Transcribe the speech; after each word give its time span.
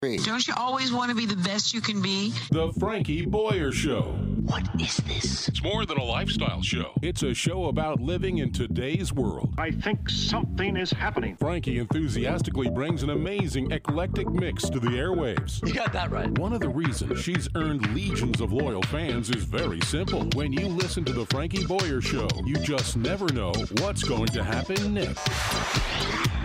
Don't 0.00 0.46
you 0.46 0.54
always 0.56 0.92
want 0.92 1.10
to 1.10 1.16
be 1.16 1.26
the 1.26 1.34
best 1.42 1.74
you 1.74 1.80
can 1.80 2.00
be? 2.00 2.32
The 2.52 2.72
Frankie 2.78 3.26
Boyer 3.26 3.72
Show. 3.72 4.02
What 4.42 4.62
is 4.80 4.98
this? 4.98 5.48
It's 5.48 5.60
more 5.60 5.86
than 5.86 5.98
a 5.98 6.04
lifestyle 6.04 6.62
show. 6.62 6.92
It's 7.02 7.24
a 7.24 7.34
show 7.34 7.64
about 7.64 8.00
living 8.00 8.38
in 8.38 8.52
today's 8.52 9.12
world. 9.12 9.52
I 9.58 9.72
think 9.72 10.08
something 10.08 10.76
is 10.76 10.92
happening. 10.92 11.36
Frankie 11.38 11.78
enthusiastically 11.78 12.70
brings 12.70 13.02
an 13.02 13.10
amazing 13.10 13.72
eclectic 13.72 14.30
mix 14.30 14.70
to 14.70 14.78
the 14.78 14.90
airwaves. 14.90 15.66
You 15.66 15.74
got 15.74 15.92
that 15.94 16.12
right. 16.12 16.30
One 16.38 16.52
of 16.52 16.60
the 16.60 16.68
reasons 16.68 17.20
she's 17.20 17.48
earned 17.56 17.92
legions 17.92 18.40
of 18.40 18.52
loyal 18.52 18.82
fans 18.82 19.30
is 19.30 19.42
very 19.42 19.80
simple. 19.80 20.28
When 20.36 20.52
you 20.52 20.68
listen 20.68 21.04
to 21.06 21.12
the 21.12 21.26
Frankie 21.26 21.66
Boyer 21.66 22.00
Show, 22.00 22.28
you 22.44 22.54
just 22.54 22.96
never 22.96 23.26
know 23.32 23.52
what's 23.80 24.04
going 24.04 24.28
to 24.28 24.44
happen 24.44 24.94
next. 24.94 26.37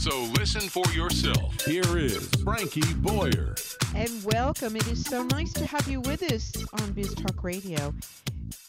So 0.00 0.22
listen 0.38 0.62
for 0.62 0.90
yourself. 0.94 1.60
Here 1.66 1.98
is 1.98 2.26
Frankie 2.42 2.94
Boyer. 2.94 3.54
And 3.94 4.24
welcome. 4.24 4.74
It 4.74 4.88
is 4.88 5.04
so 5.04 5.24
nice 5.24 5.52
to 5.52 5.66
have 5.66 5.86
you 5.86 6.00
with 6.00 6.22
us 6.32 6.54
on 6.80 6.92
Biz 6.92 7.16
Talk 7.16 7.44
Radio. 7.44 7.92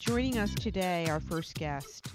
Joining 0.01 0.37
us 0.37 0.53
today, 0.53 1.05
our 1.07 1.21
first 1.21 1.55
guest 1.55 2.09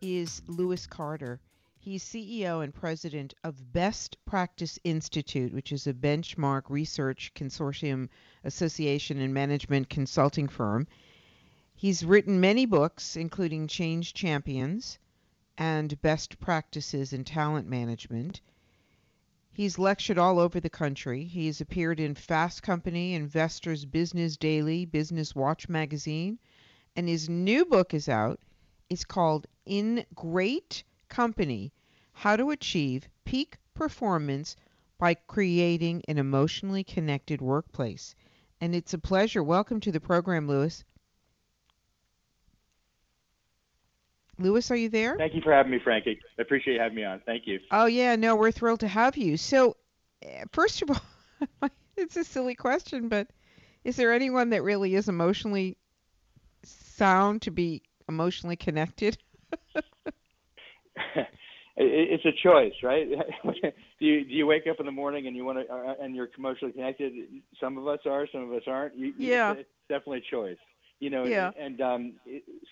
is 0.00 0.40
Louis 0.46 0.86
Carter. 0.86 1.40
He's 1.80 2.04
CEO 2.04 2.62
and 2.62 2.72
president 2.72 3.34
of 3.42 3.72
Best 3.72 4.18
Practice 4.24 4.78
Institute, 4.84 5.52
which 5.52 5.72
is 5.72 5.88
a 5.88 5.92
benchmark 5.92 6.62
research 6.68 7.32
consortium 7.34 8.08
association 8.44 9.18
and 9.18 9.34
management 9.34 9.88
consulting 9.88 10.46
firm. 10.46 10.86
He's 11.74 12.04
written 12.04 12.40
many 12.40 12.66
books, 12.66 13.16
including 13.16 13.66
Change 13.66 14.14
Champions 14.14 15.00
and 15.58 16.00
Best 16.02 16.38
Practices 16.40 17.12
in 17.12 17.24
Talent 17.24 17.68
Management. 17.68 18.40
He's 19.52 19.78
lectured 19.78 20.18
all 20.18 20.40
over 20.40 20.58
the 20.58 20.68
country. 20.68 21.24
He's 21.24 21.60
appeared 21.60 22.00
in 22.00 22.14
Fast 22.14 22.62
Company, 22.62 23.14
Investors 23.14 23.84
Business 23.84 24.36
Daily, 24.36 24.84
Business 24.84 25.34
Watch 25.34 25.68
magazine, 25.68 26.38
and 26.96 27.08
his 27.08 27.28
new 27.28 27.64
book 27.64 27.94
is 27.94 28.08
out. 28.08 28.40
It's 28.90 29.04
called 29.04 29.46
In 29.64 30.04
Great 30.14 30.82
Company 31.08 31.72
How 32.12 32.34
to 32.36 32.50
Achieve 32.50 33.08
Peak 33.24 33.58
Performance 33.74 34.56
by 34.98 35.14
Creating 35.14 36.02
an 36.08 36.18
Emotionally 36.18 36.82
Connected 36.82 37.40
Workplace. 37.40 38.14
And 38.60 38.74
it's 38.74 38.94
a 38.94 38.98
pleasure. 38.98 39.42
Welcome 39.42 39.80
to 39.80 39.92
the 39.92 40.00
program, 40.00 40.48
Louis. 40.48 40.84
Louis, 44.38 44.70
are 44.70 44.76
you 44.76 44.88
there? 44.88 45.16
Thank 45.16 45.34
you 45.34 45.40
for 45.42 45.52
having 45.52 45.72
me, 45.72 45.78
Frankie. 45.82 46.18
I 46.38 46.42
appreciate 46.42 46.74
you 46.74 46.80
having 46.80 46.96
me 46.96 47.04
on. 47.04 47.20
Thank 47.24 47.46
you. 47.46 47.60
Oh 47.70 47.86
yeah, 47.86 48.16
no, 48.16 48.36
we're 48.36 48.50
thrilled 48.50 48.80
to 48.80 48.88
have 48.88 49.16
you. 49.16 49.36
So, 49.36 49.76
uh, 50.24 50.44
first 50.52 50.82
of 50.82 50.90
all, 50.90 51.70
it's 51.96 52.16
a 52.16 52.24
silly 52.24 52.54
question, 52.54 53.08
but 53.08 53.28
is 53.84 53.96
there 53.96 54.12
anyone 54.12 54.50
that 54.50 54.62
really 54.62 54.94
is 54.94 55.08
emotionally 55.08 55.76
sound 56.64 57.42
to 57.42 57.50
be 57.50 57.82
emotionally 58.08 58.56
connected? 58.56 59.18
it's 61.76 62.24
a 62.24 62.32
choice, 62.42 62.72
right? 62.82 63.08
do 63.08 64.06
you 64.06 64.24
do 64.24 64.32
you 64.32 64.46
wake 64.46 64.66
up 64.68 64.80
in 64.80 64.86
the 64.86 64.92
morning 64.92 65.26
and 65.26 65.36
you 65.36 65.44
want 65.44 65.58
to 65.58 65.72
uh, 65.72 65.94
and 66.00 66.14
you're 66.16 66.28
emotionally 66.36 66.72
connected? 66.72 67.12
Some 67.60 67.78
of 67.78 67.86
us 67.86 68.00
are, 68.06 68.26
some 68.32 68.42
of 68.42 68.52
us 68.52 68.62
aren't. 68.66 68.96
You, 68.96 69.12
yeah, 69.16 69.52
it's 69.52 69.68
definitely 69.88 70.18
a 70.18 70.34
choice 70.34 70.58
you 71.04 71.10
know, 71.10 71.24
yeah. 71.24 71.50
and 71.60 71.82
um, 71.82 72.12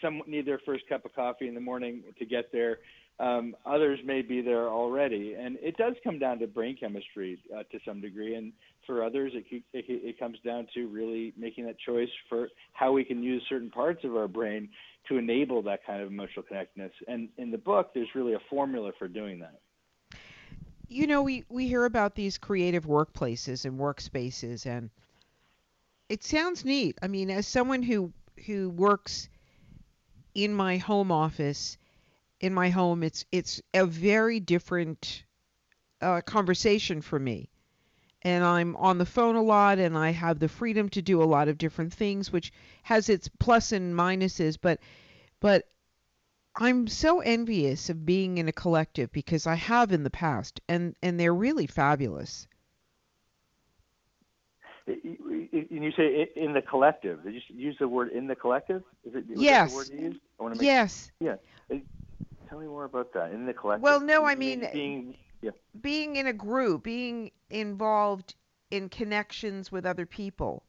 some 0.00 0.22
need 0.26 0.46
their 0.46 0.60
first 0.64 0.88
cup 0.88 1.04
of 1.04 1.14
coffee 1.14 1.48
in 1.48 1.54
the 1.54 1.60
morning 1.60 2.02
to 2.18 2.24
get 2.24 2.50
there. 2.50 2.78
Um, 3.20 3.54
others 3.66 3.98
may 4.06 4.22
be 4.22 4.40
there 4.40 4.68
already, 4.68 5.34
and 5.34 5.58
it 5.60 5.76
does 5.76 5.96
come 6.02 6.18
down 6.18 6.38
to 6.38 6.46
brain 6.46 6.78
chemistry 6.80 7.38
uh, 7.54 7.64
to 7.64 7.78
some 7.84 8.00
degree. 8.00 8.34
And 8.34 8.54
for 8.86 9.04
others, 9.04 9.32
it, 9.34 9.44
it, 9.74 9.84
it 9.84 10.18
comes 10.18 10.38
down 10.46 10.66
to 10.72 10.88
really 10.88 11.34
making 11.36 11.66
that 11.66 11.78
choice 11.78 12.08
for 12.30 12.48
how 12.72 12.90
we 12.92 13.04
can 13.04 13.22
use 13.22 13.42
certain 13.50 13.70
parts 13.70 14.02
of 14.02 14.16
our 14.16 14.28
brain 14.28 14.70
to 15.08 15.18
enable 15.18 15.60
that 15.64 15.84
kind 15.86 16.00
of 16.00 16.08
emotional 16.08 16.42
connectedness. 16.42 16.92
And 17.06 17.28
in 17.36 17.50
the 17.50 17.58
book, 17.58 17.90
there's 17.92 18.08
really 18.14 18.32
a 18.32 18.40
formula 18.48 18.92
for 18.98 19.08
doing 19.08 19.40
that. 19.40 19.60
You 20.88 21.06
know, 21.06 21.20
we, 21.20 21.44
we 21.50 21.68
hear 21.68 21.84
about 21.84 22.14
these 22.14 22.38
creative 22.38 22.86
workplaces 22.86 23.66
and 23.66 23.78
workspaces, 23.78 24.64
and 24.64 24.88
it 26.08 26.24
sounds 26.24 26.64
neat. 26.64 26.98
I 27.02 27.08
mean, 27.08 27.30
as 27.30 27.46
someone 27.46 27.82
who 27.82 28.12
who 28.46 28.70
works 28.70 29.28
in 30.34 30.54
my 30.54 30.78
home 30.78 31.12
office, 31.12 31.78
in 32.40 32.54
my 32.54 32.70
home, 32.70 33.02
it's 33.02 33.24
it's 33.30 33.62
a 33.74 33.86
very 33.86 34.40
different 34.40 35.24
uh, 36.00 36.20
conversation 36.22 37.00
for 37.00 37.18
me. 37.18 37.50
And 38.22 38.44
I'm 38.44 38.76
on 38.76 38.98
the 38.98 39.06
phone 39.06 39.34
a 39.34 39.42
lot, 39.42 39.78
and 39.78 39.98
I 39.98 40.10
have 40.10 40.38
the 40.38 40.48
freedom 40.48 40.88
to 40.90 41.02
do 41.02 41.22
a 41.22 41.24
lot 41.24 41.48
of 41.48 41.58
different 41.58 41.92
things, 41.92 42.32
which 42.32 42.52
has 42.84 43.08
its 43.08 43.28
plus 43.28 43.72
and 43.72 43.94
minuses. 43.94 44.56
But 44.60 44.80
but 45.40 45.68
I'm 46.54 46.86
so 46.86 47.20
envious 47.20 47.90
of 47.90 48.06
being 48.06 48.38
in 48.38 48.48
a 48.48 48.52
collective 48.52 49.10
because 49.12 49.46
I 49.46 49.54
have 49.56 49.92
in 49.92 50.02
the 50.02 50.10
past, 50.10 50.60
and 50.68 50.94
and 51.02 51.18
they're 51.18 51.34
really 51.34 51.66
fabulous 51.66 52.46
and 55.52 55.84
you 55.84 55.92
say 55.92 56.28
in 56.36 56.52
the 56.52 56.62
collective. 56.62 57.24
Did 57.24 57.34
you 57.34 57.40
use 57.48 57.76
the 57.78 57.88
word 57.88 58.10
in 58.10 58.26
the 58.26 58.34
collective? 58.36 58.82
Is 59.04 59.14
it 59.14 59.24
yes. 59.34 59.70
the 59.70 59.76
word 59.76 59.88
you 59.90 59.98
used? 59.98 60.20
I 60.38 60.42
want 60.42 60.54
to 60.54 60.60
make, 60.60 60.66
yes. 60.66 61.10
Yeah. 61.20 61.36
Tell 62.48 62.58
me 62.58 62.66
more 62.66 62.84
about 62.84 63.12
that. 63.14 63.32
In 63.32 63.46
the 63.46 63.54
collective. 63.54 63.82
Well, 63.82 64.00
no, 64.00 64.24
I 64.24 64.34
mean 64.34 64.68
being 64.72 65.16
yeah. 65.40 65.50
being 65.80 66.16
in 66.16 66.26
a 66.26 66.32
group, 66.32 66.82
being 66.82 67.30
involved 67.50 68.34
in 68.70 68.88
connections 68.88 69.72
with 69.72 69.86
other 69.86 70.06
people. 70.06 70.62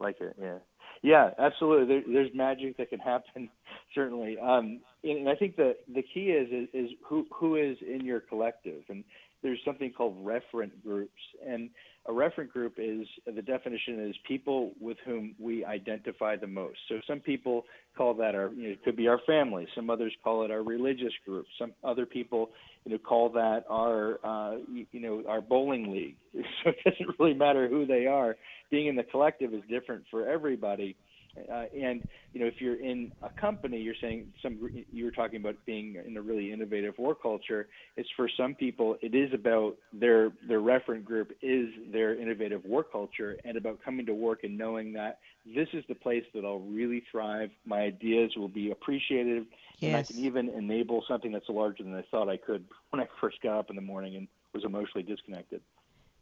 Like 0.00 0.20
it, 0.20 0.36
yeah. 0.40 0.58
Yeah, 1.02 1.30
absolutely. 1.38 1.86
There, 1.86 2.02
there's 2.14 2.34
magic 2.34 2.78
that 2.78 2.88
can 2.88 2.98
happen, 2.98 3.50
certainly. 3.94 4.38
Um, 4.38 4.80
and 5.02 5.28
I 5.28 5.34
think 5.34 5.56
the 5.56 5.76
the 5.92 6.02
key 6.02 6.30
is, 6.30 6.48
is 6.50 6.68
is 6.72 6.90
who 7.06 7.26
who 7.30 7.56
is 7.56 7.76
in 7.86 8.04
your 8.04 8.20
collective, 8.20 8.82
and 8.88 9.04
there's 9.42 9.60
something 9.64 9.92
called 9.92 10.24
referent 10.24 10.70
groups, 10.82 11.20
and 11.46 11.68
a 12.06 12.12
referent 12.12 12.50
group 12.50 12.74
is 12.78 13.06
the 13.24 13.40
definition 13.40 14.06
is 14.08 14.14
people 14.28 14.72
with 14.80 14.98
whom 15.06 15.34
we 15.38 15.64
identify 15.64 16.36
the 16.36 16.46
most. 16.46 16.76
So 16.88 16.96
some 17.06 17.20
people 17.20 17.64
call 17.96 18.12
that 18.14 18.34
our, 18.34 18.50
you 18.54 18.64
know, 18.64 18.68
it 18.70 18.84
could 18.84 18.96
be 18.96 19.08
our 19.08 19.20
family. 19.26 19.66
Some 19.74 19.88
others 19.88 20.12
call 20.22 20.44
it 20.44 20.50
our 20.50 20.62
religious 20.62 21.12
group. 21.24 21.46
Some 21.58 21.72
other 21.82 22.04
people, 22.04 22.50
you 22.84 22.92
know, 22.92 22.98
call 22.98 23.30
that 23.30 23.64
our, 23.70 24.20
uh, 24.22 24.56
you 24.68 25.00
know, 25.00 25.22
our 25.28 25.40
bowling 25.40 25.90
league. 25.90 26.16
So 26.62 26.70
it 26.70 26.76
doesn't 26.84 27.18
really 27.18 27.34
matter 27.34 27.68
who 27.68 27.86
they 27.86 28.06
are. 28.06 28.36
Being 28.70 28.88
in 28.88 28.96
the 28.96 29.02
collective 29.04 29.54
is 29.54 29.62
different 29.68 30.04
for 30.10 30.28
everybody. 30.28 30.96
Uh, 31.36 31.64
and 31.76 32.06
you 32.32 32.40
know, 32.40 32.46
if 32.46 32.60
you're 32.60 32.80
in 32.80 33.10
a 33.22 33.28
company, 33.28 33.80
you're 33.80 33.94
saying 34.00 34.32
some. 34.40 34.58
You 34.92 35.04
were 35.04 35.10
talking 35.10 35.40
about 35.40 35.56
being 35.66 35.96
in 36.06 36.16
a 36.16 36.22
really 36.22 36.52
innovative 36.52 36.96
work 36.98 37.22
culture. 37.22 37.68
It's 37.96 38.08
for 38.16 38.28
some 38.36 38.54
people. 38.54 38.96
It 39.02 39.14
is 39.14 39.32
about 39.32 39.76
their 39.92 40.30
their 40.46 40.60
referent 40.60 41.04
group 41.04 41.32
is 41.42 41.68
their 41.92 42.14
innovative 42.14 42.64
work 42.64 42.92
culture, 42.92 43.36
and 43.44 43.56
about 43.56 43.82
coming 43.84 44.06
to 44.06 44.14
work 44.14 44.44
and 44.44 44.56
knowing 44.56 44.92
that 44.92 45.18
this 45.44 45.68
is 45.72 45.84
the 45.88 45.94
place 45.94 46.24
that 46.34 46.44
I'll 46.44 46.60
really 46.60 47.02
thrive. 47.10 47.50
My 47.66 47.80
ideas 47.80 48.32
will 48.36 48.48
be 48.48 48.70
appreciated, 48.70 49.46
yes. 49.78 49.88
and 49.88 49.96
I 49.96 50.02
can 50.02 50.18
even 50.18 50.48
enable 50.50 51.04
something 51.08 51.32
that's 51.32 51.48
larger 51.48 51.82
than 51.82 51.94
I 51.94 52.04
thought 52.10 52.28
I 52.28 52.36
could 52.36 52.64
when 52.90 53.02
I 53.02 53.08
first 53.20 53.40
got 53.42 53.58
up 53.58 53.70
in 53.70 53.76
the 53.76 53.82
morning 53.82 54.16
and 54.16 54.28
was 54.52 54.64
emotionally 54.64 55.02
disconnected. 55.02 55.60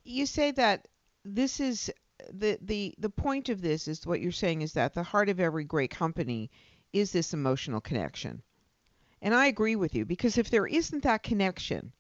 You 0.05 0.26
say 0.26 0.50
that 0.53 0.88
this 1.25 1.61
is 1.61 1.91
the 2.31 2.59
the 2.63 2.95
the 2.99 3.11
point 3.11 3.49
of 3.49 3.61
this 3.61 3.89
is 3.89 4.07
what 4.07 4.21
you're 4.21 4.33
saying 4.33 4.63
is 4.63 4.73
that 4.75 4.95
the 4.95 5.03
heart 5.03 5.29
of 5.29 5.41
every 5.41 5.65
great 5.65 5.91
company 5.91 6.51
is 6.93 7.13
this 7.13 7.33
emotional 7.33 7.81
connection. 7.81 8.43
And 9.21 9.35
I 9.35 9.47
agree 9.47 9.77
with 9.77 9.95
you 9.95 10.05
because 10.05 10.37
if 10.37 10.51
there 10.51 10.67
isn't 10.67 11.05
that 11.05 11.23
connection, 11.23 11.93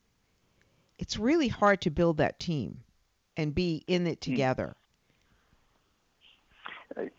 it's 0.98 1.18
really 1.18 1.48
hard 1.48 1.80
to 1.82 1.90
build 1.90 2.16
that 2.18 2.40
team 2.40 2.82
and 3.36 3.54
be 3.54 3.84
in 3.86 4.06
it 4.06 4.24
hmm. 4.24 4.32
together. 4.32 4.76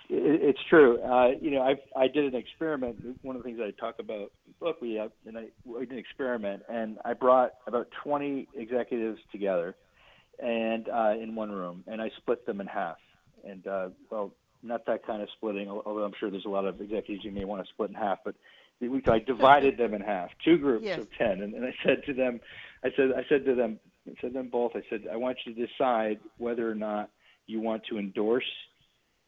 It's 0.08 0.60
true. 0.70 1.02
Uh, 1.02 1.30
you 1.42 1.50
know, 1.50 1.62
I 1.62 1.76
I 2.00 2.08
did 2.08 2.32
an 2.32 2.36
experiment. 2.36 3.18
One 3.24 3.36
of 3.36 3.42
the 3.42 3.50
things 3.50 3.60
I 3.60 3.72
talk 3.72 3.96
about 3.98 4.32
in 4.46 4.54
the 4.60 4.66
book, 4.66 4.82
we 4.82 4.94
have, 4.96 5.12
and 5.26 5.36
I, 5.36 5.46
we 5.66 5.80
did 5.80 5.94
an 5.94 5.98
experiment, 5.98 6.62
and 6.70 7.00
I 7.04 7.14
brought 7.14 7.54
about 7.66 7.88
20 8.04 8.50
executives 8.54 9.20
together, 9.32 9.76
and 10.40 10.90
uh, 10.90 11.14
in 11.20 11.36
one 11.36 11.52
room, 11.52 11.84
and 11.88 12.02
I 12.02 12.10
split 12.18 12.46
them 12.46 12.62
in 12.62 12.68
half. 12.68 12.98
And 13.48 13.66
uh, 13.68 13.90
well, 14.10 14.32
not 14.62 14.86
that 14.86 15.06
kind 15.06 15.22
of 15.22 15.30
splitting, 15.38 15.70
although 15.70 16.04
I'm 16.04 16.14
sure 16.20 16.32
there's 16.32 16.46
a 16.46 16.50
lot 16.50 16.66
of 16.66 16.80
executives 16.80 17.26
you 17.26 17.32
may 17.32 17.46
want 17.46 17.66
to 17.66 17.70
split 17.74 17.90
in 17.90 17.96
half, 17.96 18.20
but 18.24 18.36
we 18.82 19.02
I 19.08 19.20
divided 19.20 19.78
them 19.78 19.94
in 19.94 20.02
half, 20.02 20.30
two 20.44 20.58
groups 20.58 20.86
Yes. 20.86 21.00
of 21.00 21.08
ten, 21.18 21.42
and, 21.42 21.54
and 21.54 21.66
I 21.66 21.74
said 21.86 22.04
to 22.06 22.14
them, 22.14 22.40
I 22.84 22.90
said 22.96 23.12
I 23.16 23.24
said 23.30 23.46
to 23.46 23.56
them, 23.56 23.80
I 24.08 24.14
said 24.20 24.28
to 24.28 24.34
them 24.34 24.50
both, 24.50 24.72
I 24.76 24.82
said 24.90 25.06
I 25.12 25.16
want 25.16 25.38
you 25.46 25.54
to 25.54 25.68
decide 25.68 26.20
whether 26.38 26.70
or 26.70 26.76
not 26.76 27.10
you 27.48 27.60
want 27.62 27.84
to 27.90 27.98
endorse 27.98 28.50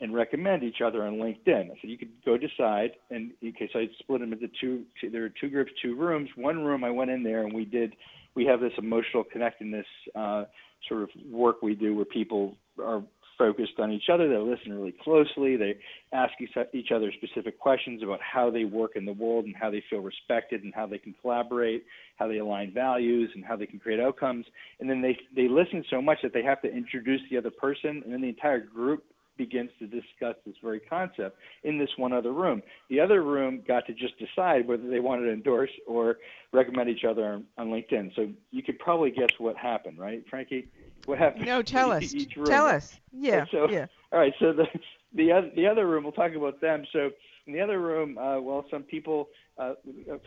and 0.01 0.13
recommend 0.13 0.63
each 0.63 0.81
other 0.81 1.05
on 1.05 1.13
LinkedIn. 1.15 1.71
I 1.71 1.75
said 1.79 1.89
you 1.89 1.97
could 1.97 2.11
go 2.25 2.37
decide, 2.37 2.91
and 3.09 3.31
okay, 3.43 3.69
so 3.71 3.79
I 3.79 3.87
split 3.99 4.21
them 4.21 4.33
into 4.33 4.49
two. 4.59 4.83
two 4.99 5.09
there 5.09 5.23
are 5.23 5.29
two 5.29 5.49
groups, 5.49 5.71
two 5.81 5.95
rooms. 5.95 6.29
One 6.35 6.63
room 6.63 6.83
I 6.83 6.91
went 6.91 7.11
in 7.11 7.23
there 7.23 7.43
and 7.43 7.53
we 7.53 7.65
did, 7.65 7.95
we 8.35 8.45
have 8.45 8.59
this 8.59 8.73
emotional 8.77 9.23
connectedness 9.23 9.85
uh, 10.15 10.45
sort 10.87 11.03
of 11.03 11.09
work 11.29 11.61
we 11.61 11.75
do 11.75 11.95
where 11.95 12.05
people 12.05 12.55
are 12.83 13.01
focused 13.37 13.79
on 13.79 13.91
each 13.91 14.09
other. 14.11 14.29
They 14.29 14.37
listen 14.37 14.73
really 14.73 14.95
closely. 15.03 15.57
They 15.57 15.75
ask 16.13 16.33
each 16.73 16.91
other 16.91 17.11
specific 17.11 17.59
questions 17.59 18.01
about 18.03 18.19
how 18.21 18.49
they 18.49 18.65
work 18.65 18.91
in 18.95 19.05
the 19.05 19.13
world 19.13 19.45
and 19.45 19.55
how 19.55 19.69
they 19.69 19.83
feel 19.89 19.99
respected 19.99 20.63
and 20.63 20.73
how 20.73 20.87
they 20.87 20.97
can 20.97 21.13
collaborate, 21.21 21.85
how 22.17 22.27
they 22.27 22.37
align 22.37 22.73
values 22.73 23.29
and 23.35 23.43
how 23.43 23.55
they 23.55 23.65
can 23.65 23.79
create 23.79 23.99
outcomes. 23.99 24.45
And 24.79 24.89
then 24.89 25.01
they 25.01 25.17
they 25.35 25.47
listen 25.47 25.83
so 25.89 26.01
much 26.01 26.19
that 26.23 26.33
they 26.33 26.43
have 26.43 26.61
to 26.61 26.73
introduce 26.73 27.21
the 27.29 27.37
other 27.37 27.51
person, 27.51 28.01
and 28.03 28.13
then 28.13 28.21
the 28.21 28.29
entire 28.29 28.59
group 28.59 29.03
begins 29.37 29.69
to 29.79 29.87
discuss 29.87 30.35
this 30.45 30.55
very 30.63 30.79
concept 30.79 31.37
in 31.63 31.77
this 31.77 31.89
one 31.97 32.13
other 32.13 32.31
room. 32.31 32.61
The 32.89 32.99
other 32.99 33.21
room 33.23 33.61
got 33.67 33.85
to 33.87 33.93
just 33.93 34.13
decide 34.19 34.67
whether 34.67 34.87
they 34.89 34.99
wanted 34.99 35.25
to 35.25 35.33
endorse 35.33 35.71
or 35.87 36.17
recommend 36.53 36.89
each 36.89 37.03
other 37.03 37.25
on, 37.25 37.45
on 37.57 37.67
LinkedIn. 37.67 38.15
So 38.15 38.29
you 38.51 38.63
could 38.63 38.79
probably 38.79 39.11
guess 39.11 39.29
what 39.37 39.57
happened, 39.57 39.99
right, 39.99 40.23
Frankie? 40.29 40.67
What 41.05 41.19
happened? 41.19 41.45
No, 41.45 41.61
tell 41.61 41.89
to 41.89 41.95
us. 41.95 42.13
Tell 42.45 42.65
us. 42.65 42.97
Yeah. 43.11 43.45
So- 43.51 43.69
yeah. 43.69 43.85
All 44.11 44.19
right, 44.19 44.33
so 44.39 44.53
the 44.53 44.65
the 45.13 45.31
other 45.31 45.49
the 45.55 45.67
other 45.67 45.87
room, 45.87 46.03
we'll 46.03 46.13
talk 46.13 46.33
about 46.35 46.61
them. 46.61 46.85
So 46.93 47.09
in 47.47 47.53
the 47.53 47.59
other 47.61 47.79
room, 47.79 48.17
uh, 48.17 48.39
well, 48.39 48.65
some 48.71 48.83
people, 48.83 49.29
uh, 49.57 49.73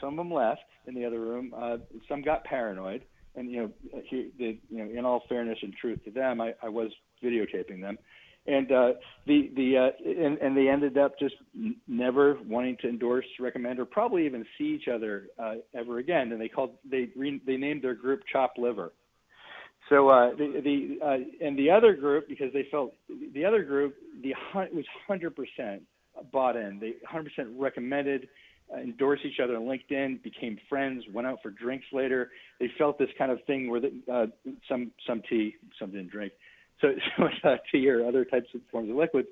some 0.00 0.10
of 0.10 0.16
them 0.16 0.32
left 0.32 0.60
in 0.86 0.94
the 0.94 1.04
other 1.06 1.20
room. 1.20 1.54
Uh, 1.56 1.78
some 2.08 2.22
got 2.22 2.44
paranoid, 2.44 3.02
and 3.34 3.50
you 3.50 3.62
know, 3.62 4.00
he, 4.04 4.30
the, 4.38 4.58
you 4.68 4.84
know, 4.84 4.98
in 4.98 5.04
all 5.06 5.22
fairness 5.28 5.58
and 5.62 5.74
truth 5.74 6.04
to 6.04 6.10
them, 6.10 6.40
I, 6.40 6.54
I 6.62 6.68
was 6.68 6.90
videotaping 7.24 7.80
them, 7.80 7.98
and 8.48 8.72
uh, 8.72 8.92
the 9.26 9.50
the 9.54 9.76
uh, 9.76 10.24
and, 10.26 10.38
and 10.38 10.56
they 10.56 10.68
ended 10.68 10.96
up 10.96 11.18
just 11.18 11.34
never 11.86 12.38
wanting 12.46 12.76
to 12.80 12.88
endorse, 12.88 13.26
recommend, 13.38 13.78
or 13.78 13.84
probably 13.84 14.24
even 14.24 14.44
see 14.56 14.64
each 14.64 14.88
other 14.88 15.26
uh, 15.38 15.54
ever 15.74 15.98
again. 15.98 16.32
And 16.32 16.40
they 16.40 16.48
called 16.48 16.70
they 16.90 17.08
re, 17.14 17.40
they 17.46 17.56
named 17.56 17.82
their 17.82 17.94
group 17.94 18.20
Chop 18.32 18.54
Liver. 18.56 18.92
So 19.88 20.08
uh, 20.08 20.30
the 20.36 20.60
the 20.64 21.04
uh, 21.04 21.46
and 21.46 21.58
the 21.58 21.70
other 21.70 21.94
group 21.94 22.28
because 22.28 22.52
they 22.52 22.66
felt 22.70 22.94
the 23.34 23.44
other 23.44 23.62
group 23.62 23.94
the 24.22 24.34
was 24.72 24.84
hundred 25.06 25.36
percent 25.36 25.82
bought 26.32 26.56
in. 26.56 26.78
They 26.80 26.94
hundred 27.06 27.30
percent 27.30 27.48
recommended, 27.58 28.28
uh, 28.74 28.80
endorsed 28.80 29.24
each 29.24 29.40
other 29.42 29.56
on 29.56 29.62
LinkedIn, 29.62 30.22
became 30.22 30.58
friends, 30.68 31.04
went 31.12 31.26
out 31.26 31.38
for 31.42 31.50
drinks 31.50 31.86
later. 31.92 32.30
They 32.60 32.70
felt 32.76 32.98
this 32.98 33.08
kind 33.16 33.30
of 33.30 33.38
thing 33.46 33.70
where 33.70 33.80
the, 33.80 33.92
uh, 34.12 34.26
some 34.68 34.90
some 35.06 35.22
tea, 35.28 35.56
some 35.78 35.90
didn't 35.90 36.10
drink, 36.10 36.32
so, 36.80 36.88
so 37.16 37.48
uh, 37.48 37.56
tea 37.70 37.88
or 37.88 38.06
other 38.06 38.24
types 38.24 38.48
of 38.54 38.60
forms 38.70 38.90
of 38.90 38.96
liquids. 38.96 39.28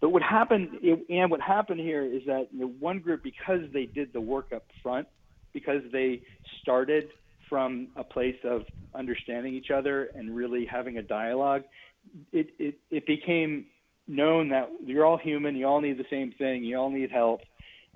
But 0.00 0.10
what 0.10 0.22
happened, 0.22 0.68
and 1.08 1.30
what 1.30 1.40
happened 1.40 1.80
here 1.80 2.04
is 2.04 2.22
that 2.26 2.48
you 2.52 2.60
know, 2.60 2.72
one 2.80 2.98
group, 2.98 3.22
because 3.22 3.60
they 3.72 3.86
did 3.86 4.12
the 4.12 4.20
work 4.20 4.52
up 4.54 4.64
front, 4.82 5.08
because 5.54 5.80
they 5.90 6.20
started 6.60 7.08
from 7.48 7.88
a 7.96 8.04
place 8.04 8.36
of 8.44 8.62
understanding 8.94 9.54
each 9.54 9.70
other 9.70 10.10
and 10.14 10.34
really 10.36 10.66
having 10.66 10.98
a 10.98 11.02
dialogue, 11.02 11.62
it, 12.32 12.48
it, 12.58 12.78
it 12.90 13.06
became 13.06 13.66
known 14.06 14.48
that 14.50 14.68
you're 14.84 15.04
all 15.06 15.16
human, 15.16 15.56
you 15.56 15.66
all 15.66 15.80
need 15.80 15.98
the 15.98 16.04
same 16.10 16.32
thing, 16.36 16.62
you 16.62 16.76
all 16.76 16.90
need 16.90 17.10
help 17.10 17.40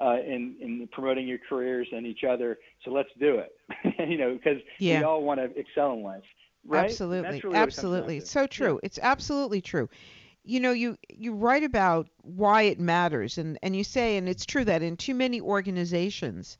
uh, 0.00 0.16
in, 0.26 0.56
in 0.60 0.88
promoting 0.92 1.28
your 1.28 1.38
careers 1.48 1.86
and 1.92 2.06
each 2.06 2.24
other. 2.24 2.58
So 2.84 2.90
let's 2.90 3.10
do 3.20 3.38
it, 3.38 3.52
you 4.08 4.16
know, 4.16 4.32
because 4.34 4.60
Yeah. 4.78 4.98
we 5.00 5.04
all 5.04 5.22
want 5.22 5.38
to 5.40 5.58
excel 5.58 5.92
in 5.92 6.02
life. 6.02 6.22
Right? 6.64 6.90
Absolutely. 6.90 7.18
really 7.18 7.28
what 7.30 7.34
it 7.34 7.42
comes 7.42 7.54
down 7.54 7.62
absolutely. 7.62 8.16
It's 8.18 8.30
so 8.30 8.46
true. 8.46 8.80
It's 8.82 8.98
absolutely 9.02 9.60
true. 9.60 9.88
You 10.44 10.60
know, 10.60 10.72
you 10.72 10.96
you 11.08 11.34
write 11.34 11.64
about 11.64 12.08
why 12.22 12.62
it 12.62 12.80
matters 12.80 13.38
and 13.38 13.58
and 13.62 13.76
you 13.76 13.84
say 13.84 14.16
and 14.16 14.28
it's 14.28 14.46
true 14.46 14.64
that 14.64 14.82
in 14.82 14.96
too 14.96 15.14
many 15.14 15.40
organizations 15.40 16.58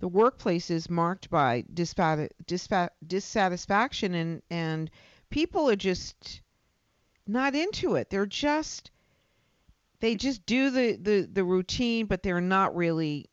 the 0.00 0.08
workplace 0.08 0.70
is 0.70 0.90
marked 0.90 1.30
by 1.30 1.64
disfat- 1.72 2.30
disfa- 2.44 2.90
dissatisfaction 3.06 4.14
and 4.14 4.42
and 4.50 4.90
people 5.30 5.70
are 5.70 5.76
just 5.76 6.42
not 7.26 7.54
into 7.54 7.94
it. 7.94 8.10
They're 8.10 8.26
just 8.26 8.90
they 10.00 10.14
just 10.14 10.44
do 10.46 10.70
the 10.70 10.96
the 10.96 11.28
the 11.32 11.44
routine 11.44 12.06
but 12.06 12.22
they're 12.22 12.40
not 12.40 12.76
really 12.76 13.30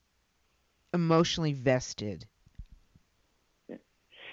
emotionally 0.93 1.53
vested. 1.53 2.27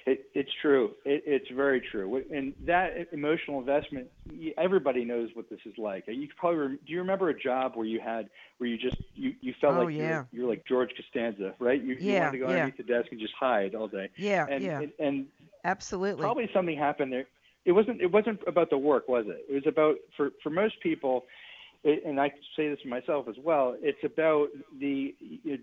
It, 0.09 0.21
it's 0.35 0.51
true. 0.63 0.91
It, 1.05 1.23
it's 1.27 1.49
very 1.55 1.81
true. 1.91 2.23
And 2.35 2.55
that 2.67 3.09
emotional 3.13 3.59
investment, 3.61 4.09
y- 4.31 4.53
everybody 4.59 5.05
knows 5.05 5.31
what 5.35 5.49
this 5.51 5.61
is 5.67 5.75
like. 5.79 6.05
You 6.07 6.29
probably 6.37 6.59
rem- 6.61 6.79
do. 6.87 6.93
You 6.93 6.99
remember 7.01 7.29
a 7.31 7.39
job 7.39 7.73
where 7.75 7.87
you 7.87 8.01
had 8.01 8.29
where 8.59 8.69
you 8.69 8.77
just 8.79 8.97
you 9.15 9.33
you 9.41 9.55
felt 9.61 9.75
Oh, 9.75 9.85
like 9.85 9.91
yeah. 9.91 10.25
you're, 10.33 10.41
you're 10.43 10.49
like 10.49 10.65
George 10.67 10.91
Costanza, 10.97 11.55
right? 11.61 11.83
You, 11.83 11.97
you 12.03 12.15
Yeah, 12.15 12.19
wanted 12.19 12.33
to 12.33 12.39
go 12.39 12.47
yeah. 12.47 12.51
underneath 12.51 12.77
the 12.77 12.85
desk 12.85 13.09
and 13.13 13.21
just 13.21 13.35
hide 13.39 13.75
all 13.75 13.89
day. 13.89 14.09
Yeah, 14.17 14.47
And 14.47 14.63
yeah. 14.63 14.81
and, 14.81 14.93
and 14.99 15.27
Absolutely. 15.65 16.21
probably 16.21 16.49
something 16.53 16.77
happened 16.77 17.13
there. 17.13 17.27
It 17.65 17.73
wasn't 17.73 18.01
it 18.01 18.11
wasn't 18.13 18.41
about 18.47 18.71
the 18.71 18.79
work, 18.79 19.09
was 19.09 19.27
it? 19.29 19.45
It 19.49 19.55
was 19.55 19.67
about 19.67 19.97
for 20.17 20.31
for 20.43 20.51
most 20.51 20.81
people, 20.83 21.25
it, 21.85 22.03
and 22.05 22.21
I 22.21 22.31
say 22.57 22.69
this 22.69 22.81
to 22.83 22.89
myself 22.89 23.27
as 23.29 23.37
well. 23.43 23.77
It's 23.81 23.99
about 24.05 24.49
the 24.81 25.15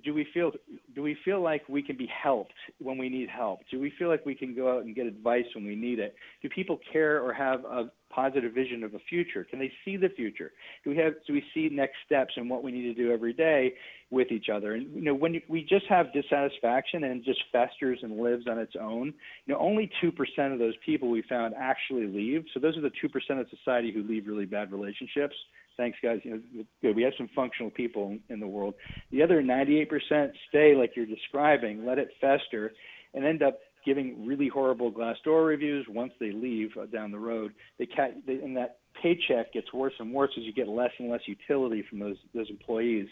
do 0.04 0.14
we 0.14 0.26
feel 0.34 0.52
do 0.94 1.02
we 1.04 1.18
feel 1.26 1.42
like 1.42 1.68
we 1.68 1.84
can 1.84 1.98
be 1.98 2.08
helped 2.08 2.54
when 2.80 2.98
we 2.98 3.10
need 3.10 3.30
help? 3.30 3.60
Do 3.70 3.80
we 3.80 3.92
feel 4.00 4.08
like 4.08 4.26
we 4.26 4.36
can 4.36 4.56
go 4.56 4.78
out 4.78 4.86
and 4.86 4.96
get 4.96 5.08
advice 5.08 5.46
when 5.54 5.66
we 5.66 5.76
need 5.76 6.00
it? 6.00 6.16
Do 6.42 6.50
people 6.50 6.80
care 6.92 7.22
or 7.22 7.34
have 7.34 7.66
a 7.66 7.92
positive 8.10 8.54
vision 8.54 8.82
of 8.84 8.94
a 8.94 9.00
future? 9.10 9.44
Can 9.44 9.60
they 9.60 9.72
see 9.84 9.98
the 9.98 10.08
future? 10.08 10.54
Do 10.86 10.92
we 10.92 10.98
have 10.98 11.14
do 11.28 11.34
we 11.34 11.44
see 11.54 11.68
next 11.70 11.96
steps 12.06 12.34
and 12.38 12.50
what 12.50 12.64
we 12.64 12.72
need 12.72 12.84
to 12.84 12.94
do 12.94 13.12
every 13.12 13.34
day 13.34 13.74
with 14.10 14.32
each 14.32 14.48
other? 14.48 14.76
And 14.76 14.96
you 14.96 15.02
know, 15.02 15.14
when 15.14 15.42
we 15.50 15.64
just 15.64 15.86
have 15.90 16.14
dissatisfaction 16.14 17.04
and 17.04 17.26
just 17.26 17.40
festers 17.52 18.00
and 18.04 18.18
lives 18.18 18.46
on 18.50 18.58
its 18.58 18.74
own, 18.80 19.14
you 19.46 19.54
know, 19.54 19.60
only 19.60 19.92
two 20.00 20.14
percent 20.14 20.54
of 20.54 20.60
those 20.60 20.76
people 20.86 21.10
we 21.10 21.24
found 21.28 21.54
actually 21.60 22.08
leave. 22.08 22.46
So 22.54 22.62
those 22.62 22.78
are 22.78 22.82
the 22.82 22.92
two 23.02 23.10
percent 23.10 23.42
of 23.42 23.48
society 23.50 23.92
who 23.92 24.02
leave 24.04 24.28
really 24.28 24.46
bad 24.46 24.72
relationships. 24.72 25.36
Thanks, 25.78 25.98
guys. 26.02 26.20
You 26.24 26.32
know, 26.32 26.64
good. 26.82 26.96
We 26.96 27.04
have 27.04 27.14
some 27.18 27.30
functional 27.36 27.70
people 27.70 28.18
in, 28.30 28.40
the 28.40 28.48
world. 28.48 28.76
The 29.12 29.22
other 29.22 29.42
98% 29.42 30.32
stay, 30.50 30.76
like 30.76 30.92
you're 30.96 31.06
describing, 31.06 31.86
let 31.86 31.98
it 31.98 32.10
fester, 32.22 32.74
and 33.14 33.26
end 33.26 33.44
up 33.44 33.60
giving 33.86 34.26
really 34.26 34.48
horrible 34.48 34.92
Glassdoor 34.92 35.46
reviews 35.48 35.86
once 35.90 36.12
they 36.20 36.32
leave 36.32 36.72
uh, 36.80 36.86
down 36.88 37.12
the 37.12 37.20
road. 37.20 37.54
They, 37.78 37.88
they 38.26 38.34
and 38.36 38.58
that 38.58 38.80
paycheck 39.02 39.54
gets 39.54 39.72
worse 39.74 39.94
and 40.00 40.14
worse 40.14 40.32
as 40.38 40.44
you 40.44 40.54
get 40.54 40.68
less 40.68 40.92
and 40.98 41.10
less 41.10 41.22
utility 41.28 41.84
from 41.90 42.00
those 42.00 42.18
those 42.34 42.50
employees, 42.50 43.08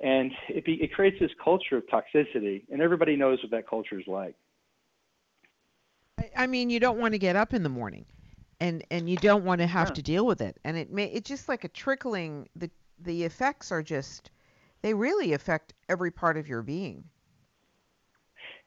and 0.00 0.32
it 0.48 0.64
be, 0.64 0.74
it 0.82 0.92
creates 0.92 1.18
this 1.20 1.30
culture 1.42 1.76
of 1.76 1.84
toxicity, 1.86 2.64
and 2.70 2.82
everybody 2.82 3.16
knows 3.16 3.38
what 3.42 3.52
that 3.52 3.68
culture 3.68 3.98
is 3.98 4.06
like. 4.06 4.34
I 6.36 6.46
mean, 6.46 6.70
you 6.70 6.80
don't 6.80 6.98
want 6.98 7.14
to 7.14 7.18
get 7.18 7.36
up 7.36 7.54
in 7.54 7.62
the 7.62 7.68
morning, 7.68 8.06
and 8.62 8.84
and 8.92 9.10
you 9.10 9.16
don't 9.16 9.44
want 9.44 9.60
to 9.60 9.66
have 9.66 9.88
Yeah. 9.88 9.94
to 9.94 10.02
deal 10.02 10.24
with 10.24 10.40
it, 10.40 10.56
and 10.64 10.76
it 10.76 10.90
may 10.90 11.06
it's 11.06 11.28
just 11.28 11.48
like 11.48 11.64
a 11.64 11.68
trickling. 11.68 12.48
The 12.54 12.70
the 13.00 13.24
effects 13.24 13.72
are 13.72 13.82
just 13.82 14.30
they 14.82 14.94
really 14.94 15.32
affect 15.32 15.74
every 15.88 16.12
part 16.12 16.36
of 16.36 16.46
your 16.46 16.62
being. 16.62 17.04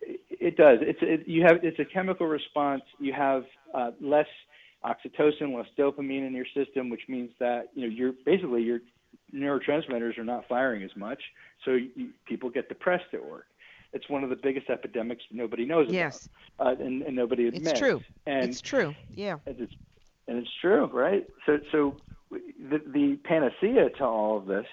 It 0.02 0.58
does. 0.58 0.80
It's 0.82 1.00
it, 1.02 1.28
you 1.28 1.44
have 1.44 1.64
it's 1.64 1.80
a 1.80 1.86
chemical 1.86 2.28
response. 2.28 2.84
You 3.00 3.14
have 3.14 3.46
uh, 3.74 3.92
less 4.02 4.28
oxytocin, 4.84 5.56
less 5.56 5.68
dopamine 5.78 6.28
in 6.28 6.34
your 6.34 6.46
system, 6.54 6.90
which 6.90 7.08
means 7.08 7.32
that 7.40 7.70
you 7.74 7.88
know 7.88 7.94
you're 7.94 8.14
basically 8.26 8.64
your 8.64 8.80
neurotransmitters 9.34 10.18
are 10.18 10.26
not 10.26 10.46
firing 10.50 10.84
as 10.84 10.96
much, 10.96 11.22
so 11.64 11.72
you, 11.72 12.10
people 12.26 12.50
get 12.50 12.68
depressed 12.68 13.14
at 13.14 13.26
work. 13.26 13.46
It's 13.96 14.10
one 14.10 14.24
of 14.24 14.30
the 14.30 14.36
biggest 14.36 14.70
epidemics 14.70 15.24
nobody 15.32 15.66
knows 15.66 15.88
Yes, 15.90 16.28
about, 16.60 16.80
uh, 16.80 16.84
and, 16.84 17.02
and 17.02 17.16
nobody 17.16 17.48
admits. 17.48 17.72
it's 17.72 17.80
true. 17.80 18.02
And 18.28 18.44
it's 18.50 18.62
true. 18.62 18.94
Yeah. 19.16 19.38
and 19.48 19.60
it's 19.60 19.74
and 20.28 20.38
it's 20.38 20.50
true, 20.62 20.88
right? 20.94 21.26
So 21.46 21.60
so 21.72 21.96
the 22.32 22.82
the 22.86 23.18
panacea 23.24 23.90
to 23.98 24.04
all 24.04 24.38
of 24.38 24.46
this 24.48 24.68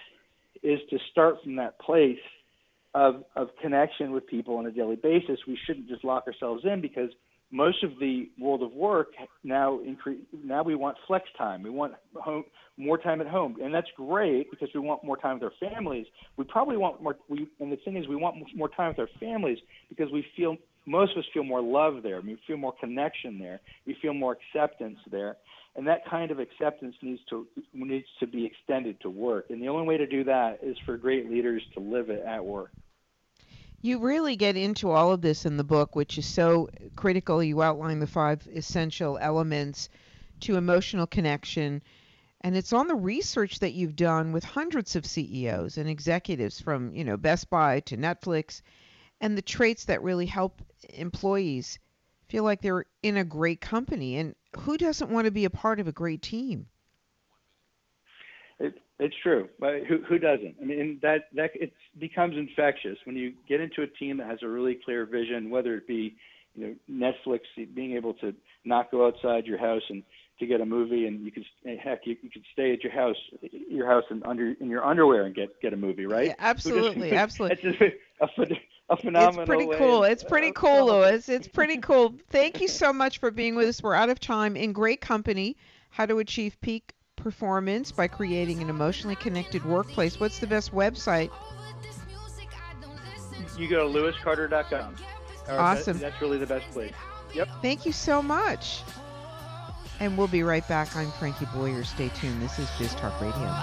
is 0.62 0.80
to 0.90 0.98
start 1.10 1.36
from 1.42 1.56
that 1.56 1.78
place 1.78 2.18
of 2.94 3.24
of 3.36 3.50
connection 3.62 4.10
with 4.12 4.26
people 4.26 4.56
on 4.56 4.66
a 4.66 4.72
daily 4.72 4.96
basis. 4.96 5.38
We 5.46 5.56
shouldn't 5.66 5.88
just 5.88 6.02
lock 6.04 6.26
ourselves 6.26 6.64
in 6.64 6.80
because 6.80 7.10
most 7.52 7.84
of 7.84 7.90
the 8.00 8.30
world 8.40 8.62
of 8.62 8.72
work 8.72 9.08
now 9.44 9.78
increase 9.80 10.20
now 10.42 10.62
we 10.62 10.74
want 10.74 10.96
flex 11.06 11.26
time. 11.36 11.62
We 11.62 11.70
want 11.70 11.92
home 12.14 12.44
more 12.78 12.96
time 12.96 13.20
at 13.20 13.28
home, 13.28 13.58
and 13.62 13.72
that's 13.72 13.88
great 13.96 14.50
because 14.50 14.70
we 14.74 14.80
want 14.80 15.04
more 15.04 15.18
time 15.18 15.38
with 15.38 15.44
our 15.44 15.70
families. 15.70 16.06
We 16.36 16.44
probably 16.44 16.78
want 16.78 17.02
more. 17.02 17.16
We 17.28 17.46
and 17.60 17.70
the 17.70 17.76
thing 17.76 17.96
is, 17.96 18.08
we 18.08 18.16
want 18.16 18.36
more 18.56 18.70
time 18.70 18.88
with 18.88 18.98
our 18.98 19.08
families 19.20 19.58
because 19.90 20.10
we 20.10 20.24
feel 20.34 20.56
most 20.86 21.12
of 21.12 21.18
us 21.18 21.24
feel 21.32 21.44
more 21.44 21.62
love 21.62 22.02
there. 22.02 22.20
We 22.22 22.38
feel 22.46 22.56
more 22.56 22.74
connection 22.80 23.38
there. 23.38 23.60
We 23.86 23.96
feel 24.00 24.14
more 24.14 24.36
acceptance 24.54 24.98
there, 25.10 25.36
and 25.76 25.86
that 25.86 26.06
kind 26.08 26.30
of 26.30 26.38
acceptance 26.38 26.94
needs 27.02 27.20
to 27.28 27.46
needs 27.74 28.06
to 28.20 28.26
be 28.26 28.46
extended 28.46 28.98
to 29.02 29.10
work. 29.10 29.46
And 29.50 29.62
the 29.62 29.68
only 29.68 29.86
way 29.86 29.98
to 29.98 30.06
do 30.06 30.24
that 30.24 30.60
is 30.62 30.76
for 30.86 30.96
great 30.96 31.30
leaders 31.30 31.62
to 31.74 31.80
live 31.80 32.08
it 32.08 32.24
at 32.26 32.42
work. 32.42 32.70
You 33.84 33.98
really 33.98 34.36
get 34.36 34.56
into 34.56 34.90
all 34.90 35.12
of 35.12 35.22
this 35.22 35.44
in 35.44 35.56
the 35.56 35.64
book, 35.64 35.96
which 35.96 36.16
is 36.16 36.24
so 36.24 36.70
critical. 36.94 37.42
You 37.42 37.62
outline 37.62 37.98
the 37.98 38.06
five 38.06 38.46
essential 38.54 39.18
elements 39.20 39.88
to 40.40 40.56
emotional 40.56 41.06
connection. 41.06 41.82
And 42.42 42.56
it's 42.56 42.72
on 42.72 42.86
the 42.86 42.94
research 42.94 43.58
that 43.58 43.72
you've 43.72 43.96
done 43.96 44.30
with 44.32 44.44
hundreds 44.44 44.94
of 44.94 45.04
CEOs 45.04 45.78
and 45.78 45.88
executives 45.88 46.60
from, 46.60 46.94
you 46.94 47.02
know, 47.02 47.16
Best 47.16 47.50
Buy 47.50 47.80
to 47.80 47.96
Netflix 47.96 48.62
and 49.20 49.36
the 49.36 49.42
traits 49.42 49.84
that 49.86 50.02
really 50.02 50.26
help 50.26 50.62
employees 50.90 51.80
feel 52.28 52.44
like 52.44 52.62
they're 52.62 52.84
in 53.02 53.16
a 53.16 53.24
great 53.24 53.60
company. 53.60 54.16
And 54.16 54.36
who 54.60 54.78
doesn't 54.78 55.10
want 55.10 55.24
to 55.24 55.32
be 55.32 55.44
a 55.44 55.50
part 55.50 55.80
of 55.80 55.88
a 55.88 55.92
great 55.92 56.22
team? 56.22 56.66
It's 59.02 59.14
true, 59.22 59.48
but 59.58 59.84
who, 59.88 59.98
who 60.08 60.18
doesn't? 60.18 60.54
I 60.60 60.64
mean, 60.64 60.98
that 61.02 61.24
that 61.34 61.50
it 61.54 61.72
becomes 61.98 62.36
infectious 62.36 62.98
when 63.04 63.16
you 63.16 63.32
get 63.48 63.60
into 63.60 63.82
a 63.82 63.86
team 63.86 64.18
that 64.18 64.28
has 64.28 64.38
a 64.42 64.48
really 64.48 64.78
clear 64.84 65.06
vision, 65.06 65.50
whether 65.50 65.74
it 65.74 65.86
be 65.86 66.14
you 66.54 66.78
know 66.88 67.12
Netflix 67.26 67.40
being 67.74 67.96
able 67.96 68.14
to 68.14 68.34
not 68.64 68.90
go 68.90 69.06
outside 69.06 69.46
your 69.46 69.58
house 69.58 69.82
and 69.88 70.02
to 70.38 70.46
get 70.46 70.60
a 70.60 70.66
movie, 70.66 71.06
and 71.06 71.24
you 71.24 71.32
could 71.32 71.44
heck 71.82 72.00
you, 72.04 72.16
you 72.22 72.30
could 72.30 72.44
stay 72.52 72.72
at 72.72 72.82
your 72.82 72.92
house 72.92 73.16
your 73.68 73.86
house 73.86 74.04
and 74.10 74.24
under 74.24 74.54
in 74.60 74.68
your 74.68 74.84
underwear 74.84 75.24
and 75.24 75.34
get 75.34 75.60
get 75.60 75.72
a 75.72 75.76
movie, 75.76 76.06
right? 76.06 76.28
Yeah, 76.28 76.34
absolutely, 76.38 77.10
just, 77.10 77.20
absolutely. 77.20 77.70
It's 77.70 77.78
just 77.78 77.92
a, 78.20 78.92
a 78.92 78.96
phenomenal. 78.96 79.40
It's 79.40 79.48
pretty 79.48 79.78
cool. 79.78 80.04
It's 80.04 80.24
pretty 80.24 80.52
cool, 80.52 80.86
Louis. 80.86 81.28
It's 81.28 81.48
pretty 81.48 81.78
cool. 81.78 82.14
Thank 82.30 82.60
you 82.60 82.68
so 82.68 82.92
much 82.92 83.18
for 83.18 83.30
being 83.30 83.54
with 83.54 83.68
us. 83.68 83.82
We're 83.82 83.94
out 83.94 84.10
of 84.10 84.20
time. 84.20 84.56
In 84.56 84.72
great 84.72 85.00
company. 85.00 85.56
How 85.90 86.06
to 86.06 86.20
achieve 86.20 86.58
peak 86.62 86.94
performance 87.22 87.92
by 87.92 88.08
creating 88.08 88.60
an 88.62 88.68
emotionally 88.68 89.16
connected 89.16 89.64
workplace. 89.64 90.18
What's 90.18 90.38
the 90.38 90.46
best 90.46 90.74
website? 90.74 91.30
You 93.58 93.68
go 93.68 93.90
to 93.90 93.98
lewiscarter.com. 93.98 94.96
Awesome. 95.48 95.98
That, 95.98 96.10
that's 96.10 96.22
really 96.22 96.38
the 96.38 96.46
best 96.46 96.70
place. 96.70 96.92
Yep. 97.34 97.48
Thank 97.60 97.86
you 97.86 97.92
so 97.92 98.22
much. 98.22 98.82
And 100.00 100.18
we'll 100.18 100.28
be 100.28 100.42
right 100.42 100.66
back. 100.68 100.96
I'm 100.96 101.10
Frankie 101.12 101.46
Boyer. 101.54 101.84
Stay 101.84 102.08
tuned. 102.08 102.42
This 102.42 102.58
is 102.58 102.68
Biz 102.78 102.94
Talk 102.94 103.20
Radio. 103.20 103.62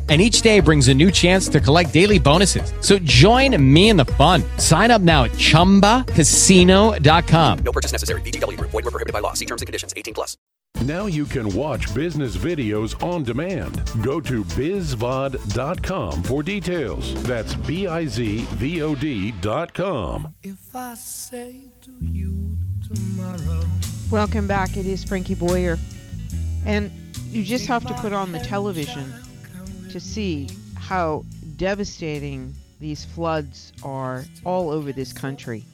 and 0.11 0.21
each 0.21 0.41
day 0.41 0.59
brings 0.59 0.89
a 0.89 0.93
new 0.93 1.09
chance 1.09 1.47
to 1.47 1.61
collect 1.61 1.93
daily 1.93 2.19
bonuses. 2.19 2.73
So 2.81 2.99
join 2.99 3.55
me 3.73 3.89
in 3.89 3.95
the 3.95 4.03
fun. 4.05 4.43
Sign 4.57 4.91
up 4.91 5.01
now 5.01 5.23
at 5.23 5.31
ChumbaCasino.com. 5.31 7.59
No 7.59 7.71
purchase 7.71 7.93
necessary. 7.93 8.19
VGW. 8.21 8.59
Void 8.59 8.73
were 8.73 8.91
prohibited 8.91 9.13
by 9.13 9.19
law. 9.19 9.31
See 9.31 9.45
terms 9.45 9.61
and 9.61 9.67
conditions. 9.67 9.93
18 9.95 10.13
plus. 10.13 10.35
Now 10.81 11.05
you 11.05 11.23
can 11.25 11.55
watch 11.55 11.93
business 11.93 12.35
videos 12.35 13.01
on 13.01 13.23
demand. 13.23 13.81
Go 14.01 14.19
to 14.19 14.43
bizvod.com 14.43 16.23
for 16.23 16.43
details. 16.43 17.23
That's 17.23 17.55
B-I-Z-V-O-D 17.55 19.31
dot 19.39 19.73
com. 19.73 20.35
If 20.43 20.75
I 20.75 20.95
say 20.95 21.71
to 21.83 21.91
you 22.01 22.57
tomorrow. 22.93 23.63
Welcome 24.09 24.47
back. 24.47 24.75
It 24.75 24.85
is 24.85 25.05
Frankie 25.05 25.35
Boyer. 25.35 25.77
And 26.65 26.91
you 27.29 27.43
just 27.43 27.67
have 27.67 27.85
to 27.85 27.93
put 27.93 28.11
on 28.11 28.33
the 28.33 28.39
television 28.39 29.13
to 29.91 29.99
see 29.99 30.47
how 30.75 31.25
devastating 31.57 32.53
these 32.79 33.03
floods 33.03 33.73
are 33.83 34.23
all 34.45 34.69
over 34.69 34.93
this 34.93 35.11
country. 35.11 35.65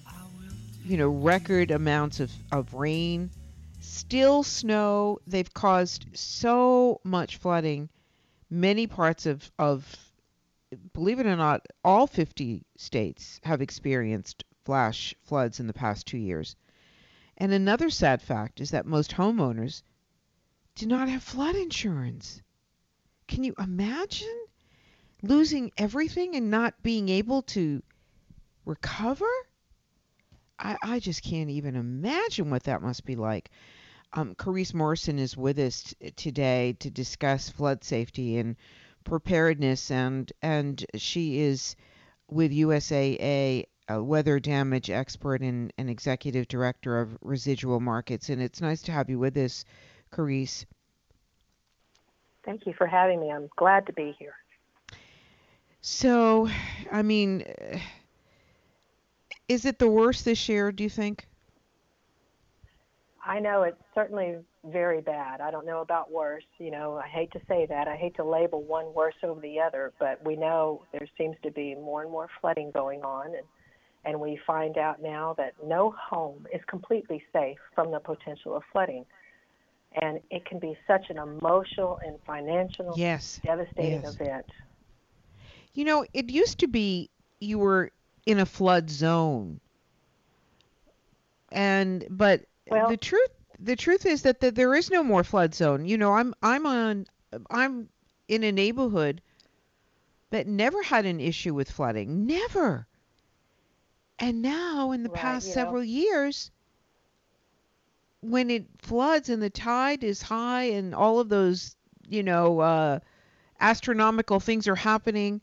You 0.83 0.97
know, 0.97 1.09
record 1.09 1.69
amounts 1.69 2.19
of, 2.19 2.31
of 2.51 2.73
rain, 2.73 3.29
still 3.79 4.41
snow. 4.41 5.19
They've 5.27 5.53
caused 5.53 6.05
so 6.13 6.99
much 7.03 7.37
flooding. 7.37 7.89
Many 8.49 8.87
parts 8.87 9.25
of, 9.25 9.51
of 9.59 9.85
believe 10.93 11.19
it 11.19 11.27
or 11.27 11.35
not, 11.35 11.67
all 11.83 12.07
50 12.07 12.65
states 12.75 13.39
have 13.43 13.61
experienced 13.61 14.43
flash 14.65 15.13
floods 15.23 15.59
in 15.59 15.67
the 15.67 15.73
past 15.73 16.07
two 16.07 16.17
years. 16.17 16.55
And 17.37 17.53
another 17.53 17.91
sad 17.91 18.21
fact 18.21 18.59
is 18.61 18.71
that 18.71 18.87
most 18.87 19.11
homeowners 19.11 19.83
do 20.73 20.87
not 20.87 21.07
have 21.07 21.21
flood 21.21 21.55
insurance. 21.55 22.41
Can 23.27 23.43
you 23.43 23.53
imagine 23.59 24.45
losing 25.21 25.71
everything 25.77 26.35
and 26.35 26.49
not 26.49 26.81
being 26.83 27.09
able 27.09 27.41
to 27.43 27.83
recover? 28.65 29.29
I, 30.59 30.77
I 30.81 30.99
just 30.99 31.23
can't 31.23 31.49
even 31.49 31.75
imagine 31.75 32.49
what 32.49 32.63
that 32.63 32.81
must 32.81 33.05
be 33.05 33.15
like. 33.15 33.49
Um, 34.13 34.35
Carice 34.35 34.73
Morrison 34.73 35.19
is 35.19 35.35
with 35.35 35.59
us 35.59 35.83
t- 35.83 36.11
today 36.11 36.75
to 36.79 36.89
discuss 36.89 37.49
flood 37.49 37.83
safety 37.83 38.37
and 38.37 38.55
preparedness, 39.03 39.91
and 39.91 40.31
and 40.41 40.83
she 40.95 41.39
is 41.39 41.75
with 42.29 42.51
USAA, 42.51 43.65
a 43.89 44.03
weather 44.03 44.39
damage 44.39 44.89
expert 44.89 45.41
and, 45.41 45.71
and 45.77 45.89
executive 45.89 46.47
director 46.47 46.99
of 46.99 47.17
residual 47.21 47.79
markets. 47.79 48.29
And 48.29 48.41
it's 48.41 48.61
nice 48.61 48.81
to 48.83 48.91
have 48.91 49.09
you 49.09 49.19
with 49.19 49.37
us, 49.37 49.65
Carice. 50.11 50.65
Thank 52.47 52.65
you 52.65 52.73
for 52.77 52.87
having 52.87 53.19
me. 53.19 53.29
I'm 53.29 53.49
glad 53.57 53.85
to 53.87 53.93
be 53.93 54.15
here. 54.17 54.35
So, 55.81 56.49
I 56.89 57.01
mean, 57.01 57.43
is 59.49 59.65
it 59.65 59.79
the 59.79 59.89
worst 59.89 60.23
this 60.23 60.47
year, 60.47 60.71
do 60.71 60.81
you 60.81 60.89
think? 60.89 61.27
I 63.25 63.41
know 63.41 63.63
it's 63.63 63.83
certainly 63.93 64.37
very 64.63 65.01
bad. 65.01 65.41
I 65.41 65.51
don't 65.51 65.65
know 65.65 65.81
about 65.81 66.09
worse. 66.09 66.45
You 66.57 66.71
know, 66.71 66.95
I 66.95 67.09
hate 67.09 67.33
to 67.33 67.41
say 67.49 67.65
that. 67.65 67.89
I 67.89 67.97
hate 67.97 68.15
to 68.15 68.23
label 68.23 68.63
one 68.63 68.93
worse 68.93 69.15
over 69.23 69.41
the 69.41 69.59
other, 69.59 69.91
but 69.99 70.25
we 70.25 70.37
know 70.37 70.83
there 70.93 71.05
seems 71.17 71.35
to 71.43 71.51
be 71.51 71.75
more 71.75 72.03
and 72.03 72.09
more 72.09 72.29
flooding 72.39 72.71
going 72.71 73.01
on 73.01 73.35
and 73.35 73.45
and 74.05 74.21
we 74.21 74.39
find 74.47 74.77
out 74.77 75.01
now 75.01 75.35
that 75.37 75.51
no 75.65 75.93
home 75.99 76.47
is 76.53 76.61
completely 76.69 77.21
safe 77.33 77.57
from 77.75 77.91
the 77.91 77.99
potential 77.99 78.55
of 78.55 78.63
flooding 78.71 79.03
and 80.01 80.19
it 80.29 80.45
can 80.45 80.59
be 80.59 80.77
such 80.85 81.09
an 81.09 81.17
emotional 81.17 81.99
and 82.05 82.17
financial 82.25 82.93
yes. 82.95 83.39
devastating 83.43 84.03
yes. 84.03 84.15
event. 84.15 84.45
You 85.73 85.85
know, 85.85 86.05
it 86.13 86.29
used 86.29 86.59
to 86.59 86.67
be 86.67 87.09
you 87.39 87.59
were 87.59 87.91
in 88.25 88.39
a 88.39 88.45
flood 88.45 88.89
zone. 88.89 89.59
And 91.51 92.05
but 92.09 92.45
well, 92.69 92.89
the 92.89 92.97
truth 92.97 93.29
the 93.59 93.75
truth 93.75 94.05
is 94.05 94.23
that 94.23 94.39
the, 94.39 94.51
there 94.51 94.75
is 94.75 94.91
no 94.91 95.03
more 95.03 95.23
flood 95.23 95.55
zone. 95.55 95.85
You 95.85 95.97
know, 95.97 96.13
I'm 96.13 96.33
I'm 96.43 96.65
on 96.65 97.07
I'm 97.49 97.89
in 98.27 98.43
a 98.43 98.51
neighborhood 98.51 99.21
that 100.29 100.47
never 100.47 100.83
had 100.83 101.05
an 101.05 101.19
issue 101.19 101.53
with 101.53 101.71
flooding. 101.71 102.27
Never. 102.27 102.87
And 104.19 104.41
now 104.41 104.91
in 104.91 105.03
the 105.03 105.09
right, 105.09 105.19
past 105.19 105.53
several 105.53 105.81
know, 105.81 105.87
years 105.87 106.51
when 108.21 108.49
it 108.49 108.65
floods 108.79 109.29
and 109.29 109.41
the 109.41 109.49
tide 109.49 110.03
is 110.03 110.21
high 110.21 110.63
and 110.63 110.95
all 110.95 111.19
of 111.19 111.29
those, 111.29 111.75
you 112.07 112.23
know, 112.23 112.59
uh, 112.59 112.99
astronomical 113.59 114.39
things 114.39 114.67
are 114.67 114.75
happening, 114.75 115.41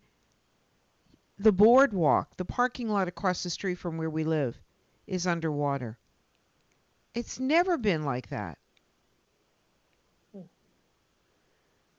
the 1.38 1.52
boardwalk, 1.52 2.36
the 2.36 2.44
parking 2.44 2.88
lot 2.88 3.08
across 3.08 3.42
the 3.42 3.50
street 3.50 3.76
from 3.76 3.96
where 3.96 4.10
we 4.10 4.24
live, 4.24 4.56
is 5.06 5.26
underwater. 5.26 5.98
It's 7.14 7.38
never 7.38 7.78
been 7.78 8.04
like 8.04 8.28
that. 8.30 8.58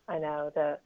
I 0.07 0.19
know 0.19 0.51
that 0.55 0.81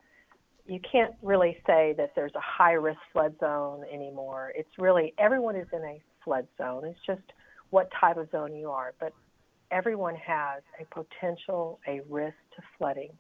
you 0.66 0.80
can't 0.80 1.14
really 1.22 1.58
say 1.68 1.94
that 1.98 2.14
there's 2.16 2.36
a 2.36 2.40
high 2.40 2.74
risk 2.74 3.00
flood 3.12 3.36
zone 3.40 3.84
anymore. 3.92 4.54
It's 4.56 4.70
really 4.78 5.14
everyone 5.18 5.56
is 5.56 5.68
in 5.74 5.84
a 5.84 6.02
flood 6.24 6.48
zone. 6.58 6.86
It's 6.86 7.00
just 7.06 7.34
what 7.72 7.90
type 8.00 8.18
of 8.18 8.30
zone 8.32 8.56
you 8.56 8.70
are, 8.70 8.94
but 9.00 9.14
everyone 9.72 10.16
has 10.16 10.62
a 10.80 10.86
potential, 10.86 11.80
a 11.88 12.02
risk 12.10 12.38
to 12.56 12.62
flooding 12.78 13.12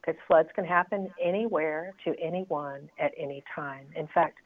because 0.00 0.20
floods 0.26 0.48
can 0.54 0.64
happen 0.64 1.10
anywhere 1.22 1.94
to 2.04 2.14
anyone 2.20 2.90
at 2.98 3.12
any 3.18 3.42
time. 3.54 3.86
In 3.96 4.06
fact, 4.08 4.38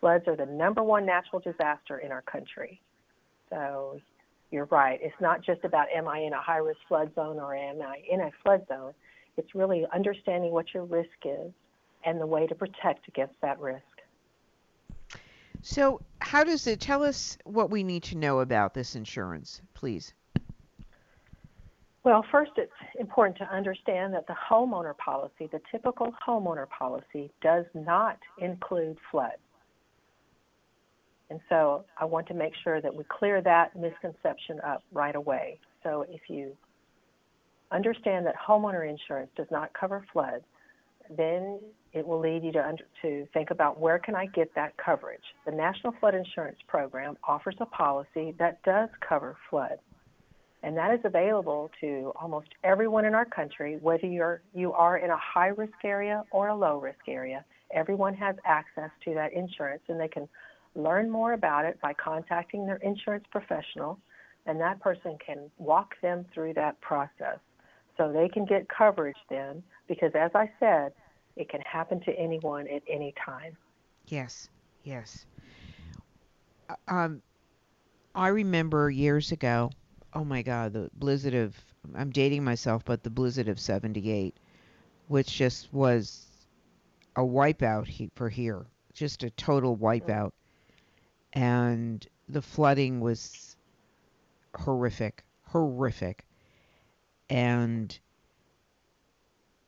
floods 0.00 0.24
are 0.28 0.36
the 0.36 0.46
number 0.46 0.82
one 0.82 1.04
natural 1.04 1.40
disaster 1.40 1.98
in 1.98 2.12
our 2.12 2.22
country. 2.22 2.80
So 3.50 4.00
you're 4.50 4.66
right. 4.66 4.98
It's 5.02 5.20
not 5.20 5.42
just 5.42 5.64
about 5.64 5.88
am 5.94 6.06
I 6.06 6.20
in 6.20 6.32
a 6.32 6.40
high 6.40 6.58
risk 6.58 6.78
flood 6.88 7.12
zone 7.14 7.38
or 7.38 7.54
am 7.54 7.82
I 7.82 8.02
in 8.08 8.20
a 8.20 8.30
flood 8.42 8.66
zone. 8.68 8.92
It's 9.36 9.54
really 9.54 9.86
understanding 9.92 10.52
what 10.52 10.72
your 10.72 10.84
risk 10.84 11.10
is 11.24 11.52
and 12.04 12.20
the 12.20 12.26
way 12.26 12.46
to 12.46 12.54
protect 12.54 13.08
against 13.08 13.34
that 13.42 13.58
risk. 13.60 13.82
So, 15.62 16.00
how 16.20 16.44
does 16.44 16.66
it 16.66 16.80
tell 16.80 17.02
us 17.02 17.36
what 17.44 17.70
we 17.70 17.82
need 17.82 18.02
to 18.04 18.16
know 18.16 18.40
about 18.40 18.72
this 18.74 18.96
insurance, 18.96 19.60
please? 19.74 20.14
Well, 22.02 22.24
first, 22.32 22.52
it's 22.56 22.72
important 22.98 23.36
to 23.38 23.54
understand 23.54 24.14
that 24.14 24.26
the 24.26 24.34
homeowner 24.50 24.96
policy, 24.96 25.48
the 25.52 25.60
typical 25.70 26.14
homeowner 26.26 26.66
policy, 26.68 27.30
does 27.42 27.66
not 27.74 28.18
include 28.38 28.96
flood. 29.10 29.36
And 31.28 31.40
so 31.48 31.84
I 31.98 32.06
want 32.06 32.26
to 32.28 32.34
make 32.34 32.52
sure 32.64 32.80
that 32.80 32.94
we 32.94 33.04
clear 33.04 33.42
that 33.42 33.76
misconception 33.76 34.60
up 34.66 34.82
right 34.92 35.14
away. 35.14 35.58
So 35.82 36.06
if 36.08 36.22
you 36.28 36.56
understand 37.70 38.26
that 38.26 38.34
homeowner 38.36 38.88
insurance 38.88 39.30
does 39.36 39.46
not 39.50 39.70
cover 39.78 40.04
floods, 40.12 40.44
then 41.16 41.60
it 41.92 42.06
will 42.06 42.20
lead 42.20 42.42
you 42.44 42.52
to, 42.52 42.66
under, 42.66 42.84
to 43.02 43.26
think 43.32 43.50
about 43.50 43.78
where 43.78 43.98
can 43.98 44.14
I 44.14 44.26
get 44.26 44.52
that 44.54 44.72
coverage. 44.76 45.22
The 45.44 45.52
National 45.52 45.92
Flood 46.00 46.14
Insurance 46.14 46.58
Program 46.66 47.16
offers 47.26 47.56
a 47.60 47.66
policy 47.66 48.34
that 48.38 48.62
does 48.64 48.88
cover 49.06 49.36
flood. 49.50 49.78
And 50.62 50.76
that 50.76 50.92
is 50.92 51.00
available 51.04 51.70
to 51.80 52.12
almost 52.20 52.48
everyone 52.64 53.06
in 53.06 53.14
our 53.14 53.24
country, 53.24 53.78
whether 53.80 54.06
you're, 54.06 54.42
you 54.54 54.72
are 54.72 54.98
in 54.98 55.10
a 55.10 55.16
high 55.16 55.48
risk 55.48 55.84
area 55.84 56.22
or 56.30 56.48
a 56.48 56.54
low 56.54 56.78
risk 56.78 57.08
area. 57.08 57.44
Everyone 57.72 58.14
has 58.14 58.36
access 58.44 58.90
to 59.04 59.14
that 59.14 59.32
insurance 59.32 59.82
and 59.88 59.98
they 59.98 60.08
can 60.08 60.28
learn 60.74 61.10
more 61.10 61.32
about 61.32 61.64
it 61.64 61.80
by 61.80 61.94
contacting 61.94 62.66
their 62.66 62.76
insurance 62.76 63.24
professional, 63.30 63.98
and 64.46 64.60
that 64.60 64.80
person 64.80 65.16
can 65.24 65.50
walk 65.58 65.94
them 66.02 66.24
through 66.32 66.54
that 66.54 66.80
process 66.80 67.38
so 67.96 68.12
they 68.12 68.28
can 68.28 68.44
get 68.44 68.66
coverage 68.68 69.16
then 69.28 69.62
because 69.88 70.12
as 70.14 70.30
I 70.34 70.50
said, 70.58 70.92
it 71.36 71.48
can 71.48 71.60
happen 71.62 72.00
to 72.00 72.12
anyone 72.12 72.66
at 72.68 72.82
any 72.88 73.14
time. 73.24 73.56
Yes, 74.06 74.48
yes. 74.84 75.26
Uh, 76.68 76.74
um, 76.88 77.22
I 78.14 78.28
remember 78.28 78.90
years 78.90 79.32
ago. 79.32 79.70
Oh 80.12 80.24
my 80.24 80.42
God, 80.42 80.72
the 80.72 80.90
blizzard 80.94 81.34
of 81.34 81.56
I'm 81.94 82.10
dating 82.10 82.44
myself, 82.44 82.84
but 82.84 83.02
the 83.02 83.10
blizzard 83.10 83.48
of 83.48 83.58
'78, 83.58 84.36
which 85.08 85.32
just 85.32 85.72
was 85.72 86.26
a 87.16 87.22
wipeout 87.22 87.86
he, 87.86 88.10
for 88.14 88.28
here, 88.28 88.66
just 88.92 89.22
a 89.22 89.30
total 89.30 89.76
wipeout, 89.76 90.32
and 91.32 92.06
the 92.28 92.42
flooding 92.42 93.00
was 93.00 93.56
horrific, 94.54 95.22
horrific, 95.44 96.24
and 97.28 97.98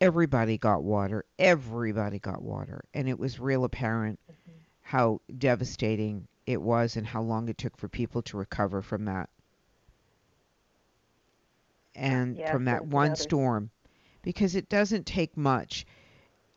everybody 0.03 0.59
got 0.59 0.83
water. 0.83 1.25
Everybody 1.39 2.19
got 2.19 2.43
water. 2.43 2.85
And 2.93 3.09
it 3.09 3.19
was 3.19 3.39
real 3.39 3.65
apparent 3.65 4.19
mm-hmm. 4.25 4.59
how 4.83 5.21
devastating 5.39 6.27
it 6.45 6.61
was 6.61 6.97
and 6.97 7.07
how 7.07 7.23
long 7.23 7.49
it 7.49 7.57
took 7.57 7.77
for 7.77 7.89
people 7.89 8.21
to 8.23 8.37
recover 8.37 8.83
from 8.83 9.05
that. 9.05 9.31
And 11.95 12.41
from 12.51 12.65
that 12.65 12.87
one 12.87 13.17
storm. 13.17 13.71
Because 14.23 14.55
it 14.55 14.69
doesn't 14.69 15.07
take 15.07 15.37
much. 15.37 15.85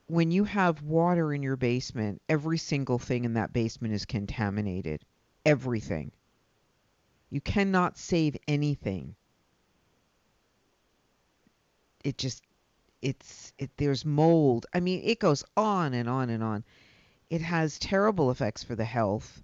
When 0.07 0.31
you 0.31 0.43
have 0.43 0.83
water 0.83 1.33
in 1.33 1.41
your 1.41 1.55
basement, 1.55 2.21
every 2.29 2.57
single 2.57 2.99
thing 2.99 3.25
in 3.25 3.33
that 3.33 3.53
basement 3.53 3.93
is 3.93 4.05
contaminated. 4.05 5.03
Everything. 5.45 6.11
You 7.29 7.41
cannot 7.41 7.97
save 7.97 8.37
anything. 8.47 9.15
It 12.03 12.17
just 12.17 12.43
it's 13.01 13.51
it, 13.57 13.71
there's 13.77 14.05
mold. 14.05 14.67
I 14.73 14.79
mean, 14.79 15.01
it 15.03 15.19
goes 15.19 15.43
on 15.57 15.93
and 15.93 16.07
on 16.07 16.29
and 16.29 16.43
on. 16.43 16.63
It 17.29 17.41
has 17.41 17.79
terrible 17.79 18.31
effects 18.31 18.63
for 18.63 18.75
the 18.75 18.85
health 18.85 19.43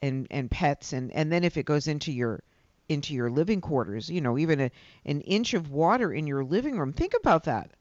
and 0.00 0.26
and 0.30 0.50
pets 0.50 0.92
and 0.92 1.10
and 1.12 1.32
then 1.32 1.44
if 1.44 1.56
it 1.56 1.64
goes 1.64 1.88
into 1.88 2.12
your 2.12 2.42
into 2.88 3.14
your 3.14 3.30
living 3.30 3.60
quarters, 3.60 4.10
you 4.10 4.20
know, 4.20 4.38
even 4.38 4.60
a, 4.60 4.70
an 5.04 5.20
inch 5.22 5.54
of 5.54 5.70
water 5.70 6.12
in 6.12 6.26
your 6.26 6.44
living 6.44 6.78
room. 6.78 6.92
Think 6.92 7.14
about 7.14 7.44
that. 7.44 7.72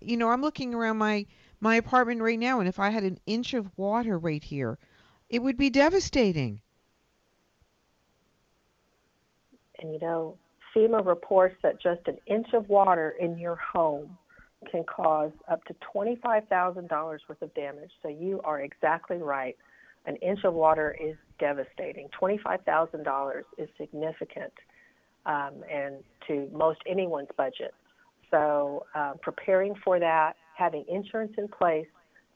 You 0.00 0.16
know, 0.16 0.30
I'm 0.30 0.42
looking 0.42 0.74
around 0.74 0.98
my 0.98 1.26
my 1.60 1.76
apartment 1.76 2.20
right 2.20 2.38
now 2.38 2.58
and 2.58 2.68
if 2.68 2.80
I 2.80 2.90
had 2.90 3.04
an 3.04 3.18
inch 3.26 3.54
of 3.54 3.70
water 3.76 4.18
right 4.18 4.42
here, 4.42 4.78
it 5.28 5.40
would 5.40 5.56
be 5.56 5.70
devastating. 5.70 6.60
And 9.78 9.92
you 9.92 10.00
know, 10.00 10.36
FEMA 10.74 11.04
reports 11.04 11.56
that 11.62 11.80
just 11.80 12.00
an 12.06 12.18
inch 12.26 12.48
of 12.52 12.68
water 12.68 13.14
in 13.20 13.38
your 13.38 13.56
home 13.56 14.16
can 14.70 14.84
cause 14.84 15.32
up 15.48 15.64
to 15.64 15.74
$25,000 15.94 17.18
worth 17.28 17.42
of 17.42 17.54
damage. 17.54 17.90
So 18.02 18.08
you 18.08 18.40
are 18.44 18.60
exactly 18.60 19.18
right. 19.18 19.56
An 20.06 20.16
inch 20.16 20.40
of 20.44 20.54
water 20.54 20.96
is 21.00 21.16
devastating. 21.38 22.08
$25,000 22.20 23.42
is 23.58 23.68
significant 23.78 24.52
um, 25.26 25.62
and 25.70 25.96
to 26.26 26.48
most 26.52 26.80
anyone's 26.86 27.28
budget. 27.36 27.74
So 28.30 28.86
uh, 28.94 29.14
preparing 29.20 29.74
for 29.84 29.98
that, 29.98 30.34
having 30.56 30.84
insurance 30.88 31.32
in 31.38 31.48
place 31.48 31.86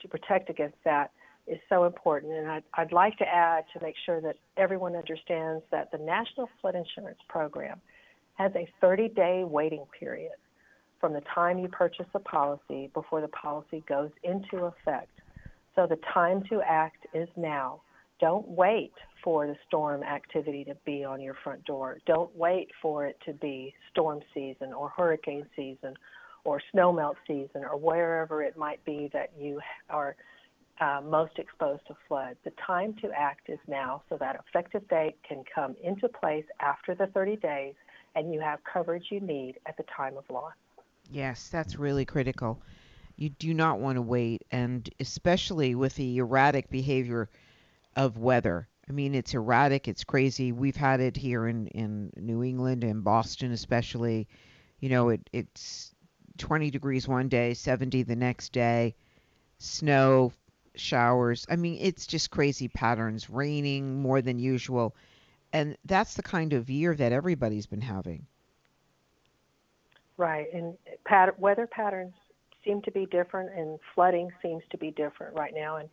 to 0.00 0.09
protect 0.09 0.50
against 0.50 0.76
that 0.85 1.11
is 1.46 1.59
so 1.68 1.85
important. 1.85 2.33
And 2.33 2.48
I'd, 2.48 2.64
I'd 2.74 2.92
like 2.92 3.16
to 3.18 3.24
add 3.24 3.64
to 3.72 3.85
make 3.85 3.94
sure 4.05 4.20
that 4.20 4.37
everyone 4.57 4.94
understands 4.94 5.64
that 5.70 5.90
the 5.90 5.98
National 5.98 6.48
Flood 6.61 6.74
Insurance 6.74 7.18
Program– 7.29 7.81
has 8.37 8.52
a 8.55 8.68
30 8.81 9.09
day 9.09 9.44
waiting 9.44 9.85
period 9.98 10.33
from 11.00 11.12
the 11.12 11.22
time 11.35 11.59
you 11.59 11.68
purchase 11.68 12.07
a 12.14 12.18
policy 12.18 12.90
before 12.94 13.20
the 13.20 13.29
policy 13.29 13.83
goes 13.88 14.11
into 14.22 14.64
effect. 14.64 15.15
So 15.77 15.87
the 15.87 15.99
time 16.12 16.43
to 16.51 16.62
act 16.62 17.07
is 17.15 17.29
now. 17.37 17.83
Don't 18.19 18.49
wait 18.49 18.95
for 19.23 19.47
the 19.47 19.57
storm 19.69 20.03
activity 20.03 20.65
to 20.65 20.75
be 20.87 21.05
on 21.05 21.21
your 21.21 21.35
front 21.45 21.62
door. 21.67 21.99
Don't 22.07 22.35
wait 22.35 22.71
for 22.81 23.07
it 23.07 23.19
to 23.27 23.35
be 23.35 23.75
storm 23.91 24.21
season 24.33 24.73
or 24.73 24.89
hurricane 24.89 25.47
season 25.55 25.95
or 26.45 26.62
snowmelt 26.75 27.17
season 27.27 27.62
or 27.62 27.77
wherever 27.77 28.43
it 28.43 28.57
might 28.57 28.83
be 28.87 29.11
that 29.12 29.33
you 29.39 29.61
are 29.91 30.17
uh, 30.81 31.03
most 31.05 31.39
exposed 31.39 31.87
to 31.89 31.97
flood. 32.09 32.37
The 32.45 32.53
time 32.67 32.95
to 33.03 33.11
act 33.11 33.51
is 33.51 33.59
now 33.69 34.03
so 34.09 34.17
that 34.19 34.43
effective 34.49 34.89
date 34.89 35.17
can 35.29 35.45
come 35.55 35.77
into 35.83 36.09
place 36.09 36.45
after 36.61 36.95
the 36.95 37.09
30 37.09 37.37
days 37.37 37.75
and 38.15 38.33
you 38.33 38.41
have 38.41 38.61
coverage 38.65 39.07
you 39.11 39.21
need 39.21 39.57
at 39.67 39.77
the 39.77 39.85
time 39.95 40.17
of 40.17 40.25
loss. 40.31 40.55
Yes, 41.11 41.51
that's 41.51 41.77
really 41.77 42.07
critical. 42.07 42.62
You 43.16 43.31
do 43.31 43.55
not 43.55 43.81
want 43.81 43.96
to 43.96 44.02
wait, 44.02 44.44
and 44.50 44.88
especially 45.00 45.74
with 45.74 45.94
the 45.94 46.18
erratic 46.18 46.70
behavior 46.70 47.29
of 47.96 48.18
weather. 48.18 48.68
I 48.88 48.92
mean, 48.92 49.14
it's 49.14 49.35
erratic, 49.35 49.88
it's 49.88 50.05
crazy. 50.05 50.52
We've 50.52 50.76
had 50.76 51.00
it 51.00 51.16
here 51.16 51.48
in, 51.48 51.66
in 51.68 52.12
New 52.16 52.42
England 52.42 52.85
and 52.85 53.02
Boston, 53.02 53.52
especially. 53.52 54.29
You 54.81 54.90
know, 54.90 55.09
it, 55.09 55.29
it's 55.33 55.94
20 56.38 56.70
degrees 56.70 57.09
one 57.09 57.29
day, 57.29 57.55
70 57.55 58.02
the 58.02 58.16
next 58.16 58.52
day, 58.52 58.94
snow, 59.59 60.33
showers. 60.74 61.46
I 61.48 61.57
mean, 61.57 61.79
it's 61.81 62.07
just 62.07 62.31
crazy 62.31 62.68
patterns, 62.68 63.31
raining 63.31 64.02
more 64.02 64.20
than 64.20 64.38
usual 64.38 64.94
and 65.57 65.76
that's 65.85 66.14
the 66.14 66.22
kind 66.22 66.52
of 66.52 66.68
year 66.68 66.94
that 66.94 67.12
everybody's 67.12 67.66
been 67.66 67.81
having. 67.81 68.26
Right, 70.18 70.52
and 70.52 70.76
pat- 71.05 71.38
weather 71.38 71.66
patterns 71.66 72.14
seem 72.66 72.83
to 72.83 72.90
be 72.90 73.07
different, 73.07 73.50
and 73.57 73.79
flooding 73.94 74.31
seems 74.42 74.62
to 74.70 74.79
be 74.79 74.90
different 74.90 75.35
right 75.37 75.52
now. 75.55 75.76
And 75.76 75.88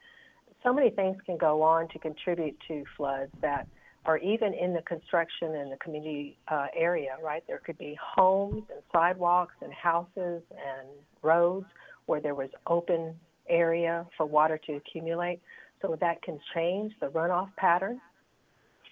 so 0.64 0.74
many 0.74 0.90
things 0.90 1.18
can 1.26 1.38
go 1.38 1.62
on 1.62 1.88
to 1.90 2.00
contribute 2.00 2.58
to 2.68 2.84
floods 2.98 3.32
that 3.42 3.68
are 4.06 4.18
even 4.18 4.54
in 4.54 4.74
the 4.74 4.82
construction 4.82 5.56
and 5.56 5.72
the 5.72 5.78
community 5.78 6.38
uh, 6.50 6.68
area. 6.76 7.16
Right, 7.24 7.44
there 7.48 7.60
could 7.60 7.78
be 7.78 7.98
homes 8.02 8.64
and 8.70 8.82
sidewalks 8.92 9.56
and 9.62 9.74
houses 9.74 10.42
and 10.52 10.88
roads 11.22 11.68
where 12.06 12.20
there 12.20 12.36
was 12.36 12.50
open 12.68 13.16
area 13.48 14.06
for 14.18 14.26
water 14.26 14.58
to 14.66 14.74
accumulate. 14.74 15.42
So 15.82 15.98
that 16.00 16.22
can 16.22 16.40
change 16.56 16.94
the 17.02 17.08
runoff 17.08 17.50
pattern 17.58 18.00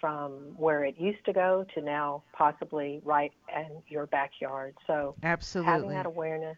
from 0.02 0.32
where 0.58 0.84
it 0.84 0.96
used 0.98 1.24
to 1.26 1.32
go 1.32 1.66
to 1.76 1.82
now 1.82 2.24
possibly 2.34 3.02
right 3.06 3.32
in 3.56 3.82
your 3.88 4.08
backyard. 4.08 4.76
So 4.88 5.16
Absolutely. 5.24 5.72
having 5.72 5.90
that 5.90 6.06
awareness, 6.06 6.58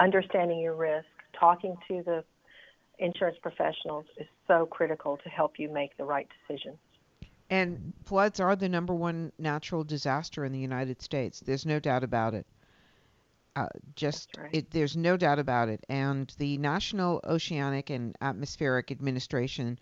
understanding 0.00 0.60
your 0.60 0.74
risk, 0.74 1.06
talking 1.38 1.76
to 1.88 2.02
the 2.02 2.24
insurance 2.98 3.38
professionals 3.40 4.04
is 4.18 4.26
so 4.46 4.66
critical 4.66 5.18
to 5.22 5.28
help 5.28 5.58
you 5.58 5.68
make 5.72 5.96
the 5.96 6.04
right 6.04 6.28
decision. 6.46 6.76
And 7.48 7.92
floods 8.04 8.38
are 8.38 8.54
the 8.54 8.68
number 8.68 8.94
one 8.94 9.32
natural 9.38 9.82
disaster 9.82 10.44
in 10.44 10.52
the 10.52 10.58
United 10.58 11.02
States. 11.02 11.40
There's 11.40 11.66
no 11.66 11.80
doubt 11.80 12.04
about 12.04 12.34
it. 12.34 12.46
Uh, 13.56 13.66
just 13.96 14.36
right. 14.38 14.50
it, 14.52 14.70
there's 14.70 14.96
no 14.96 15.16
doubt 15.16 15.40
about 15.40 15.68
it. 15.68 15.84
And 15.88 16.32
the 16.38 16.56
National 16.58 17.20
Oceanic 17.24 17.90
and 17.90 18.16
Atmospheric 18.20 18.92
Administration 18.92 19.78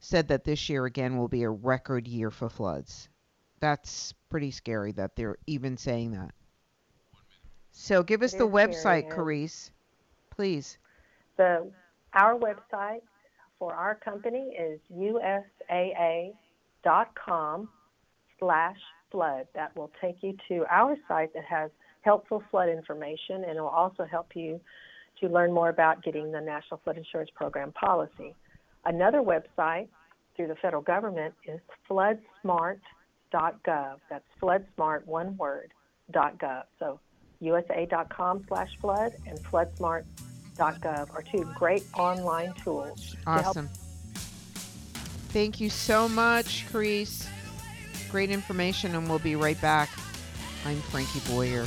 said 0.00 0.28
that 0.28 0.44
this 0.44 0.68
year 0.70 0.86
again 0.86 1.18
will 1.18 1.28
be 1.28 1.42
a 1.42 1.50
record 1.50 2.08
year 2.08 2.30
for 2.30 2.48
floods. 2.48 3.10
That's 3.60 4.14
pretty 4.30 4.50
scary 4.50 4.92
that 4.92 5.14
they're 5.14 5.36
even 5.46 5.76
saying 5.76 6.12
that. 6.12 6.32
So 7.72 8.02
give 8.02 8.22
us 8.22 8.32
the 8.34 8.46
website, 8.46 9.10
Carice, 9.10 9.70
please. 10.30 10.78
The 11.36 11.70
our 12.14 12.38
website 12.38 13.00
for 13.58 13.74
our 13.74 13.94
company 13.94 14.54
is 14.58 14.78
usaa.com 14.94 16.36
slash 18.38 18.76
flood. 19.10 19.46
That 19.54 19.74
will 19.76 19.90
take 20.00 20.16
you 20.22 20.36
to 20.48 20.66
our 20.70 20.96
site 21.08 21.32
that 21.34 21.44
has 21.44 21.70
helpful 22.02 22.42
flood 22.50 22.68
information 22.68 23.44
and 23.44 23.56
it 23.56 23.60
will 23.60 23.68
also 23.68 24.04
help 24.04 24.34
you 24.34 24.60
to 25.20 25.28
learn 25.28 25.52
more 25.52 25.68
about 25.68 26.02
getting 26.02 26.32
the 26.32 26.40
National 26.40 26.80
Flood 26.82 26.98
Insurance 26.98 27.30
Program 27.34 27.72
policy. 27.72 28.34
Another 28.84 29.20
website 29.20 29.88
through 30.36 30.48
the 30.48 30.56
federal 30.56 30.82
government 30.82 31.32
is 31.46 31.60
floodsmart.gov. 31.88 32.80
That's 34.10 34.24
floodsmart, 34.42 35.06
one 35.06 35.36
word, 35.36 35.72
.gov. 36.12 36.64
So 36.78 36.98
usa.com 37.42 38.44
slash 38.48 38.70
flood 38.80 39.12
and 39.26 39.38
floodsmart.gov 39.42 41.14
are 41.14 41.22
two 41.22 41.50
great 41.56 41.84
online 41.94 42.52
tools. 42.54 43.16
to 43.24 43.30
Awesome. 43.30 43.68
Thank 45.30 45.60
you 45.60 45.70
so 45.70 46.08
much, 46.08 46.66
Carice. 46.70 47.26
Great 48.10 48.30
information, 48.30 48.94
and 48.94 49.08
we'll 49.08 49.18
be 49.18 49.34
right 49.34 49.60
back. 49.60 49.88
I'm 50.64 50.76
Frankie 50.82 51.20
Boyer, 51.30 51.66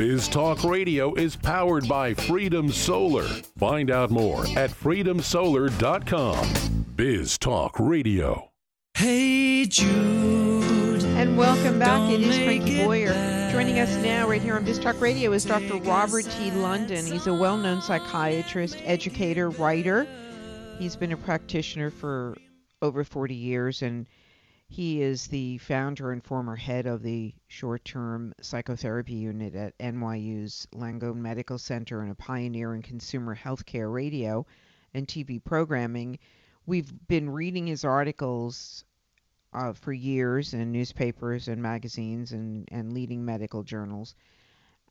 Biz 0.00 0.28
Talk 0.28 0.64
Radio 0.64 1.12
is 1.12 1.36
powered 1.36 1.86
by 1.86 2.14
Freedom 2.14 2.72
Solar. 2.72 3.28
Find 3.58 3.90
out 3.90 4.10
more 4.10 4.46
at 4.56 4.70
freedomsolar.com. 4.70 6.84
Biz 6.96 7.36
Talk 7.36 7.78
Radio. 7.78 8.50
Hey 8.94 9.66
Jude. 9.66 11.04
And 11.04 11.36
welcome 11.36 11.78
back. 11.78 12.10
It 12.10 12.22
is 12.22 12.38
Frankie 12.38 12.82
Boyer. 12.82 13.12
Joining 13.52 13.78
us 13.78 13.94
now, 14.02 14.26
right 14.26 14.40
here 14.40 14.56
on 14.56 14.64
Biz 14.64 14.78
Talk 14.78 14.98
Radio, 15.02 15.32
is 15.32 15.44
Dr. 15.44 15.76
Robert 15.76 16.24
T. 16.24 16.50
London. 16.50 17.04
He's 17.04 17.26
a 17.26 17.34
well 17.34 17.58
known 17.58 17.82
psychiatrist, 17.82 18.78
educator, 18.84 19.50
writer. 19.50 20.06
He's 20.78 20.96
been 20.96 21.12
a 21.12 21.18
practitioner 21.18 21.90
for 21.90 22.38
over 22.80 23.04
40 23.04 23.34
years, 23.34 23.82
and 23.82 24.06
he 24.72 25.02
is 25.02 25.26
the 25.26 25.58
founder 25.58 26.12
and 26.12 26.22
former 26.22 26.54
head 26.54 26.86
of 26.86 27.02
the 27.02 27.34
short 27.48 27.84
term 27.84 28.32
psychotherapy 28.40 29.14
unit 29.14 29.56
at 29.56 29.76
NYU's 29.78 30.68
Langone 30.72 31.16
Medical 31.16 31.58
Center 31.58 32.02
and 32.02 32.12
a 32.12 32.14
pioneer 32.14 32.72
in 32.72 32.80
consumer 32.80 33.34
healthcare 33.34 33.92
radio 33.92 34.46
and 34.94 35.08
TV 35.08 35.42
programming. 35.42 36.20
We've 36.66 36.92
been 37.08 37.30
reading 37.30 37.66
his 37.66 37.84
articles 37.84 38.84
uh, 39.52 39.72
for 39.72 39.92
years 39.92 40.54
in 40.54 40.70
newspapers 40.70 41.48
and 41.48 41.60
magazines 41.60 42.30
and, 42.30 42.68
and 42.70 42.92
leading 42.92 43.24
medical 43.24 43.64
journals. 43.64 44.14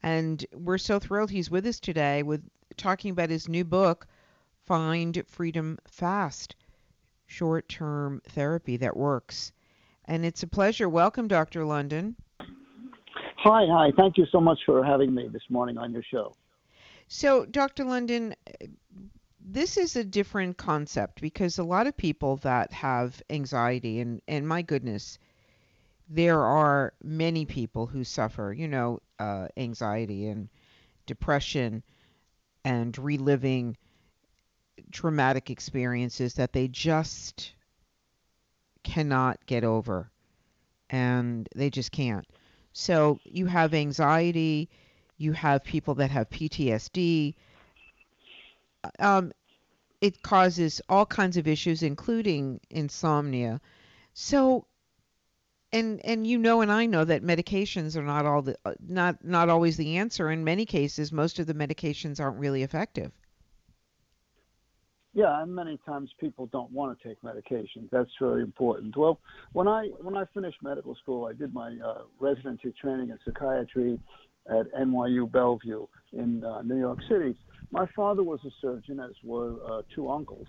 And 0.03 0.45
we're 0.53 0.77
so 0.77 0.99
thrilled 0.99 1.31
he's 1.31 1.49
with 1.49 1.65
us 1.65 1.79
today 1.79 2.21
with 2.21 2.43
talking 2.75 3.11
about 3.11 3.29
his 3.29 3.47
new 3.47 3.63
book, 3.63 4.07
Find 4.65 5.23
Freedom 5.25 5.77
Fast 5.87 6.57
Short 7.27 7.69
Term 7.69 8.21
Therapy 8.27 8.75
That 8.75 8.97
Works. 8.97 9.53
And 10.09 10.25
it's 10.25 10.41
a 10.41 10.47
pleasure. 10.47 10.89
Welcome, 10.89 11.27
Dr. 11.27 11.63
London. 11.63 12.15
Hi, 12.41 13.67
hi. 13.69 13.91
Thank 13.95 14.17
you 14.17 14.25
so 14.31 14.41
much 14.41 14.57
for 14.65 14.83
having 14.83 15.13
me 15.13 15.29
this 15.31 15.43
morning 15.49 15.77
on 15.77 15.93
your 15.93 16.01
show. 16.01 16.33
So, 17.07 17.45
Dr. 17.45 17.83
London, 17.83 18.33
this 19.39 19.77
is 19.77 19.95
a 19.95 20.03
different 20.03 20.57
concept 20.57 21.21
because 21.21 21.59
a 21.59 21.63
lot 21.63 21.85
of 21.85 21.95
people 21.95 22.37
that 22.37 22.73
have 22.73 23.21
anxiety, 23.29 23.99
and, 23.99 24.19
and 24.27 24.47
my 24.47 24.63
goodness, 24.63 25.19
there 26.09 26.41
are 26.41 26.93
many 27.03 27.45
people 27.45 27.85
who 27.85 28.03
suffer, 28.03 28.51
you 28.51 28.67
know, 28.67 29.03
uh, 29.19 29.47
anxiety 29.57 30.25
and 30.25 30.49
depression 31.05 31.83
and 32.65 32.97
reliving 32.97 33.77
traumatic 34.91 35.51
experiences 35.51 36.33
that 36.33 36.51
they 36.51 36.67
just 36.67 37.53
cannot 38.83 39.45
get 39.45 39.63
over 39.63 40.11
and 40.89 41.47
they 41.55 41.69
just 41.69 41.91
can't. 41.91 42.25
So 42.73 43.19
you 43.23 43.45
have 43.47 43.73
anxiety, 43.73 44.69
you 45.17 45.33
have 45.33 45.63
people 45.63 45.95
that 45.95 46.11
have 46.11 46.29
PTSD. 46.29 47.35
Um, 48.99 49.31
it 50.01 50.21
causes 50.21 50.81
all 50.87 51.05
kinds 51.05 51.37
of 51.37 51.47
issues, 51.47 51.83
including 51.83 52.61
insomnia. 52.69 53.59
So, 54.13 54.65
and 55.71 55.99
and 56.05 56.25
you 56.25 56.37
know, 56.37 56.61
and 56.61 56.71
I 56.71 56.85
know 56.85 57.03
that 57.03 57.21
medications 57.21 57.95
are 57.95 58.03
not 58.03 58.25
all 58.25 58.41
the 58.41 58.57
uh, 58.65 58.73
not 58.87 59.23
not 59.23 59.49
always 59.49 59.77
the 59.77 59.97
answer. 59.97 60.31
In 60.31 60.43
many 60.43 60.65
cases, 60.65 61.11
most 61.11 61.37
of 61.39 61.47
the 61.47 61.53
medications 61.53 62.19
aren't 62.19 62.39
really 62.39 62.63
effective. 62.63 63.11
Yeah, 65.13 65.41
and 65.41 65.53
many 65.53 65.79
times 65.85 66.11
people 66.19 66.45
don't 66.47 66.71
want 66.71 66.97
to 66.97 67.07
take 67.07 67.21
medications. 67.23 67.89
That's 67.91 68.11
very 68.21 68.43
important. 68.43 68.95
Well, 68.95 69.19
when 69.53 69.67
I 69.67 69.87
when 70.01 70.15
I 70.15 70.25
finished 70.33 70.57
medical 70.61 70.95
school, 70.95 71.25
I 71.25 71.33
did 71.33 71.53
my 71.53 71.75
uh, 71.83 72.01
residency 72.19 72.73
training 72.79 73.09
in 73.09 73.17
psychiatry 73.25 73.99
at 74.49 74.71
NYU 74.73 75.31
Bellevue 75.31 75.87
in 76.13 76.43
uh, 76.43 76.61
New 76.61 76.77
York 76.77 76.99
City. 77.09 77.35
My 77.71 77.87
father 77.95 78.23
was 78.23 78.39
a 78.45 78.51
surgeon, 78.61 78.99
as 78.99 79.11
were 79.23 79.55
uh, 79.67 79.81
two 79.93 80.09
uncles. 80.09 80.47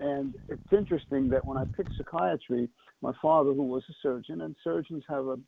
And 0.00 0.34
it's 0.48 0.60
interesting 0.72 1.28
that 1.30 1.44
when 1.46 1.56
I 1.56 1.64
picked 1.76 1.90
psychiatry, 1.96 2.68
my 3.00 3.12
father, 3.22 3.52
who 3.52 3.62
was 3.62 3.82
a 3.88 3.94
surgeon, 4.02 4.40
and 4.40 4.56
surgeons 4.64 5.04
have 5.08 5.26
a 5.26 5.38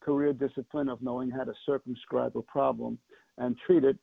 career 0.00 0.32
discipline 0.32 0.88
of 0.88 1.00
knowing 1.02 1.30
how 1.30 1.44
to 1.44 1.52
circumscribe 1.64 2.36
a 2.36 2.42
problem 2.42 2.98
and 3.38 3.56
treat 3.64 3.84
it 3.84 3.96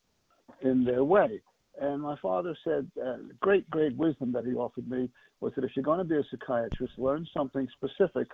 in 0.62 0.86
their 0.86 1.04
way. 1.04 1.42
And 1.80 2.02
my 2.02 2.18
father 2.18 2.58
said, 2.64 2.90
uh, 3.04 3.18
great, 3.40 3.70
great 3.70 3.96
wisdom 3.96 4.32
that 4.34 4.46
he 4.46 4.54
offered 4.54 4.90
me 4.90 5.10
was 5.40 5.54
that 5.56 5.64
if 5.64 5.72
you're 5.76 5.84
going 5.84 6.00
to 6.00 6.04
be 6.04 6.18
a 6.18 6.24
psychiatrist, 6.30 6.94
learn 6.98 7.26
something 7.34 7.68
specific 7.72 8.28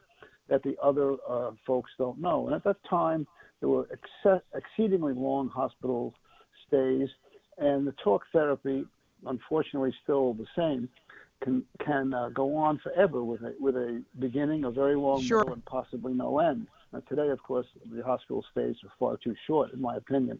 that 0.50 0.64
the 0.64 0.76
other 0.82 1.16
uh, 1.30 1.52
folks 1.66 1.92
don't 1.98 2.20
know. 2.20 2.48
And 2.48 2.56
at 2.56 2.64
that 2.64 2.78
time, 2.90 3.28
there 3.60 3.70
were 3.70 3.88
ex- 3.92 4.44
exceedingly 4.56 5.14
long 5.14 5.50
hospital 5.50 6.14
stays, 6.68 7.10
and 7.58 7.88
the 7.88 7.94
talk 8.04 8.24
therapy, 8.34 8.86
unfortunately, 9.26 9.94
still 10.04 10.34
the 10.34 10.48
same, 10.56 10.90
can 11.44 11.64
can 11.86 12.14
uh, 12.14 12.30
go 12.30 12.56
on 12.56 12.80
forever 12.80 13.24
with 13.24 13.42
a 13.42 13.54
with 13.60 13.76
a 13.76 14.02
beginning, 14.20 14.64
a 14.64 14.72
very 14.72 14.96
long 14.96 15.22
Sure. 15.22 15.40
middle, 15.40 15.54
and 15.54 15.66
possibly 15.66 16.14
no 16.14 16.40
end. 16.40 16.68
Now, 16.94 17.02
today, 17.10 17.30
of 17.30 17.44
course, 17.44 17.68
the 17.92 18.02
hospital 18.04 18.44
stays 18.52 18.76
are 18.84 18.92
far 18.98 19.18
too 19.18 19.36
short, 19.46 19.74
in 19.74 19.82
my 19.82 19.98
opinion. 19.98 20.40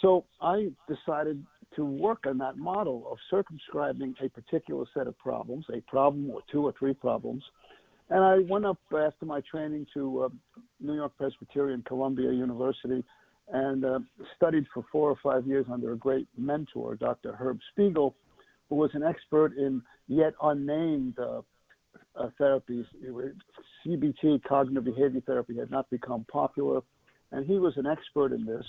So 0.00 0.24
I 0.40 0.70
decided 0.88 1.44
to 1.76 1.84
work 1.84 2.24
on 2.26 2.38
that 2.38 2.56
model 2.56 3.06
of 3.10 3.18
circumscribing 3.30 4.14
a 4.22 4.28
particular 4.28 4.84
set 4.92 5.06
of 5.06 5.16
problems, 5.18 5.64
a 5.72 5.80
problem 5.82 6.30
or 6.30 6.40
two 6.50 6.66
or 6.66 6.74
three 6.78 6.94
problems. 6.94 7.42
And 8.08 8.24
I 8.24 8.38
went 8.38 8.66
up 8.66 8.78
after 8.92 9.24
my 9.24 9.40
training 9.48 9.86
to 9.94 10.22
uh, 10.22 10.28
New 10.80 10.94
York 10.94 11.12
Presbyterian 11.16 11.82
Columbia 11.86 12.32
University 12.32 13.04
and 13.52 13.84
uh, 13.84 13.98
studied 14.36 14.66
for 14.74 14.84
four 14.90 15.10
or 15.10 15.16
five 15.22 15.46
years 15.46 15.66
under 15.70 15.92
a 15.92 15.96
great 15.96 16.26
mentor, 16.36 16.96
Dr. 16.96 17.32
Herb 17.32 17.58
Spiegel, 17.72 18.14
who 18.68 18.76
was 18.76 18.90
an 18.94 19.02
expert 19.02 19.56
in 19.56 19.82
yet 20.08 20.34
unnamed 20.42 21.18
uh, 21.18 21.42
uh, 22.16 22.28
therapies. 22.40 22.84
CBT, 23.86 24.42
cognitive 24.44 24.84
behavior 24.84 25.20
therapy, 25.24 25.56
had 25.56 25.70
not 25.70 25.88
become 25.90 26.24
popular, 26.30 26.80
and 27.32 27.46
he 27.46 27.58
was 27.58 27.76
an 27.76 27.86
expert 27.86 28.32
in 28.32 28.44
this 28.44 28.64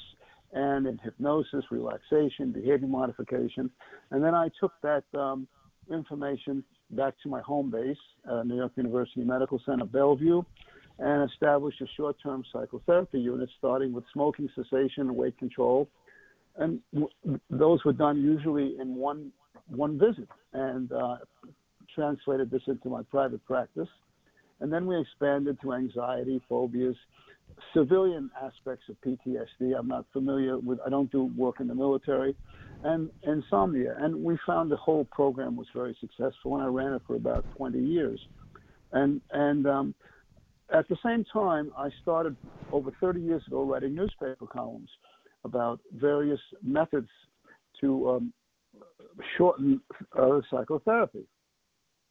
and 0.54 0.88
in 0.88 0.98
hypnosis, 0.98 1.64
relaxation, 1.72 2.52
behavior 2.52 2.88
modification. 2.88 3.70
And 4.12 4.24
then 4.24 4.36
I 4.36 4.50
took 4.60 4.74
that 4.82 5.04
um, 5.18 5.48
information 5.92 6.64
back 6.92 7.14
to 7.24 7.30
my 7.30 7.42
home 7.42 7.72
base, 7.72 7.98
uh, 8.30 8.44
New 8.44 8.58
York 8.58 8.74
University 8.76 9.24
Medical 9.24 9.62
Center, 9.66 9.86
Bellevue, 9.86 10.42
and 11.00 11.30
established 11.32 11.82
a 11.82 11.88
short-term 11.98 12.44
psychotherapy 12.52 13.20
unit, 13.20 13.50
starting 13.58 13.94
with 13.94 14.04
smoking 14.14 14.50
cessation 14.56 15.08
and 15.08 15.16
weight 15.16 15.38
control. 15.38 15.88
And 16.58 16.80
w- 16.94 17.40
those 17.50 17.84
were 17.86 17.94
done 17.94 18.22
usually 18.22 18.76
in 18.80 18.96
one 18.96 19.32
one 19.68 19.98
visit, 19.98 20.28
and 20.54 20.92
uh, 20.92 21.18
translated 21.96 22.52
this 22.52 22.62
into 22.68 22.90
my 22.90 23.04
private 23.04 23.44
practice. 23.46 23.88
And 24.60 24.72
then 24.72 24.86
we 24.86 25.00
expanded 25.00 25.58
to 25.62 25.74
anxiety, 25.74 26.42
phobias, 26.50 26.96
civilian 27.74 28.30
aspects 28.42 28.86
of 28.90 28.96
PTSD. 29.02 29.78
I'm 29.78 29.88
not 29.88 30.06
familiar 30.14 30.58
with, 30.58 30.80
I 30.86 30.90
don't 30.90 31.12
do 31.12 31.32
work 31.36 31.60
in 31.60 31.68
the 31.68 31.76
military, 31.76 32.36
and 32.84 33.10
insomnia. 33.24 33.96
And 34.00 34.24
we 34.24 34.38
found 34.46 34.72
the 34.72 34.78
whole 34.78 35.06
program 35.06 35.56
was 35.56 35.68
very 35.74 35.96
successful, 36.00 36.56
and 36.56 36.64
I 36.64 36.68
ran 36.68 36.94
it 36.94 37.02
for 37.06 37.16
about 37.16 37.46
20 37.58 37.80
years. 37.80 38.20
And, 38.92 39.22
and 39.32 39.68
um, 39.68 39.96
at 40.74 40.88
the 40.88 40.98
same 41.04 41.26
time, 41.32 41.72
I 41.78 41.90
started 42.02 42.36
over 42.72 42.92
30 43.00 43.22
years 43.22 43.44
ago 43.48 43.64
writing 43.64 43.96
newspaper 43.96 44.48
columns 44.48 44.90
about 45.44 45.80
various 45.94 46.40
methods 46.62 47.10
to 47.82 48.10
um, 48.10 48.34
shorten 49.38 49.82
uh, 50.18 50.40
psychotherapy. 50.50 51.26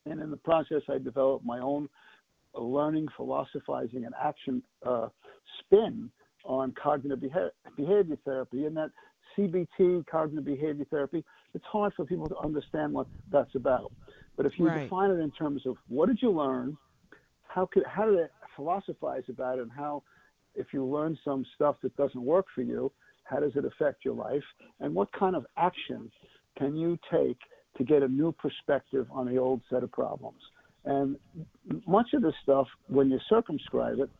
And 0.06 0.20
in 0.20 0.30
the 0.30 0.36
process, 0.36 0.82
I 0.88 0.98
developed 0.98 1.44
my 1.44 1.58
own 1.60 1.88
learning, 2.54 3.08
philosophizing, 3.16 4.04
and 4.04 4.14
action 4.20 4.62
uh, 4.84 5.08
spin 5.60 6.10
on 6.44 6.72
cognitive 6.72 7.20
beha- 7.20 7.52
behavior 7.76 8.16
therapy. 8.24 8.66
And 8.66 8.76
that 8.76 8.90
CBT, 9.36 10.06
cognitive 10.06 10.44
behavior 10.44 10.86
therapy, 10.90 11.24
it's 11.54 11.64
hard 11.64 11.92
for 11.94 12.04
people 12.04 12.28
to 12.28 12.38
understand 12.38 12.92
what 12.92 13.06
that's 13.30 13.54
about. 13.54 13.92
But 14.36 14.46
if 14.46 14.58
you 14.58 14.66
Right. 14.66 14.84
define 14.84 15.10
it 15.10 15.20
in 15.20 15.30
terms 15.32 15.66
of 15.66 15.76
what 15.88 16.06
did 16.06 16.22
you 16.22 16.30
learn, 16.30 16.76
how 17.46 17.66
could 17.66 17.84
how 17.86 18.06
did 18.06 18.18
it 18.18 18.32
philosophize 18.56 19.24
about 19.28 19.58
it, 19.58 19.62
and 19.62 19.72
how 19.72 20.02
if 20.54 20.72
you 20.72 20.84
learn 20.84 21.18
some 21.24 21.44
stuff 21.54 21.76
that 21.82 21.96
doesn't 21.96 22.24
work 22.24 22.46
for 22.54 22.62
you, 22.62 22.90
how 23.24 23.40
does 23.40 23.52
it 23.56 23.64
affect 23.64 24.04
your 24.04 24.14
life, 24.14 24.44
and 24.80 24.94
what 24.94 25.12
kind 25.12 25.36
of 25.36 25.46
action 25.56 26.10
can 26.56 26.76
you 26.76 26.98
take 27.10 27.38
to 27.76 27.84
get 27.84 28.02
a 28.02 28.08
new 28.08 28.32
perspective 28.32 29.06
on 29.10 29.26
the 29.26 29.36
old 29.36 29.60
set 29.70 29.82
of 29.82 29.92
problems? 29.92 30.40
And 30.84 31.16
much 31.86 32.12
of 32.14 32.22
this 32.22 32.34
stuff, 32.42 32.66
when 32.88 33.10
you 33.10 33.18
circumscribe 33.28 33.98
it, 34.00 34.10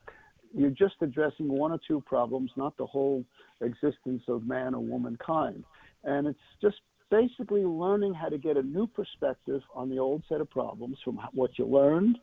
you're 0.55 0.71
just 0.71 0.95
addressing 1.01 1.49
one 1.49 1.73
or 1.73 1.81
two 1.87 2.01
problems, 2.07 2.51
not 2.57 2.77
the 2.77 2.87
whole 2.87 3.25
existence 3.61 4.23
of 4.29 4.47
man 4.47 4.75
or 4.75 4.81
womankind. 4.81 5.65
And 6.05 6.27
it's 6.27 6.39
just 6.61 6.77
basically 7.11 7.65
learning 7.65 8.15
how 8.15 8.29
to 8.29 8.39
get 8.39 8.57
a 8.57 8.63
new 8.63 8.87
perspective 8.87 9.61
on 9.75 9.91
the 9.91 9.99
old 9.99 10.23
set 10.29 10.41
of 10.41 10.51
problems 10.51 10.99
from 11.05 11.19
what 11.33 11.59
you 11.59 11.67
learned, 11.67 12.19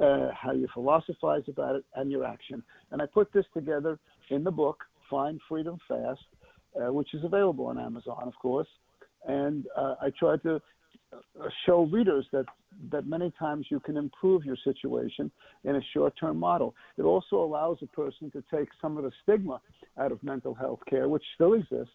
uh, 0.00 0.28
how 0.32 0.52
you 0.52 0.68
philosophize 0.72 1.42
about 1.48 1.76
it, 1.76 1.84
and 1.96 2.10
your 2.10 2.24
action. 2.24 2.62
And 2.90 3.02
I 3.02 3.06
put 3.06 3.32
this 3.32 3.44
together 3.52 3.98
in 4.30 4.44
the 4.44 4.50
book, 4.50 4.84
Find 5.10 5.40
Freedom 5.48 5.78
Fast, 5.86 6.20
uh, 6.80 6.92
which 6.92 7.14
is 7.14 7.24
available 7.24 7.66
on 7.66 7.78
Amazon, 7.78 8.22
of 8.24 8.34
course. 8.40 8.68
And 9.26 9.66
uh, 9.76 9.94
I 10.00 10.10
tried 10.18 10.42
to 10.42 10.60
show 11.66 11.82
readers 11.82 12.26
that 12.32 12.46
that 12.90 13.06
many 13.06 13.32
times 13.38 13.66
you 13.70 13.78
can 13.80 13.96
improve 13.96 14.44
your 14.44 14.56
situation 14.64 15.30
in 15.62 15.76
a 15.76 15.80
short-term 15.92 16.38
model. 16.38 16.74
It 16.98 17.02
also 17.02 17.36
allows 17.36 17.78
a 17.82 17.86
person 17.86 18.30
to 18.32 18.42
take 18.52 18.68
some 18.82 18.96
of 18.96 19.04
the 19.04 19.12
stigma 19.22 19.60
out 19.96 20.10
of 20.10 20.22
mental 20.24 20.54
health 20.54 20.80
care, 20.90 21.08
which 21.08 21.22
still 21.36 21.54
exists, 21.54 21.94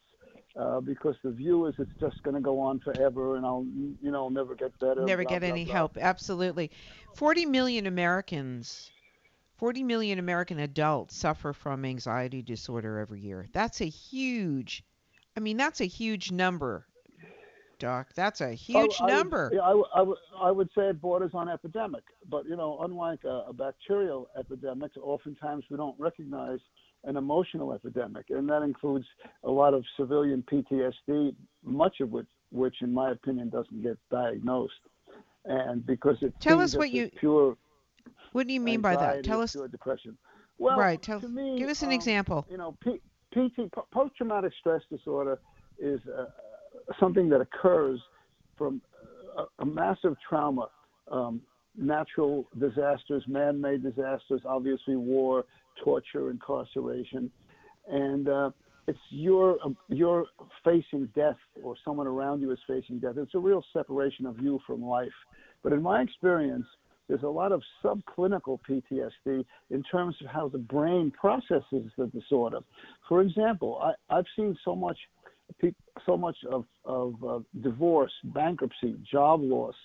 uh, 0.55 0.79
because 0.79 1.15
the 1.23 1.31
view 1.31 1.65
is 1.65 1.75
it's 1.77 1.91
just 1.99 2.21
going 2.23 2.35
to 2.35 2.41
go 2.41 2.59
on 2.59 2.79
forever, 2.79 3.35
and 3.35 3.45
I'll 3.45 3.65
you 4.01 4.11
know 4.11 4.29
never 4.29 4.55
get 4.55 4.77
better. 4.79 5.05
Never 5.05 5.23
blah, 5.23 5.31
get 5.31 5.39
blah, 5.41 5.49
any 5.49 5.65
blah. 5.65 5.73
help. 5.73 5.97
Absolutely. 5.97 6.71
40 7.15 7.45
million 7.45 7.87
Americans, 7.87 8.91
40 9.57 9.83
million 9.83 10.19
American 10.19 10.59
adults 10.59 11.15
suffer 11.15 11.53
from 11.53 11.85
anxiety 11.85 12.41
disorder 12.41 12.97
every 12.99 13.19
year. 13.19 13.47
That's 13.51 13.81
a 13.81 13.85
huge, 13.85 14.83
I 15.35 15.39
mean, 15.39 15.57
that's 15.57 15.81
a 15.81 15.85
huge 15.85 16.31
number, 16.31 16.87
Doc. 17.79 18.09
That's 18.15 18.41
a 18.41 18.53
huge 18.53 18.95
I 18.99 19.03
would- 19.05 19.11
number. 19.13 19.51
yeah, 19.53 19.61
I, 19.61 19.73
would- 19.73 19.85
I, 19.95 20.01
would, 20.01 20.17
I 20.41 20.51
would 20.51 20.69
say 20.75 20.89
it 20.89 21.01
borders 21.01 21.31
on 21.33 21.49
epidemic, 21.49 22.03
but 22.29 22.45
you 22.45 22.55
know, 22.55 22.79
unlike 22.81 23.23
a, 23.23 23.45
a 23.49 23.53
bacterial 23.53 24.29
epidemic, 24.37 24.91
oftentimes 25.01 25.63
we 25.69 25.77
don't 25.77 25.99
recognize 25.99 26.59
an 27.05 27.15
emotional 27.15 27.73
epidemic, 27.73 28.25
and 28.29 28.47
that 28.49 28.61
includes 28.61 29.05
a 29.45 29.49
lot 29.49 29.73
of 29.73 29.83
civilian 29.97 30.43
PTSD, 30.51 31.33
much 31.63 32.01
of 32.01 32.11
which, 32.11 32.27
which 32.51 32.75
in 32.81 32.93
my 32.93 33.11
opinion, 33.11 33.49
doesn't 33.49 33.81
get 33.81 33.97
diagnosed, 34.11 34.73
and 35.45 35.85
because 35.85 36.17
it 36.21 36.33
Tell 36.39 36.59
us 36.59 36.75
what 36.75 36.91
you- 36.91 37.09
pure. 37.19 37.57
What 38.33 38.45
do 38.47 38.53
you 38.53 38.59
mean 38.61 38.81
by 38.81 38.95
that? 38.95 39.23
Tell 39.23 39.41
us. 39.41 39.53
pure 39.53 39.67
depression. 39.67 40.17
Well, 40.59 40.77
right. 40.77 41.01
Tell, 41.01 41.21
me, 41.21 41.57
give 41.57 41.69
us 41.69 41.81
an 41.81 41.87
um, 41.87 41.93
example. 41.93 42.45
You 42.51 42.57
know, 42.57 42.77
P- 42.83 43.01
PT, 43.33 43.71
post 43.91 44.15
traumatic 44.17 44.51
stress 44.59 44.81
disorder, 44.91 45.39
is 45.79 46.01
uh, 46.07 46.25
something 46.99 47.29
that 47.29 47.41
occurs 47.41 47.99
from 48.57 48.81
a, 49.37 49.43
a 49.61 49.65
massive 49.65 50.15
trauma, 50.27 50.67
um, 51.11 51.41
natural 51.77 52.45
disasters, 52.59 53.23
man 53.27 53.59
made 53.59 53.83
disasters, 53.83 54.41
obviously 54.45 54.95
war, 54.95 55.45
torture, 55.83 56.29
incarceration. 56.29 57.31
And 57.87 58.27
uh, 58.27 58.51
it's 58.87 58.99
you're, 59.09 59.57
you're 59.87 60.25
facing 60.63 61.09
death 61.15 61.37
or 61.63 61.75
someone 61.85 62.07
around 62.07 62.41
you 62.41 62.51
is 62.51 62.59
facing 62.67 62.99
death. 62.99 63.15
It's 63.17 63.35
a 63.35 63.39
real 63.39 63.63
separation 63.73 64.25
of 64.25 64.39
you 64.39 64.59
from 64.65 64.83
life. 64.83 65.09
But 65.63 65.73
in 65.73 65.81
my 65.81 66.01
experience, 66.01 66.65
there's 67.09 67.23
a 67.23 67.27
lot 67.27 67.51
of 67.51 67.61
subclinical 67.83 68.59
PTSD 68.69 69.43
in 69.71 69.83
terms 69.91 70.15
of 70.21 70.27
how 70.27 70.47
the 70.47 70.59
brain 70.59 71.11
processes 71.11 71.91
the 71.97 72.05
disorder. 72.13 72.59
For 73.09 73.21
example, 73.21 73.81
I, 73.81 74.15
I've 74.15 74.25
seen 74.35 74.55
so 74.63 74.75
much, 74.75 74.97
so 76.05 76.17
much 76.17 76.37
of, 76.49 76.65
of 76.85 77.13
uh, 77.23 77.39
divorce, 77.61 78.11
bankruptcy, 78.23 78.95
job 79.11 79.41
loss, 79.41 79.75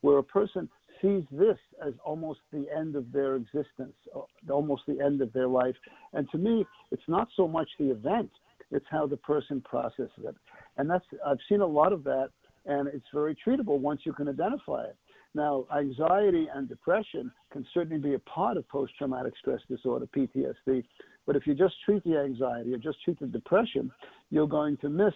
where 0.00 0.18
a 0.18 0.22
person 0.22 0.68
sees 1.00 1.22
this 1.32 1.58
as 1.84 1.92
almost 2.04 2.40
the 2.52 2.66
end 2.74 2.96
of 2.96 3.10
their 3.12 3.36
existence, 3.36 3.94
uh, 4.14 4.20
almost 4.50 4.82
the 4.86 5.00
end 5.00 5.20
of 5.20 5.32
their 5.32 5.48
life. 5.48 5.74
And 6.12 6.28
to 6.30 6.38
me, 6.38 6.64
it's 6.90 7.02
not 7.08 7.28
so 7.36 7.48
much 7.48 7.68
the 7.78 7.90
event; 7.90 8.30
it's 8.70 8.86
how 8.90 9.06
the 9.06 9.16
person 9.16 9.60
processes 9.62 10.10
it. 10.24 10.36
And 10.76 10.88
that's 10.88 11.04
I've 11.26 11.38
seen 11.48 11.60
a 11.60 11.66
lot 11.66 11.92
of 11.92 12.04
that, 12.04 12.30
and 12.66 12.88
it's 12.88 13.06
very 13.12 13.36
treatable 13.46 13.78
once 13.78 14.02
you 14.04 14.12
can 14.12 14.28
identify 14.28 14.84
it. 14.84 14.96
Now, 15.34 15.64
anxiety 15.74 16.48
and 16.54 16.68
depression 16.68 17.32
can 17.52 17.66
certainly 17.72 17.98
be 17.98 18.14
a 18.14 18.18
part 18.18 18.56
of 18.56 18.68
post 18.68 18.92
traumatic 18.98 19.32
stress 19.38 19.60
disorder, 19.68 20.06
PTSD. 20.14 20.84
But 21.26 21.36
if 21.36 21.46
you 21.46 21.54
just 21.54 21.74
treat 21.84 22.04
the 22.04 22.18
anxiety 22.18 22.74
or 22.74 22.78
just 22.78 23.02
treat 23.02 23.18
the 23.18 23.26
depression, 23.26 23.90
you're 24.30 24.48
going 24.48 24.76
to 24.78 24.90
miss 24.90 25.14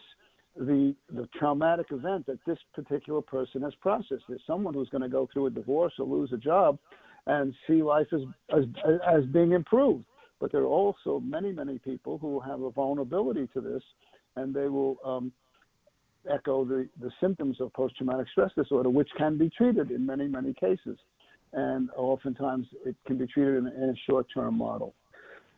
the, 0.56 0.94
the 1.12 1.28
traumatic 1.38 1.86
event 1.90 2.24
that 2.26 2.38
this 2.46 2.58
particular 2.74 3.20
person 3.20 3.62
has 3.62 3.74
processed. 3.80 4.24
There's 4.28 4.40
someone 4.46 4.72
who's 4.72 4.88
going 4.88 5.02
to 5.02 5.08
go 5.08 5.28
through 5.32 5.46
a 5.46 5.50
divorce 5.50 5.92
or 5.98 6.06
lose 6.06 6.32
a 6.32 6.38
job 6.38 6.78
and 7.26 7.54
see 7.66 7.82
life 7.82 8.06
as, 8.12 8.20
as, 8.56 8.64
as 9.06 9.24
being 9.26 9.52
improved. 9.52 10.04
But 10.40 10.52
there 10.52 10.62
are 10.62 10.66
also 10.66 11.20
many, 11.20 11.52
many 11.52 11.78
people 11.78 12.18
who 12.18 12.40
have 12.40 12.62
a 12.62 12.70
vulnerability 12.70 13.48
to 13.54 13.60
this, 13.60 13.82
and 14.36 14.54
they 14.54 14.68
will 14.68 14.96
um, 15.04 15.32
echo 16.32 16.64
the, 16.64 16.88
the 17.00 17.10
symptoms 17.20 17.60
of 17.60 17.72
post 17.72 17.96
traumatic 17.96 18.26
stress 18.30 18.50
disorder, 18.56 18.90
which 18.90 19.08
can 19.16 19.38
be 19.38 19.50
treated 19.50 19.90
in 19.90 20.04
many, 20.04 20.26
many 20.26 20.52
cases. 20.54 20.98
And 21.52 21.90
oftentimes 21.96 22.66
it 22.84 22.96
can 23.06 23.18
be 23.18 23.26
treated 23.26 23.56
in, 23.56 23.66
a 23.66 23.94
short 24.08 24.26
term 24.32 24.58
model. 24.58 24.94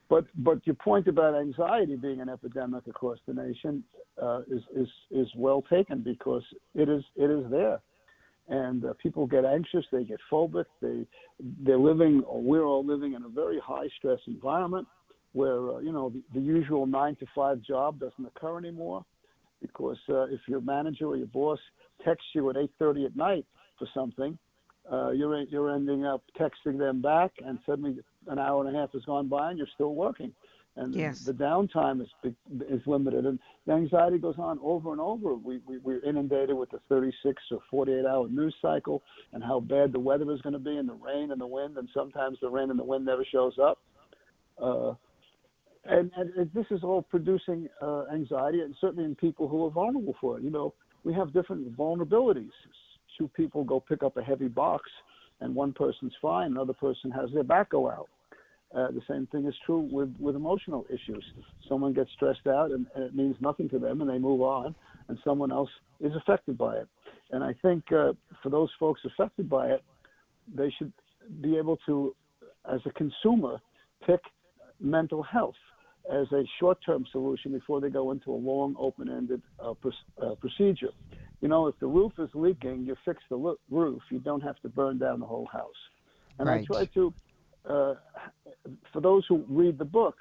But, 0.08 0.24
but 0.36 0.66
your 0.66 0.76
point 0.76 1.06
about 1.06 1.34
anxiety 1.34 1.96
being 1.96 2.20
an 2.20 2.28
epidemic 2.28 2.86
across 2.86 3.18
the 3.26 3.34
nation 3.34 3.84
uh, 4.20 4.40
is, 4.50 4.62
is, 4.74 4.88
is 5.10 5.28
well 5.36 5.62
taken 5.62 6.00
because 6.00 6.42
it 6.74 6.88
is, 6.88 7.02
it 7.16 7.30
is 7.30 7.50
there. 7.50 7.80
And 8.48 8.84
uh, 8.86 8.94
people 9.02 9.26
get 9.26 9.44
anxious, 9.44 9.84
they 9.92 10.04
get 10.04 10.18
phobic, 10.32 10.64
they, 10.80 11.06
they're 11.62 11.78
living, 11.78 12.22
or 12.26 12.40
we're 12.40 12.64
all 12.64 12.84
living 12.84 13.12
in 13.12 13.24
a 13.24 13.28
very 13.28 13.60
high 13.62 13.88
stress 13.98 14.20
environment 14.26 14.88
where, 15.32 15.74
uh, 15.74 15.78
you 15.80 15.92
know, 15.92 16.08
the, 16.08 16.22
the 16.34 16.40
usual 16.40 16.86
nine 16.86 17.14
to 17.16 17.26
five 17.34 17.60
job 17.60 18.00
doesn't 18.00 18.24
occur 18.24 18.56
anymore 18.56 19.04
because 19.60 19.98
uh, 20.08 20.22
if 20.24 20.40
your 20.46 20.60
manager 20.60 21.06
or 21.06 21.16
your 21.16 21.26
boss 21.26 21.58
texts 22.04 22.28
you 22.34 22.48
at 22.50 22.56
8:30 22.56 23.06
at 23.06 23.16
night 23.16 23.44
for 23.78 23.88
something, 23.94 24.38
uh, 24.90 25.10
you're 25.10 25.40
you're 25.42 25.74
ending 25.74 26.04
up 26.04 26.22
texting 26.38 26.78
them 26.78 27.02
back, 27.02 27.32
and 27.44 27.58
suddenly 27.66 27.96
an 28.28 28.38
hour 28.38 28.66
and 28.66 28.74
a 28.74 28.78
half 28.78 28.92
has 28.92 29.04
gone 29.04 29.28
by, 29.28 29.50
and 29.50 29.58
you're 29.58 29.68
still 29.74 29.94
working, 29.94 30.32
and 30.76 30.94
Yes. 30.94 31.24
the 31.24 31.32
downtime 31.32 32.00
is 32.00 32.32
is 32.68 32.86
limited, 32.86 33.26
and 33.26 33.38
the 33.66 33.72
anxiety 33.72 34.18
goes 34.18 34.36
on 34.38 34.58
over 34.62 34.92
and 34.92 35.00
over. 35.00 35.34
We, 35.34 35.58
we 35.66 35.78
we're 35.78 36.00
inundated 36.04 36.56
with 36.56 36.70
the 36.70 36.80
36 36.88 37.42
or 37.50 37.60
48 37.70 38.06
hour 38.06 38.28
news 38.28 38.54
cycle, 38.62 39.02
and 39.32 39.42
how 39.42 39.60
bad 39.60 39.92
the 39.92 40.00
weather 40.00 40.30
is 40.32 40.40
going 40.42 40.54
to 40.54 40.58
be, 40.58 40.76
and 40.76 40.88
the 40.88 40.94
rain 40.94 41.32
and 41.32 41.40
the 41.40 41.46
wind, 41.46 41.76
and 41.76 41.88
sometimes 41.92 42.38
the 42.40 42.48
rain 42.48 42.70
and 42.70 42.78
the 42.78 42.84
wind 42.84 43.04
never 43.04 43.24
shows 43.24 43.58
up. 43.58 43.78
Uh, 44.60 44.94
and, 45.88 46.10
and, 46.16 46.50
this 46.54 46.66
is 46.70 46.80
all 46.82 47.02
producing 47.02 47.68
uh, 47.80 48.04
anxiety, 48.12 48.60
and 48.60 48.74
certainly 48.80 49.04
in 49.04 49.14
people 49.14 49.48
who 49.48 49.64
are 49.64 49.70
vulnerable 49.70 50.14
for 50.20 50.38
it. 50.38 50.44
You 50.44 50.50
know, 50.50 50.74
we 51.04 51.14
have 51.14 51.32
different 51.32 51.76
vulnerabilities. 51.76 52.50
Two 53.16 53.28
people 53.28 53.64
go 53.64 53.80
pick 53.80 54.02
up 54.02 54.16
a 54.16 54.22
heavy 54.22 54.48
box, 54.48 54.88
and 55.40 55.54
one 55.54 55.72
person's 55.72 56.12
fine, 56.20 56.52
another 56.52 56.72
person 56.72 57.10
has 57.10 57.30
their 57.32 57.42
back 57.42 57.70
go 57.70 57.90
out. 57.90 58.08
Uh, 58.76 58.88
the 58.90 59.00
same 59.08 59.26
thing 59.28 59.46
is 59.46 59.54
true 59.64 59.88
with, 59.90 60.14
with 60.20 60.36
emotional 60.36 60.84
issues. 60.90 61.24
Someone 61.68 61.94
gets 61.94 62.10
stressed 62.12 62.46
out, 62.46 62.70
and, 62.70 62.86
and 62.94 63.04
it 63.04 63.14
means 63.14 63.34
nothing 63.40 63.68
to 63.70 63.78
them, 63.78 64.02
and 64.02 64.10
they 64.10 64.18
move 64.18 64.42
on, 64.42 64.74
and 65.08 65.18
someone 65.24 65.50
else 65.50 65.70
is 66.00 66.12
affected 66.16 66.58
by 66.58 66.76
it. 66.76 66.88
And 67.30 67.42
I 67.42 67.54
think 67.62 67.84
uh, 67.92 68.12
for 68.42 68.50
those 68.50 68.68
folks 68.78 69.00
affected 69.06 69.48
by 69.48 69.68
it, 69.68 69.82
they 70.54 70.72
should 70.78 70.92
be 71.40 71.56
able 71.56 71.78
to, 71.86 72.14
as 72.70 72.80
a 72.84 72.90
consumer, 72.90 73.58
pick 74.06 74.20
mental 74.80 75.22
health 75.22 75.54
as 76.12 76.30
a 76.32 76.42
short-term 76.58 77.04
solution 77.12 77.52
before 77.52 77.80
they 77.80 77.90
go 77.90 78.10
into 78.10 78.32
a 78.32 78.34
long, 78.34 78.74
open-ended 78.78 79.42
uh, 79.62 79.74
pr- 79.74 79.88
uh, 80.22 80.34
procedure. 80.36 80.90
You 81.40 81.48
know, 81.48 81.66
if 81.66 81.78
the 81.80 81.86
roof 81.86 82.12
is 82.18 82.28
leaking, 82.34 82.84
you 82.84 82.96
fix 83.04 83.22
the 83.28 83.36
lo- 83.36 83.58
roof. 83.70 84.02
You 84.10 84.18
don't 84.18 84.42
have 84.42 84.58
to 84.60 84.68
burn 84.68 84.98
down 84.98 85.20
the 85.20 85.26
whole 85.26 85.48
house. 85.52 85.70
And 86.38 86.48
Right. 86.48 86.62
I 86.62 86.64
try 86.64 86.84
to, 86.86 87.14
uh, 87.68 87.94
for 88.92 89.00
those 89.00 89.24
who 89.28 89.44
read 89.48 89.78
the 89.78 89.84
book, 89.84 90.16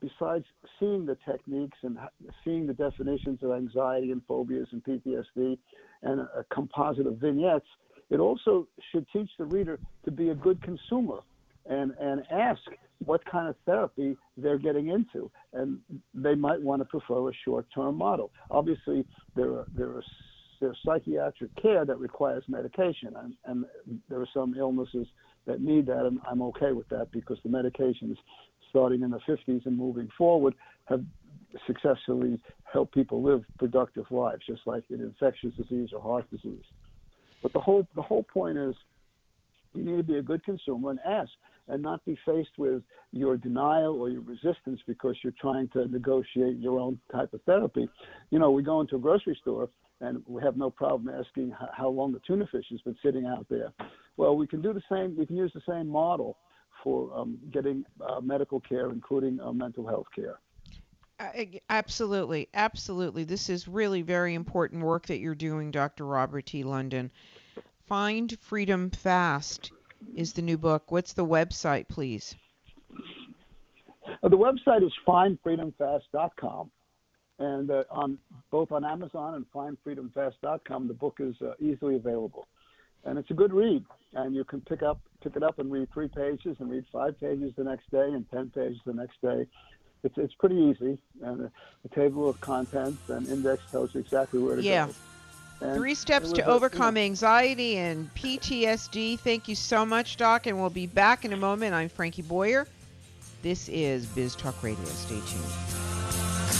besides 0.00 0.44
seeing 0.78 1.06
the 1.06 1.16
techniques 1.28 1.78
and 1.82 1.98
seeing 2.44 2.66
the 2.66 2.74
definitions 2.74 3.40
of 3.42 3.52
anxiety 3.52 4.12
and 4.12 4.22
phobias 4.26 4.68
and 4.72 4.82
PTSD 4.84 5.58
and 6.02 6.20
a, 6.20 6.40
a 6.40 6.44
composite 6.52 7.06
of 7.06 7.18
vignettes, 7.18 7.66
it 8.10 8.18
also 8.18 8.66
should 8.90 9.06
teach 9.12 9.30
the 9.38 9.44
reader 9.44 9.78
to 10.04 10.10
be 10.10 10.30
a 10.30 10.34
good 10.34 10.60
consumer 10.62 11.20
and, 11.66 11.92
and 12.00 12.22
ask 12.30 12.60
what 13.04 13.24
kind 13.24 13.48
of 13.48 13.56
therapy 13.64 14.16
they're 14.36 14.58
getting 14.58 14.88
into. 14.88 15.30
And 15.52 15.78
they 16.14 16.34
might 16.34 16.60
want 16.60 16.82
to 16.82 16.84
prefer 16.86 17.28
a 17.28 17.32
short 17.44 17.66
term 17.74 17.96
model. 17.96 18.30
Obviously, 18.50 19.04
there 19.36 19.50
are, 19.50 19.66
there 19.76 19.88
are 19.88 20.02
there's 20.60 20.76
psychiatric 20.84 21.54
care 21.60 21.84
that 21.84 21.98
requires 21.98 22.42
medication, 22.48 23.14
and, 23.16 23.34
and 23.44 23.64
there 24.08 24.20
are 24.20 24.28
some 24.34 24.54
illnesses 24.58 25.06
that 25.46 25.60
need 25.60 25.86
that, 25.86 26.04
and 26.04 26.18
I'm 26.28 26.42
okay 26.42 26.72
with 26.72 26.88
that 26.88 27.12
because 27.12 27.38
the 27.44 27.48
medications, 27.48 28.16
starting 28.68 29.02
in 29.02 29.10
the 29.10 29.20
50s 29.20 29.66
and 29.66 29.76
moving 29.76 30.08
forward, 30.18 30.54
have 30.86 31.04
successfully 31.66 32.40
helped 32.70 32.92
people 32.92 33.22
live 33.22 33.42
productive 33.58 34.04
lives, 34.10 34.42
just 34.46 34.62
like 34.66 34.84
in 34.90 35.00
infectious 35.00 35.54
disease 35.54 35.90
or 35.94 36.02
heart 36.02 36.28
disease. 36.30 36.64
But 37.42 37.52
the 37.52 37.60
whole 37.60 37.86
the 37.94 38.02
whole 38.02 38.24
point 38.24 38.58
is 38.58 38.74
you 39.74 39.84
need 39.84 39.96
to 39.96 40.02
be 40.02 40.18
a 40.18 40.22
good 40.22 40.44
consumer 40.44 40.90
and 40.90 40.98
ask 41.06 41.30
and 41.68 41.82
not 41.82 42.04
be 42.04 42.18
faced 42.26 42.56
with 42.58 42.82
your 43.12 43.36
denial 43.36 44.00
or 44.00 44.10
your 44.10 44.22
resistance 44.22 44.80
because 44.86 45.16
you're 45.22 45.34
trying 45.40 45.68
to 45.68 45.86
negotiate 45.88 46.58
your 46.58 46.78
own 46.78 46.98
type 47.12 47.32
of 47.32 47.42
therapy. 47.42 47.88
You 48.30 48.38
know, 48.38 48.50
we 48.50 48.62
go 48.62 48.80
into 48.80 48.96
a 48.96 48.98
grocery 48.98 49.38
store 49.40 49.68
and 50.00 50.22
we 50.26 50.42
have 50.42 50.56
no 50.56 50.70
problem 50.70 51.14
asking 51.14 51.52
how 51.72 51.88
long 51.88 52.12
the 52.12 52.20
tuna 52.26 52.46
fish 52.50 52.66
has 52.70 52.80
been 52.82 52.96
sitting 53.02 53.26
out 53.26 53.46
there. 53.48 53.72
Well, 54.16 54.36
we 54.36 54.46
can 54.46 54.62
do 54.62 54.72
the 54.72 54.82
same. 54.90 55.16
We 55.16 55.26
can 55.26 55.36
use 55.36 55.52
the 55.54 55.62
same 55.68 55.88
model 55.88 56.36
for 56.82 57.12
um, 57.16 57.38
getting 57.52 57.84
uh, 58.00 58.20
medical 58.20 58.60
care, 58.60 58.90
including 58.90 59.40
uh, 59.40 59.52
mental 59.52 59.86
health 59.86 60.06
care. 60.14 60.38
Uh, 61.18 61.44
Absolutely, 61.68 62.48
absolutely. 62.54 63.24
This 63.24 63.48
is 63.50 63.66
really 63.66 64.02
very 64.02 64.34
important 64.34 64.84
work 64.84 65.06
that 65.06 65.18
you're 65.18 65.34
doing, 65.34 65.72
Dr. 65.72 66.06
Robert 66.06 66.46
T. 66.46 66.62
London. 66.62 67.10
Find 67.86 68.38
Freedom 68.40 68.90
Fast 68.90 69.72
is 70.14 70.32
the 70.32 70.42
new 70.42 70.58
book. 70.58 70.90
What's 70.90 71.12
the 71.12 71.24
website, 71.24 71.88
please? 71.88 72.34
Uh, 74.22 74.28
the 74.28 74.36
website 74.38 74.84
is 74.84 74.92
findfreedomfast.com, 75.06 76.70
and 77.38 77.70
uh, 77.70 77.84
on 77.90 78.18
both 78.50 78.72
on 78.72 78.84
Amazon 78.84 79.34
and 79.34 79.46
findfreedomfast.com, 79.52 80.88
the 80.88 80.94
book 80.94 81.16
is 81.20 81.34
uh, 81.42 81.52
easily 81.60 81.96
available, 81.96 82.48
and 83.04 83.18
it's 83.18 83.30
a 83.30 83.34
good 83.34 83.52
read. 83.52 83.84
And 84.14 84.34
you 84.34 84.44
can 84.44 84.60
pick 84.62 84.82
up 84.82 85.00
pick 85.22 85.36
it 85.36 85.42
up 85.42 85.58
and 85.58 85.70
read 85.70 85.92
three 85.92 86.08
pages, 86.08 86.56
and 86.58 86.70
read 86.70 86.84
five 86.90 87.20
pages 87.20 87.52
the 87.56 87.64
next 87.64 87.90
day, 87.90 88.08
and 88.08 88.28
ten 88.30 88.50
pages 88.50 88.80
the 88.86 88.94
next 88.94 89.20
day. 89.20 89.46
It's 90.02 90.16
it's 90.16 90.34
pretty 90.34 90.56
easy, 90.56 90.98
and 91.22 91.42
a, 91.42 91.52
a 91.84 91.94
table 91.94 92.28
of 92.28 92.40
contents 92.40 93.08
and 93.10 93.28
index 93.28 93.62
tells 93.70 93.94
you 93.94 94.00
exactly 94.00 94.40
where 94.40 94.56
to 94.56 94.62
Yeah. 94.62 94.86
go. 94.86 94.92
And 94.92 94.94
Three 95.58 95.94
steps 95.94 96.32
to 96.32 96.42
a- 96.42 96.46
overcome 96.46 96.96
anxiety 96.96 97.76
and 97.78 98.12
PTSD. 98.14 99.18
Thank 99.18 99.48
you 99.48 99.54
so 99.54 99.84
much, 99.84 100.16
Doc, 100.16 100.46
and 100.46 100.58
we'll 100.60 100.70
be 100.70 100.86
back 100.86 101.24
in 101.24 101.32
a 101.32 101.36
moment. 101.36 101.74
I'm 101.74 101.88
Frankie 101.88 102.22
Boyer. 102.22 102.66
This 103.42 103.68
is 103.68 104.06
Biz 104.06 104.36
Talk 104.36 104.62
Radio. 104.62 104.84
Stay 104.84 105.20
tuned. 105.26 106.58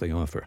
They 0.00 0.10
offer. 0.12 0.46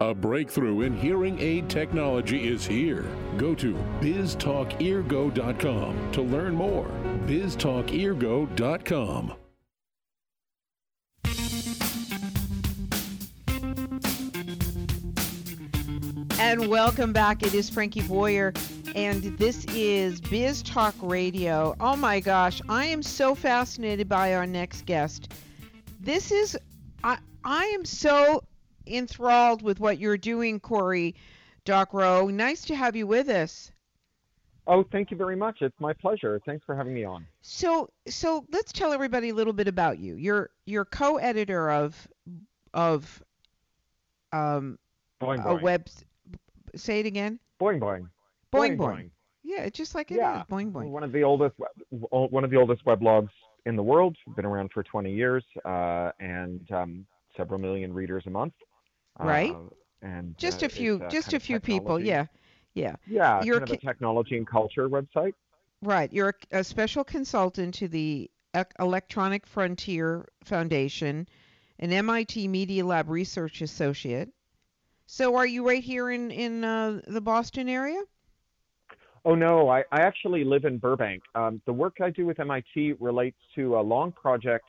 A 0.00 0.14
breakthrough 0.14 0.82
in 0.82 0.96
hearing 0.96 1.40
aid 1.40 1.68
technology 1.68 2.46
is 2.46 2.64
here. 2.64 3.04
Go 3.36 3.52
to 3.56 3.74
biztalkeargo.com 4.00 6.12
to 6.12 6.22
learn 6.22 6.54
more. 6.54 6.86
biztalkeargo.com. 7.26 9.34
And 16.40 16.68
welcome 16.68 17.12
back. 17.12 17.42
It 17.42 17.52
is 17.52 17.68
Frankie 17.68 18.02
Boyer, 18.02 18.52
and 18.94 19.24
this 19.36 19.64
is 19.74 20.20
Biz 20.20 20.62
Talk 20.62 20.94
Radio. 21.02 21.74
Oh 21.80 21.96
my 21.96 22.20
gosh, 22.20 22.62
I 22.68 22.86
am 22.86 23.02
so 23.02 23.34
fascinated 23.34 24.08
by 24.08 24.36
our 24.36 24.46
next 24.46 24.86
guest. 24.86 25.34
This 25.98 26.30
is, 26.30 26.56
I, 27.02 27.18
I 27.42 27.64
am 27.64 27.84
so 27.84 28.44
enthralled 28.88 29.62
with 29.62 29.80
what 29.80 29.98
you're 29.98 30.16
doing, 30.18 30.60
Cory 30.60 31.14
Doctorow. 31.64 32.28
Nice 32.28 32.62
to 32.66 32.74
have 32.74 32.96
you 32.96 33.06
with 33.06 33.28
us. 33.28 33.72
Oh, 34.66 34.84
thank 34.92 35.10
you 35.10 35.16
very 35.16 35.34
much. 35.36 35.62
It's 35.62 35.78
my 35.80 35.94
pleasure. 35.94 36.40
Thanks 36.44 36.64
for 36.66 36.76
having 36.76 36.92
me 36.92 37.02
on. 37.04 37.26
So, 37.40 37.88
so 38.06 38.44
let's 38.52 38.70
tell 38.70 38.92
everybody 38.92 39.30
a 39.30 39.34
little 39.34 39.54
bit 39.54 39.66
about 39.66 39.98
you. 39.98 40.14
You're 40.16 40.50
you're 40.66 40.84
co-editor 40.84 41.70
of 41.70 42.08
of 42.74 43.22
um 44.32 44.78
Boing 45.22 45.40
a 45.40 45.48
boing. 45.48 45.62
web. 45.62 45.88
Say 46.76 47.00
it 47.00 47.06
again. 47.06 47.40
Boing 47.60 47.80
boing. 47.80 48.08
Boing 48.52 48.76
Boing, 48.76 48.78
boing. 48.78 49.10
Yeah, 49.42 49.70
just 49.70 49.94
like 49.94 50.10
it 50.10 50.14
is. 50.14 50.20
Yeah. 50.20 50.42
Boing 50.50 50.70
boing. 50.70 50.90
One 50.90 51.02
of 51.02 51.12
the 51.12 51.22
oldest 51.22 51.54
web- 51.58 52.02
one 52.10 52.44
of 52.44 52.50
the 52.50 52.56
oldest 52.56 52.84
weblogs 52.84 53.30
in 53.64 53.74
the 53.74 53.82
world. 53.82 54.16
Been 54.36 54.44
around 54.44 54.70
for 54.72 54.82
20 54.82 55.10
years, 55.10 55.44
uh, 55.64 56.10
and 56.20 56.70
um, 56.70 57.06
several 57.36 57.58
million 57.58 57.92
readers 57.94 58.24
a 58.26 58.30
month. 58.30 58.52
Right. 59.18 59.52
Uh, 59.52 59.68
and 60.02 60.36
Just 60.38 60.62
a 60.62 60.68
few, 60.68 61.02
just 61.10 61.32
a 61.32 61.40
few 61.40 61.60
people. 61.60 61.98
Yeah, 61.98 62.26
yeah. 62.74 62.96
Yeah, 63.06 63.42
You're 63.42 63.58
kind 63.58 63.70
of 63.70 63.76
a 63.76 63.86
technology 63.86 64.36
and 64.36 64.46
culture 64.46 64.88
website. 64.88 65.32
Right. 65.82 66.12
You're 66.12 66.34
a, 66.52 66.58
a 66.58 66.64
special 66.64 67.04
consultant 67.04 67.74
to 67.74 67.88
the 67.88 68.30
Ec- 68.54 68.74
Electronic 68.78 69.46
Frontier 69.46 70.28
Foundation, 70.44 71.28
an 71.78 71.92
MIT 71.92 72.48
Media 72.48 72.84
Lab 72.84 73.08
research 73.08 73.60
associate. 73.60 74.30
So 75.06 75.36
are 75.36 75.46
you 75.46 75.66
right 75.66 75.82
here 75.82 76.10
in 76.10 76.30
in 76.30 76.64
uh, 76.64 77.00
the 77.06 77.20
Boston 77.20 77.68
area? 77.68 78.02
Oh 79.24 79.34
no, 79.34 79.68
I, 79.68 79.80
I 79.90 80.00
actually 80.02 80.44
live 80.44 80.64
in 80.64 80.78
Burbank. 80.78 81.22
Um, 81.34 81.60
the 81.66 81.72
work 81.72 81.96
I 82.02 82.10
do 82.10 82.26
with 82.26 82.38
MIT 82.40 82.94
relates 83.00 83.38
to 83.56 83.78
a 83.78 83.80
long 83.80 84.12
project 84.12 84.64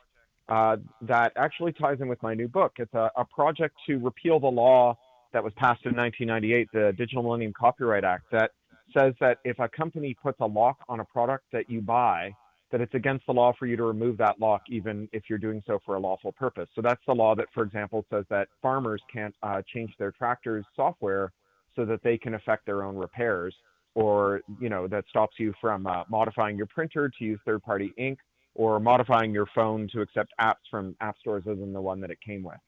uh, 0.50 0.76
that 1.02 1.32
actually 1.36 1.72
ties 1.72 1.98
in 2.00 2.08
with 2.08 2.22
my 2.22 2.34
new 2.34 2.48
book. 2.48 2.72
It's 2.78 2.94
a, 2.94 3.10
a 3.16 3.24
project 3.24 3.76
to 3.86 3.98
repeal 3.98 4.40
the 4.40 4.48
law 4.48 4.98
that 5.32 5.42
was 5.42 5.52
passed 5.56 5.84
in 5.84 5.94
1998, 5.94 6.68
the 6.72 6.92
Digital 6.98 7.22
Millennium 7.22 7.52
Copyright 7.58 8.04
Act, 8.04 8.24
that 8.32 8.50
says 8.92 9.14
that 9.20 9.38
if 9.44 9.58
a 9.60 9.68
company 9.68 10.16
puts 10.20 10.40
a 10.40 10.46
lock 10.46 10.78
on 10.88 10.98
a 10.98 11.04
product 11.04 11.44
that 11.52 11.70
you 11.70 11.80
buy, 11.80 12.34
that 12.72 12.80
it's 12.80 12.94
against 12.94 13.26
the 13.26 13.32
law 13.32 13.52
for 13.58 13.66
you 13.66 13.76
to 13.76 13.84
remove 13.84 14.16
that 14.18 14.40
lock, 14.40 14.62
even 14.68 15.08
if 15.12 15.24
you're 15.28 15.38
doing 15.38 15.62
so 15.66 15.78
for 15.86 15.96
a 15.96 15.98
lawful 15.98 16.32
purpose. 16.32 16.68
So 16.74 16.82
that's 16.82 17.00
the 17.06 17.14
law 17.14 17.34
that, 17.36 17.46
for 17.54 17.62
example, 17.62 18.04
says 18.10 18.24
that 18.30 18.48
farmers 18.60 19.02
can't 19.12 19.34
uh, 19.42 19.62
change 19.72 19.92
their 19.98 20.12
tractors' 20.12 20.64
software 20.74 21.32
so 21.76 21.84
that 21.84 22.02
they 22.02 22.18
can 22.18 22.34
affect 22.34 22.66
their 22.66 22.82
own 22.82 22.96
repairs, 22.96 23.54
or 23.94 24.40
you 24.60 24.68
know 24.68 24.88
that 24.88 25.04
stops 25.08 25.36
you 25.38 25.52
from 25.60 25.86
uh, 25.86 26.02
modifying 26.08 26.56
your 26.56 26.66
printer 26.66 27.08
to 27.18 27.24
use 27.24 27.38
third-party 27.44 27.92
ink, 27.96 28.18
or 28.54 28.80
modifying 28.80 29.32
your 29.32 29.46
phone 29.54 29.88
to 29.92 30.00
accept 30.00 30.32
apps 30.40 30.66
from 30.70 30.96
app 31.00 31.16
stores 31.18 31.44
other 31.46 31.56
than 31.56 31.72
the 31.72 31.80
one 31.80 32.00
that 32.00 32.10
it 32.10 32.18
came 32.20 32.42
with. 32.42 32.58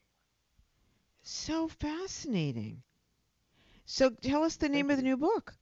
So 1.22 1.68
fascinating. 1.68 2.82
So 3.84 4.10
tell 4.10 4.42
us 4.44 4.56
the 4.56 4.68
name 4.68 4.90
of 4.90 4.96
the 4.96 5.02
new 5.02 5.16
book. 5.16 5.54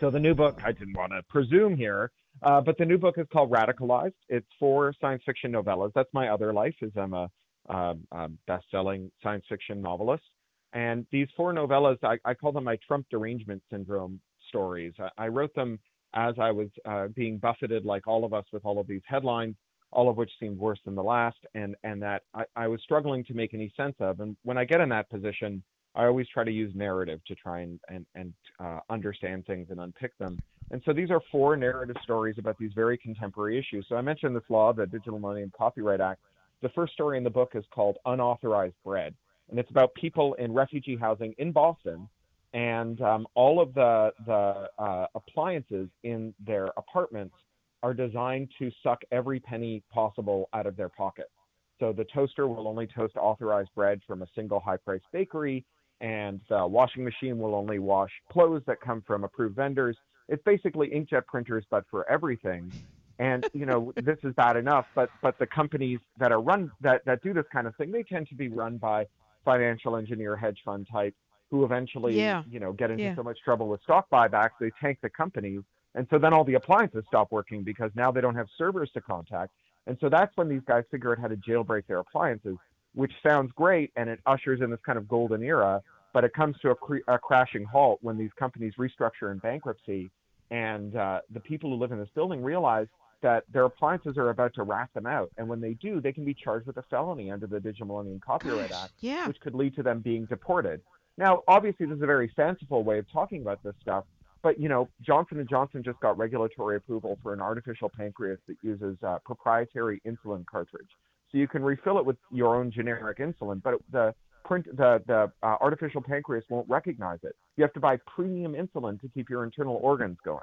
So 0.00 0.10
the 0.10 0.20
new 0.20 0.34
book, 0.34 0.60
I 0.64 0.72
didn't 0.72 0.96
want 0.96 1.12
to 1.12 1.22
presume 1.28 1.76
here, 1.76 2.10
uh, 2.42 2.60
but 2.60 2.76
the 2.78 2.84
new 2.84 2.98
book 2.98 3.16
is 3.16 3.26
called 3.32 3.50
Radicalized. 3.50 4.14
It's 4.28 4.46
four 4.58 4.92
science 5.00 5.22
fiction 5.24 5.52
novellas. 5.52 5.92
That's 5.94 6.12
my 6.12 6.28
other 6.28 6.52
life, 6.52 6.74
is 6.82 6.92
I'm 6.96 7.14
a, 7.14 7.30
um 7.68 8.06
a 8.12 8.28
best-selling 8.46 9.10
science 9.22 9.44
fiction 9.48 9.80
novelist. 9.80 10.24
And 10.72 11.06
these 11.12 11.28
four 11.36 11.54
novellas, 11.54 11.98
I, 12.02 12.18
I 12.24 12.34
call 12.34 12.50
them 12.52 12.64
my 12.64 12.76
Trump 12.86 13.06
derangement 13.10 13.62
syndrome 13.70 14.20
stories. 14.48 14.92
I, 14.98 15.08
I 15.24 15.28
wrote 15.28 15.54
them 15.54 15.78
as 16.14 16.34
I 16.38 16.50
was 16.50 16.68
uh, 16.84 17.08
being 17.08 17.38
buffeted, 17.38 17.84
like 17.84 18.06
all 18.06 18.24
of 18.24 18.32
us, 18.32 18.44
with 18.52 18.64
all 18.64 18.78
of 18.78 18.86
these 18.86 19.02
headlines, 19.06 19.56
all 19.92 20.08
of 20.08 20.16
which 20.16 20.30
seemed 20.40 20.58
worse 20.58 20.78
than 20.84 20.94
the 20.94 21.02
last, 21.02 21.38
and 21.54 21.76
and 21.84 22.02
that 22.02 22.22
I, 22.34 22.44
I 22.56 22.68
was 22.68 22.80
struggling 22.82 23.24
to 23.24 23.34
make 23.34 23.54
any 23.54 23.72
sense 23.76 23.96
of. 24.00 24.20
And 24.20 24.36
when 24.42 24.58
I 24.58 24.64
get 24.64 24.80
in 24.80 24.88
that 24.90 25.10
position, 25.10 25.62
I 25.94 26.06
always 26.06 26.26
try 26.28 26.44
to 26.44 26.50
use 26.50 26.72
narrative 26.74 27.20
to 27.26 27.34
try 27.34 27.60
and 27.60 27.78
and 27.88 28.06
and 28.14 28.32
uh, 28.60 28.80
understand 28.90 29.46
things 29.46 29.68
and 29.70 29.80
unpick 29.80 30.16
them. 30.18 30.38
And 30.70 30.82
so 30.84 30.92
these 30.92 31.10
are 31.10 31.20
four 31.30 31.56
narrative 31.56 31.96
stories 32.02 32.36
about 32.38 32.56
these 32.58 32.72
very 32.74 32.96
contemporary 32.96 33.58
issues. 33.58 33.86
So 33.88 33.96
I 33.96 34.00
mentioned 34.00 34.34
this 34.34 34.42
law, 34.48 34.72
the 34.72 34.86
Digital 34.86 35.18
Millennium 35.18 35.52
Copyright 35.56 36.00
Act. 36.00 36.20
The 36.62 36.70
first 36.70 36.94
story 36.94 37.18
in 37.18 37.24
the 37.24 37.30
book 37.30 37.52
is 37.54 37.64
called 37.74 37.98
Unauthorized 38.06 38.76
Bread, 38.84 39.14
and 39.50 39.58
it's 39.58 39.70
about 39.70 39.92
people 39.94 40.34
in 40.34 40.52
refugee 40.52 40.96
housing 40.96 41.34
in 41.38 41.52
Boston, 41.52 42.08
and 42.54 43.00
um, 43.02 43.26
all 43.34 43.60
of 43.60 43.74
the 43.74 44.12
the 44.26 44.68
uh, 44.78 45.06
appliances 45.14 45.88
in 46.04 46.32
their 46.46 46.68
apartments 46.76 47.34
are 47.82 47.92
designed 47.92 48.48
to 48.58 48.70
suck 48.82 49.02
every 49.12 49.40
penny 49.40 49.82
possible 49.92 50.48
out 50.54 50.66
of 50.66 50.74
their 50.76 50.88
pocket. 50.88 51.30
So 51.78 51.92
the 51.92 52.06
toaster 52.14 52.48
will 52.48 52.66
only 52.66 52.86
toast 52.86 53.16
authorized 53.16 53.70
bread 53.74 54.00
from 54.06 54.22
a 54.22 54.26
single 54.34 54.58
high-priced 54.58 55.04
bakery, 55.12 55.66
and 56.00 56.40
the 56.48 56.66
washing 56.66 57.04
machine 57.04 57.38
will 57.38 57.54
only 57.54 57.78
wash 57.78 58.10
clothes 58.30 58.62
that 58.66 58.80
come 58.80 59.02
from 59.06 59.24
approved 59.24 59.56
vendors. 59.56 59.96
It's 60.28 60.42
basically 60.44 60.88
inkjet 60.90 61.26
printers, 61.26 61.64
but 61.70 61.84
for 61.90 62.08
everything. 62.08 62.72
And 63.18 63.46
you 63.52 63.66
know 63.66 63.92
this 63.96 64.18
is 64.22 64.32
bad 64.34 64.56
enough, 64.56 64.86
but 64.94 65.10
but 65.22 65.36
the 65.40 65.46
companies 65.46 65.98
that 66.18 66.30
are 66.30 66.40
run 66.40 66.70
that 66.80 67.04
that 67.04 67.20
do 67.22 67.34
this 67.34 67.46
kind 67.52 67.66
of 67.66 67.74
thing, 67.74 67.90
they 67.90 68.04
tend 68.04 68.28
to 68.28 68.36
be 68.36 68.48
run 68.48 68.76
by 68.76 69.06
financial 69.44 69.96
engineer, 69.96 70.36
hedge 70.36 70.58
fund 70.64 70.86
types 70.90 71.16
who 71.54 71.64
eventually 71.64 72.18
Yeah. 72.18 72.42
you 72.50 72.58
know 72.58 72.72
get 72.72 72.90
into 72.90 73.04
Yeah. 73.04 73.14
so 73.14 73.22
much 73.22 73.38
trouble 73.44 73.68
with 73.68 73.80
stock 73.82 74.10
buybacks, 74.10 74.58
they 74.58 74.70
tank 74.80 74.98
the 75.02 75.08
companies, 75.08 75.62
and 75.94 76.04
so 76.10 76.18
then 76.18 76.32
all 76.32 76.42
the 76.42 76.54
appliances 76.54 77.04
stop 77.06 77.30
working 77.30 77.62
because 77.62 77.92
now 77.94 78.10
they 78.10 78.20
don't 78.20 78.34
have 78.34 78.48
servers 78.58 78.90
to 78.94 79.00
contact. 79.00 79.52
And 79.86 79.96
so 80.00 80.08
that's 80.08 80.36
when 80.36 80.48
these 80.48 80.62
guys 80.66 80.82
figure 80.90 81.12
out 81.12 81.18
how 81.20 81.28
to 81.28 81.36
jailbreak 81.36 81.86
their 81.86 82.00
appliances, 82.00 82.56
which 82.94 83.12
sounds 83.22 83.52
great 83.52 83.92
and 83.94 84.08
it 84.10 84.18
ushers 84.26 84.62
in 84.62 84.70
this 84.70 84.80
kind 84.84 84.98
of 84.98 85.06
golden 85.06 85.44
era. 85.44 85.80
But 86.12 86.24
it 86.24 86.32
comes 86.32 86.58
to 86.62 86.70
a, 86.70 86.74
cre- 86.74 87.06
a 87.06 87.18
crashing 87.18 87.64
halt 87.64 87.98
when 88.02 88.16
these 88.18 88.32
companies 88.36 88.74
restructure 88.76 89.30
in 89.30 89.38
bankruptcy, 89.38 90.10
and 90.50 90.96
uh, 90.96 91.20
the 91.30 91.40
people 91.40 91.70
who 91.70 91.76
live 91.76 91.92
in 91.92 91.98
this 92.00 92.08
building 92.16 92.42
realize 92.42 92.88
that 93.20 93.44
their 93.52 93.64
appliances 93.64 94.16
are 94.18 94.30
about 94.30 94.54
to 94.54 94.64
rat 94.64 94.88
them 94.94 95.06
out. 95.06 95.30
And 95.38 95.48
when 95.48 95.60
they 95.60 95.74
do, 95.74 96.00
they 96.00 96.12
can 96.12 96.24
be 96.24 96.34
charged 96.34 96.66
with 96.66 96.76
a 96.78 96.82
felony 96.82 97.30
under 97.30 97.46
the 97.46 97.58
Digital 97.60 97.86
Millennium 97.86 98.20
Copyright 98.20 98.70
Act, 98.72 98.92
yeah. 99.00 99.26
which 99.28 99.40
could 99.40 99.54
lead 99.54 99.74
to 99.76 99.82
them 99.82 100.00
being 100.00 100.26
deported. 100.26 100.80
Now, 101.16 101.42
obviously, 101.46 101.86
this 101.86 101.96
is 101.96 102.02
a 102.02 102.06
very 102.06 102.32
fanciful 102.34 102.82
way 102.82 102.98
of 102.98 103.10
talking 103.12 103.42
about 103.42 103.62
this 103.62 103.74
stuff, 103.80 104.04
but 104.42 104.58
you 104.60 104.68
know, 104.68 104.88
Johnson 105.00 105.38
and 105.38 105.48
Johnson 105.48 105.82
just 105.84 106.00
got 106.00 106.18
regulatory 106.18 106.76
approval 106.76 107.18
for 107.22 107.32
an 107.32 107.40
artificial 107.40 107.88
pancreas 107.88 108.40
that 108.48 108.56
uses 108.62 108.96
uh, 109.02 109.18
proprietary 109.24 110.02
insulin 110.06 110.44
cartridge. 110.46 110.88
So 111.30 111.38
you 111.38 111.48
can 111.48 111.62
refill 111.62 111.98
it 111.98 112.04
with 112.04 112.16
your 112.30 112.56
own 112.56 112.70
generic 112.70 113.18
insulin, 113.18 113.62
but 113.62 113.74
the 113.90 114.14
print 114.44 114.66
the 114.76 115.02
the 115.06 115.32
uh, 115.42 115.56
artificial 115.60 116.02
pancreas 116.02 116.44
won't 116.48 116.68
recognize 116.68 117.18
it. 117.22 117.34
You 117.56 117.62
have 117.62 117.72
to 117.72 117.80
buy 117.80 117.98
premium 118.14 118.52
insulin 118.52 119.00
to 119.00 119.08
keep 119.08 119.28
your 119.28 119.44
internal 119.44 119.76
organs 119.76 120.18
going. 120.24 120.40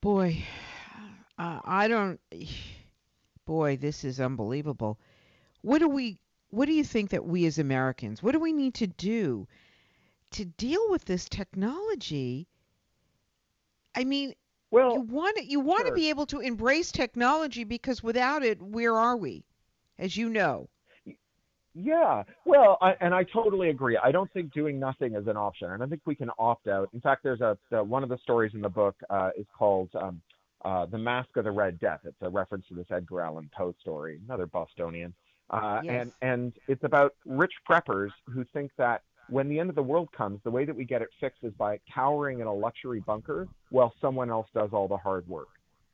Boy, 0.00 0.44
uh, 1.38 1.60
I 1.64 1.88
don't. 1.88 2.20
Boy, 3.46 3.76
this 3.76 4.04
is 4.04 4.20
unbelievable. 4.20 4.98
What 5.60 5.78
do 5.78 5.88
we? 5.88 6.18
What 6.54 6.66
do 6.66 6.72
you 6.72 6.84
think 6.84 7.10
that 7.10 7.24
we 7.24 7.46
as 7.46 7.58
Americans? 7.58 8.22
What 8.22 8.30
do 8.30 8.38
we 8.38 8.52
need 8.52 8.74
to 8.74 8.86
do 8.86 9.48
to 10.30 10.44
deal 10.44 10.88
with 10.88 11.04
this 11.04 11.28
technology? 11.28 12.46
I 13.96 14.04
mean, 14.04 14.34
well, 14.70 14.94
you 14.94 15.00
want. 15.00 15.44
You 15.44 15.58
want 15.58 15.86
to 15.86 15.92
be 15.92 16.10
able 16.10 16.26
to 16.26 16.38
embrace 16.38 16.92
technology 16.92 17.64
because 17.64 18.04
without 18.04 18.44
it, 18.44 18.62
where 18.62 18.96
are 18.96 19.16
we? 19.16 19.44
As 19.98 20.16
you 20.16 20.28
know. 20.28 20.68
Yeah, 21.74 22.22
well, 22.44 22.78
I, 22.80 22.92
and 23.00 23.12
I 23.12 23.24
totally 23.24 23.70
agree. 23.70 23.98
I 24.00 24.12
don't 24.12 24.32
think 24.32 24.52
doing 24.52 24.78
nothing 24.78 25.16
is 25.16 25.26
an 25.26 25.36
option, 25.36 25.72
and 25.72 25.82
I 25.82 25.86
think 25.86 26.02
we 26.06 26.14
can 26.14 26.30
opt 26.38 26.68
out. 26.68 26.88
In 26.94 27.00
fact, 27.00 27.24
there's 27.24 27.40
a 27.40 27.58
the, 27.70 27.82
one 27.82 28.04
of 28.04 28.08
the 28.08 28.18
stories 28.18 28.52
in 28.54 28.60
the 28.60 28.68
book 28.68 28.94
uh, 29.10 29.30
is 29.36 29.46
called 29.58 29.90
um, 30.00 30.22
uh, 30.64 30.86
"The 30.86 30.98
Mask 30.98 31.36
of 31.36 31.42
the 31.42 31.50
Red 31.50 31.80
Death." 31.80 32.00
It's 32.04 32.22
a 32.22 32.30
reference 32.30 32.64
to 32.68 32.74
this 32.74 32.86
Edgar 32.92 33.22
Allan 33.22 33.50
Poe 33.56 33.74
story, 33.80 34.20
another 34.24 34.46
Bostonian, 34.46 35.12
uh, 35.50 35.80
Yes. 35.82 35.92
and 36.00 36.12
and 36.22 36.52
it's 36.68 36.84
about 36.84 37.14
rich 37.26 37.52
preppers 37.68 38.10
who 38.26 38.44
think 38.52 38.70
that 38.78 39.02
when 39.28 39.48
the 39.48 39.58
end 39.58 39.70
of 39.70 39.76
the 39.76 39.82
world 39.82 40.08
comes, 40.12 40.40
the 40.44 40.50
way 40.50 40.64
that 40.64 40.74
we 40.74 40.84
get 40.84 41.00
it 41.02 41.08
fixed 41.20 41.42
is 41.42 41.52
by 41.54 41.80
cowering 41.92 42.40
in 42.40 42.46
a 42.46 42.52
luxury 42.52 43.00
bunker 43.00 43.48
while 43.70 43.94
someone 44.00 44.30
else 44.30 44.46
does 44.54 44.70
all 44.72 44.86
the 44.86 44.96
hard 44.96 45.26
work. 45.26 45.48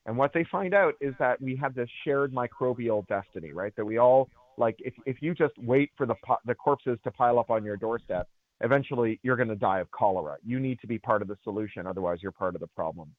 And 0.06 0.16
what 0.16 0.32
they 0.32 0.44
find 0.50 0.74
out 0.74 0.94
is 1.00 1.14
that 1.18 1.40
we 1.40 1.54
have 1.56 1.74
this 1.74 1.88
shared 2.04 2.32
microbial 2.32 3.06
destiny, 3.06 3.52
right? 3.52 3.74
That 3.76 3.84
we 3.84 3.98
all 3.98 4.28
like 4.56 4.76
if 4.80 4.94
if 5.06 5.20
you 5.20 5.34
just 5.34 5.54
wait 5.58 5.90
for 5.96 6.06
the 6.06 6.14
the 6.46 6.54
corpses 6.54 6.98
to 7.04 7.10
pile 7.10 7.38
up 7.38 7.50
on 7.50 7.64
your 7.64 7.76
doorstep, 7.76 8.28
eventually 8.62 9.20
you're 9.22 9.36
going 9.36 9.48
to 9.48 9.56
die 9.56 9.80
of 9.80 9.90
cholera. 9.90 10.36
You 10.44 10.58
need 10.58 10.80
to 10.80 10.86
be 10.86 10.98
part 10.98 11.22
of 11.22 11.28
the 11.28 11.36
solution, 11.44 11.86
otherwise 11.86 12.18
you're 12.22 12.32
part 12.32 12.54
of 12.54 12.60
the 12.60 12.66
problem. 12.68 13.12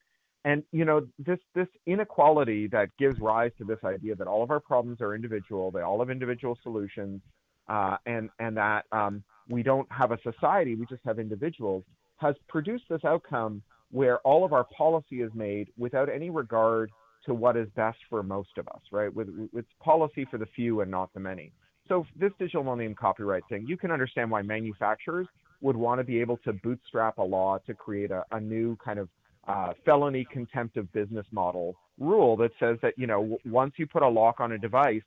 And 0.43 0.63
you 0.71 0.85
know 0.85 1.07
this 1.19 1.39
this 1.53 1.67
inequality 1.85 2.67
that 2.67 2.89
gives 2.97 3.19
rise 3.19 3.51
to 3.59 3.63
this 3.63 3.77
idea 3.83 4.15
that 4.15 4.27
all 4.27 4.41
of 4.43 4.49
our 4.49 4.59
problems 4.59 4.99
are 5.01 5.13
individual, 5.13 5.69
they 5.69 5.81
all 5.81 5.99
have 5.99 6.09
individual 6.09 6.57
solutions, 6.63 7.21
uh, 7.69 7.97
and 8.05 8.29
and 8.39 8.57
that 8.57 8.85
um, 8.91 9.23
we 9.49 9.61
don't 9.61 9.87
have 9.91 10.11
a 10.11 10.17
society, 10.23 10.75
we 10.75 10.85
just 10.87 11.03
have 11.05 11.19
individuals, 11.19 11.83
has 12.17 12.35
produced 12.47 12.85
this 12.89 13.03
outcome 13.05 13.61
where 13.91 14.19
all 14.19 14.43
of 14.45 14.53
our 14.53 14.65
policy 14.75 15.21
is 15.21 15.31
made 15.35 15.67
without 15.77 16.09
any 16.09 16.29
regard 16.29 16.89
to 17.25 17.33
what 17.33 17.55
is 17.55 17.67
best 17.75 17.97
for 18.09 18.23
most 18.23 18.49
of 18.57 18.67
us, 18.69 18.81
right? 18.91 19.13
With, 19.13 19.27
with 19.51 19.65
policy 19.79 20.25
for 20.31 20.37
the 20.37 20.47
few 20.55 20.81
and 20.81 20.89
not 20.89 21.13
the 21.13 21.19
many. 21.19 21.51
So 21.87 22.05
this 22.17 22.31
digital 22.39 22.63
millennium 22.63 22.95
copyright 22.95 23.43
thing, 23.49 23.65
you 23.67 23.77
can 23.77 23.91
understand 23.91 24.31
why 24.31 24.41
manufacturers 24.41 25.27
would 25.59 25.75
want 25.75 25.99
to 25.99 26.03
be 26.03 26.19
able 26.19 26.37
to 26.37 26.53
bootstrap 26.53 27.17
a 27.17 27.23
law 27.23 27.59
to 27.67 27.73
create 27.73 28.11
a, 28.11 28.23
a 28.31 28.39
new 28.39 28.77
kind 28.83 28.97
of 28.97 29.09
uh, 29.47 29.73
felony 29.85 30.25
contempt 30.31 30.77
of 30.77 30.91
business 30.93 31.25
model 31.31 31.75
rule 31.99 32.35
that 32.37 32.51
says 32.59 32.77
that 32.81 32.93
you 32.97 33.07
know 33.07 33.21
w- 33.21 33.37
once 33.45 33.73
you 33.77 33.87
put 33.87 34.03
a 34.03 34.07
lock 34.07 34.39
on 34.39 34.53
a 34.53 34.57
device, 34.57 35.01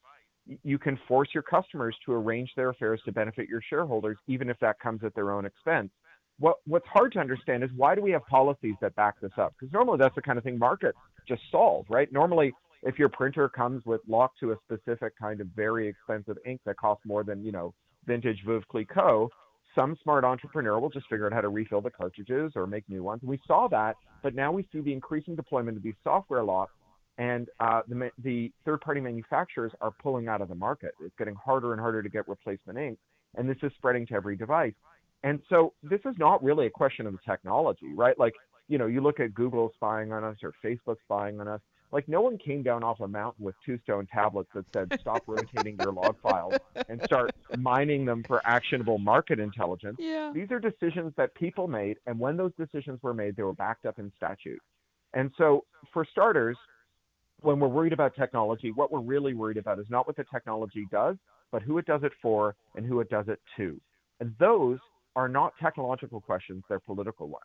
you 0.62 0.78
can 0.78 0.98
force 1.08 1.28
your 1.32 1.42
customers 1.42 1.96
to 2.04 2.12
arrange 2.12 2.50
their 2.56 2.70
affairs 2.70 3.00
to 3.04 3.12
benefit 3.12 3.48
your 3.48 3.62
shareholders, 3.68 4.16
even 4.26 4.50
if 4.50 4.58
that 4.60 4.78
comes 4.80 5.02
at 5.04 5.14
their 5.14 5.30
own 5.30 5.44
expense. 5.44 5.90
What 6.38 6.56
what's 6.66 6.86
hard 6.86 7.12
to 7.12 7.20
understand 7.20 7.62
is 7.62 7.70
why 7.76 7.94
do 7.94 8.02
we 8.02 8.10
have 8.10 8.26
policies 8.26 8.74
that 8.80 8.94
back 8.96 9.20
this 9.20 9.32
up? 9.38 9.54
Because 9.58 9.72
normally 9.72 9.98
that's 9.98 10.14
the 10.14 10.22
kind 10.22 10.36
of 10.36 10.44
thing 10.44 10.58
markets 10.58 10.98
just 11.28 11.42
solve, 11.50 11.86
right? 11.88 12.12
Normally, 12.12 12.52
if 12.82 12.98
your 12.98 13.08
printer 13.08 13.48
comes 13.48 13.84
with 13.86 14.00
locked 14.08 14.40
to 14.40 14.52
a 14.52 14.56
specific 14.64 15.16
kind 15.18 15.40
of 15.40 15.46
very 15.54 15.88
expensive 15.88 16.36
ink 16.44 16.60
that 16.66 16.76
costs 16.76 17.04
more 17.06 17.22
than 17.22 17.44
you 17.44 17.52
know 17.52 17.72
vintage 18.06 18.42
Veuve 18.46 18.66
Clicquot, 18.66 19.30
some 19.74 19.96
smart 20.02 20.24
entrepreneur 20.24 20.78
will 20.78 20.90
just 20.90 21.06
figure 21.08 21.26
out 21.26 21.32
how 21.32 21.40
to 21.40 21.48
refill 21.48 21.80
the 21.80 21.90
cartridges 21.90 22.52
or 22.56 22.66
make 22.66 22.88
new 22.88 23.02
ones. 23.02 23.22
We 23.22 23.40
saw 23.46 23.68
that, 23.68 23.96
but 24.22 24.34
now 24.34 24.52
we 24.52 24.66
see 24.72 24.80
the 24.80 24.92
increasing 24.92 25.34
deployment 25.36 25.76
of 25.76 25.82
these 25.82 25.94
software 26.02 26.42
locks, 26.42 26.72
and 27.18 27.48
uh, 27.60 27.82
the, 27.88 28.10
the 28.22 28.52
third-party 28.64 29.00
manufacturers 29.00 29.72
are 29.80 29.92
pulling 30.02 30.28
out 30.28 30.40
of 30.40 30.48
the 30.48 30.54
market. 30.54 30.92
It's 31.00 31.14
getting 31.18 31.34
harder 31.34 31.72
and 31.72 31.80
harder 31.80 32.02
to 32.02 32.08
get 32.08 32.26
replacement 32.28 32.78
ink, 32.78 32.98
and 33.36 33.48
this 33.48 33.56
is 33.62 33.72
spreading 33.76 34.06
to 34.06 34.14
every 34.14 34.36
device. 34.36 34.74
And 35.22 35.40
so 35.48 35.72
this 35.82 36.00
is 36.04 36.14
not 36.18 36.42
really 36.42 36.66
a 36.66 36.70
question 36.70 37.06
of 37.06 37.12
the 37.12 37.18
technology, 37.26 37.92
right? 37.94 38.18
Like, 38.18 38.34
you 38.68 38.78
know, 38.78 38.86
you 38.86 39.00
look 39.00 39.20
at 39.20 39.34
Google 39.34 39.72
spying 39.74 40.12
on 40.12 40.24
us 40.24 40.36
or 40.42 40.52
Facebook 40.64 40.96
spying 41.04 41.40
on 41.40 41.48
us. 41.48 41.60
Like 41.94 42.08
no 42.08 42.20
one 42.20 42.36
came 42.38 42.64
down 42.64 42.82
off 42.82 42.98
a 42.98 43.06
mountain 43.06 43.44
with 43.44 43.54
two 43.64 43.78
stone 43.84 44.08
tablets 44.12 44.50
that 44.52 44.64
said 44.72 44.98
stop 45.00 45.22
rotating 45.28 45.76
your 45.78 45.92
log 45.92 46.16
files 46.20 46.54
and 46.88 47.00
start 47.04 47.30
mining 47.56 48.04
them 48.04 48.24
for 48.26 48.42
actionable 48.44 48.98
market 48.98 49.38
intelligence. 49.38 49.96
Yeah. 50.00 50.32
These 50.34 50.50
are 50.50 50.58
decisions 50.58 51.12
that 51.16 51.32
people 51.36 51.68
made, 51.68 51.98
and 52.06 52.18
when 52.18 52.36
those 52.36 52.50
decisions 52.58 52.98
were 53.00 53.14
made, 53.14 53.36
they 53.36 53.44
were 53.44 53.54
backed 53.54 53.86
up 53.86 54.00
in 54.00 54.10
statute. 54.16 54.58
And 55.14 55.30
so, 55.38 55.64
for 55.92 56.04
starters, 56.04 56.56
when 57.42 57.60
we're 57.60 57.68
worried 57.68 57.92
about 57.92 58.16
technology, 58.16 58.72
what 58.72 58.90
we're 58.90 58.98
really 58.98 59.34
worried 59.34 59.56
about 59.56 59.78
is 59.78 59.86
not 59.88 60.08
what 60.08 60.16
the 60.16 60.24
technology 60.24 60.88
does, 60.90 61.14
but 61.52 61.62
who 61.62 61.78
it 61.78 61.86
does 61.86 62.02
it 62.02 62.12
for 62.20 62.56
and 62.74 62.84
who 62.84 62.98
it 62.98 63.08
does 63.08 63.28
it 63.28 63.38
to. 63.56 63.80
And 64.18 64.34
those 64.40 64.80
are 65.14 65.28
not 65.28 65.52
technological 65.62 66.20
questions, 66.20 66.64
they're 66.68 66.80
political 66.80 67.28
ones. 67.28 67.44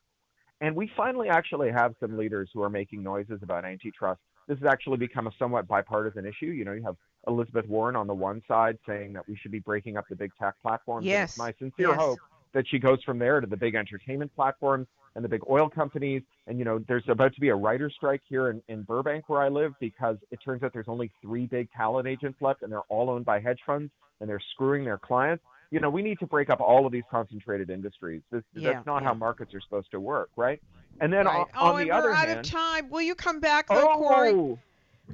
And 0.61 0.75
we 0.75 0.91
finally 0.97 1.29
actually 1.29 1.71
have 1.71 1.93
some 1.99 2.17
leaders 2.17 2.49
who 2.53 2.63
are 2.63 2.69
making 2.69 3.03
noises 3.03 3.39
about 3.43 3.63
antitrust. 3.63 4.19
This 4.49 4.57
has 4.57 4.67
actually 4.67 4.97
become 4.97 5.27
a 5.27 5.31
somewhat 5.37 5.67
bipartisan 5.67 6.25
issue. 6.25 6.47
You 6.47 6.65
know, 6.65 6.71
you 6.71 6.81
have 6.81 6.95
Elizabeth 7.27 7.67
Warren 7.67 7.95
on 7.95 8.07
the 8.07 8.15
one 8.15 8.41
side 8.47 8.79
saying 8.87 9.13
that 9.13 9.29
we 9.29 9.37
should 9.37 9.51
be 9.51 9.59
breaking 9.59 9.95
up 9.95 10.05
the 10.09 10.15
big 10.15 10.31
tech 10.41 10.55
platforms. 10.59 11.05
Yes. 11.05 11.29
it's 11.29 11.37
my 11.37 11.53
sincere 11.59 11.89
Yes. 11.89 11.97
hope 11.99 12.19
that 12.53 12.67
she 12.67 12.79
goes 12.79 12.97
from 13.03 13.19
there 13.19 13.39
to 13.41 13.45
the 13.45 13.55
big 13.55 13.75
entertainment 13.75 14.33
platforms 14.35 14.87
and 15.15 15.23
the 15.23 15.29
big 15.29 15.41
oil 15.47 15.69
companies. 15.69 16.23
And, 16.47 16.57
you 16.57 16.65
know, 16.65 16.83
there's 16.87 17.03
about 17.07 17.35
to 17.35 17.39
be 17.39 17.49
a 17.49 17.55
writer's 17.55 17.93
strike 17.93 18.21
here 18.27 18.49
in, 18.49 18.59
in 18.69 18.81
Burbank 18.81 19.29
where 19.29 19.39
I 19.39 19.49
live 19.49 19.73
because 19.79 20.17
it 20.31 20.39
turns 20.43 20.63
out 20.63 20.73
there's 20.73 20.87
only 20.87 21.11
three 21.21 21.45
big 21.45 21.69
talent 21.71 22.07
agents 22.07 22.41
left 22.41 22.63
and 22.63 22.71
they're 22.71 22.79
all 22.89 23.11
owned 23.11 23.25
by 23.25 23.39
hedge 23.39 23.59
funds 23.67 23.91
and 24.19 24.27
they're 24.27 24.41
screwing 24.53 24.83
their 24.83 24.97
clients. 24.97 25.43
You 25.71 25.79
know, 25.79 25.89
we 25.89 26.01
need 26.01 26.17
to 26.19 26.25
break 26.25 26.49
up 26.49 26.61
all 26.61 26.85
of 26.85 26.91
these 26.91 27.03
concentrated 27.11 27.69
industries. 27.69 28.21
This, 28.31 28.43
Yeah, 28.55 28.73
that's 28.73 28.85
not 28.87 29.01
yeah. 29.03 29.09
how 29.09 29.13
markets 29.13 29.53
are 29.53 29.61
supposed 29.61 29.91
to 29.91 29.99
work, 29.99 30.31
right? 30.35 30.59
And 30.99 31.13
then 31.13 31.25
Right. 31.27 31.41
on, 31.41 31.45
oh, 31.55 31.65
on 31.73 31.79
and 31.81 31.87
the 31.89 31.91
other 31.95 32.11
hand, 32.13 32.27
we're 32.27 32.33
out 32.33 32.39
of 32.39 32.45
time. 32.49 32.89
Will 32.89 33.01
you 33.01 33.13
come 33.15 33.39
back, 33.39 33.67
though, 33.67 33.87
oh, 33.91 33.97
Cory? 33.97 34.57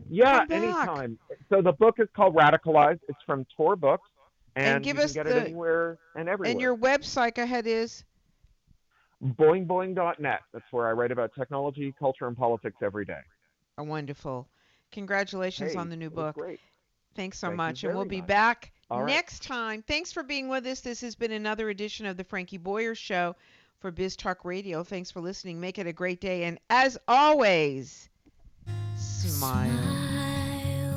yeah, 0.10 0.45
anytime. 0.49 1.20
So 1.49 1.62
the 1.62 1.74
book 1.74 1.95
is 1.99 2.08
called 2.16 2.36
Radicalized. 2.36 3.01
It's 3.10 3.22
from 3.26 3.45
Tor 3.56 3.76
Books, 3.76 4.08
and, 4.56 4.76
And 4.76 4.84
give 4.84 4.97
you 4.97 5.03
us 5.03 5.14
can 5.14 5.24
get 5.26 5.30
the- 5.30 5.38
it 5.41 5.45
anywhere 5.47 5.97
and 6.16 6.30
everywhere. 6.30 6.51
And 6.51 6.62
your 6.62 6.76
website, 6.78 7.38
ahead, 7.38 7.68
is 7.68 8.06
boingboing.net. 9.24 10.39
That's 10.53 10.66
where 10.72 10.88
I 10.88 10.91
write 10.91 11.12
about 11.12 11.32
technology, 11.38 11.93
culture, 11.97 12.28
and 12.28 12.38
politics 12.38 12.78
every 12.82 13.06
day. 13.06 13.22
oh, 13.78 13.84
wonderful. 13.84 14.47
Congratulations 14.91 15.74
Hey, 15.74 15.80
on 15.80 15.89
the 15.89 15.97
new 15.97 16.10
book. 16.10 16.36
great. 16.36 16.60
Thanks 17.16 17.39
so 17.39 17.47
Thank 17.47 17.58
much. 17.58 17.84
And 17.84 17.93
we'll 17.95 18.06
be 18.06 18.20
much. 18.22 18.28
back 18.28 18.72
right. 18.89 19.05
next 19.05 19.43
time. 19.43 19.83
Thanks 19.88 20.11
for 20.11 20.23
being 20.23 20.47
with 20.47 20.65
us. 20.65 20.81
This 20.81 21.01
has 21.01 21.15
been 21.15 21.31
another 21.31 21.69
edition 21.69 22.05
of 22.05 22.17
the 22.17 22.23
Frankie 22.23 22.57
Boyer 22.57 22.95
Show 22.95 23.36
for 23.79 23.91
Biz 23.91 24.15
Talk 24.15 24.45
Radio. 24.45 24.83
Thanks 24.83 25.11
for 25.11 25.21
listening. 25.21 25.59
Make 25.59 25.77
it 25.77 25.88
a 25.88 25.93
great 25.93 26.21
day. 26.21 26.43
And 26.43 26.59
as 26.69 26.97
always, 27.07 28.09
smile. 28.95 29.71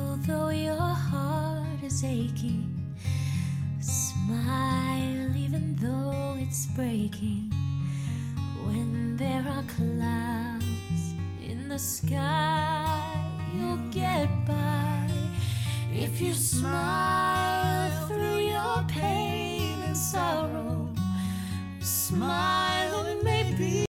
Although 0.09 0.49
your 0.49 0.77
heart 0.77 1.83
is 1.83 2.03
aching, 2.03 2.95
smile 3.79 5.35
even 5.35 5.75
though 5.77 6.35
it's 6.39 6.67
breaking. 6.67 7.51
When 8.65 9.17
there 9.17 9.45
are 9.47 9.63
clouds 9.63 11.13
in 11.43 11.67
the 11.69 11.79
sky, 11.79 13.01
you'll 13.55 13.77
get 13.91 14.29
by. 14.45 15.08
If 15.93 16.21
you 16.21 16.33
smile 16.33 18.07
through 18.07 18.39
your 18.39 18.83
pain 18.87 19.81
and 19.81 19.97
sorrow, 19.97 20.87
smile 21.79 23.05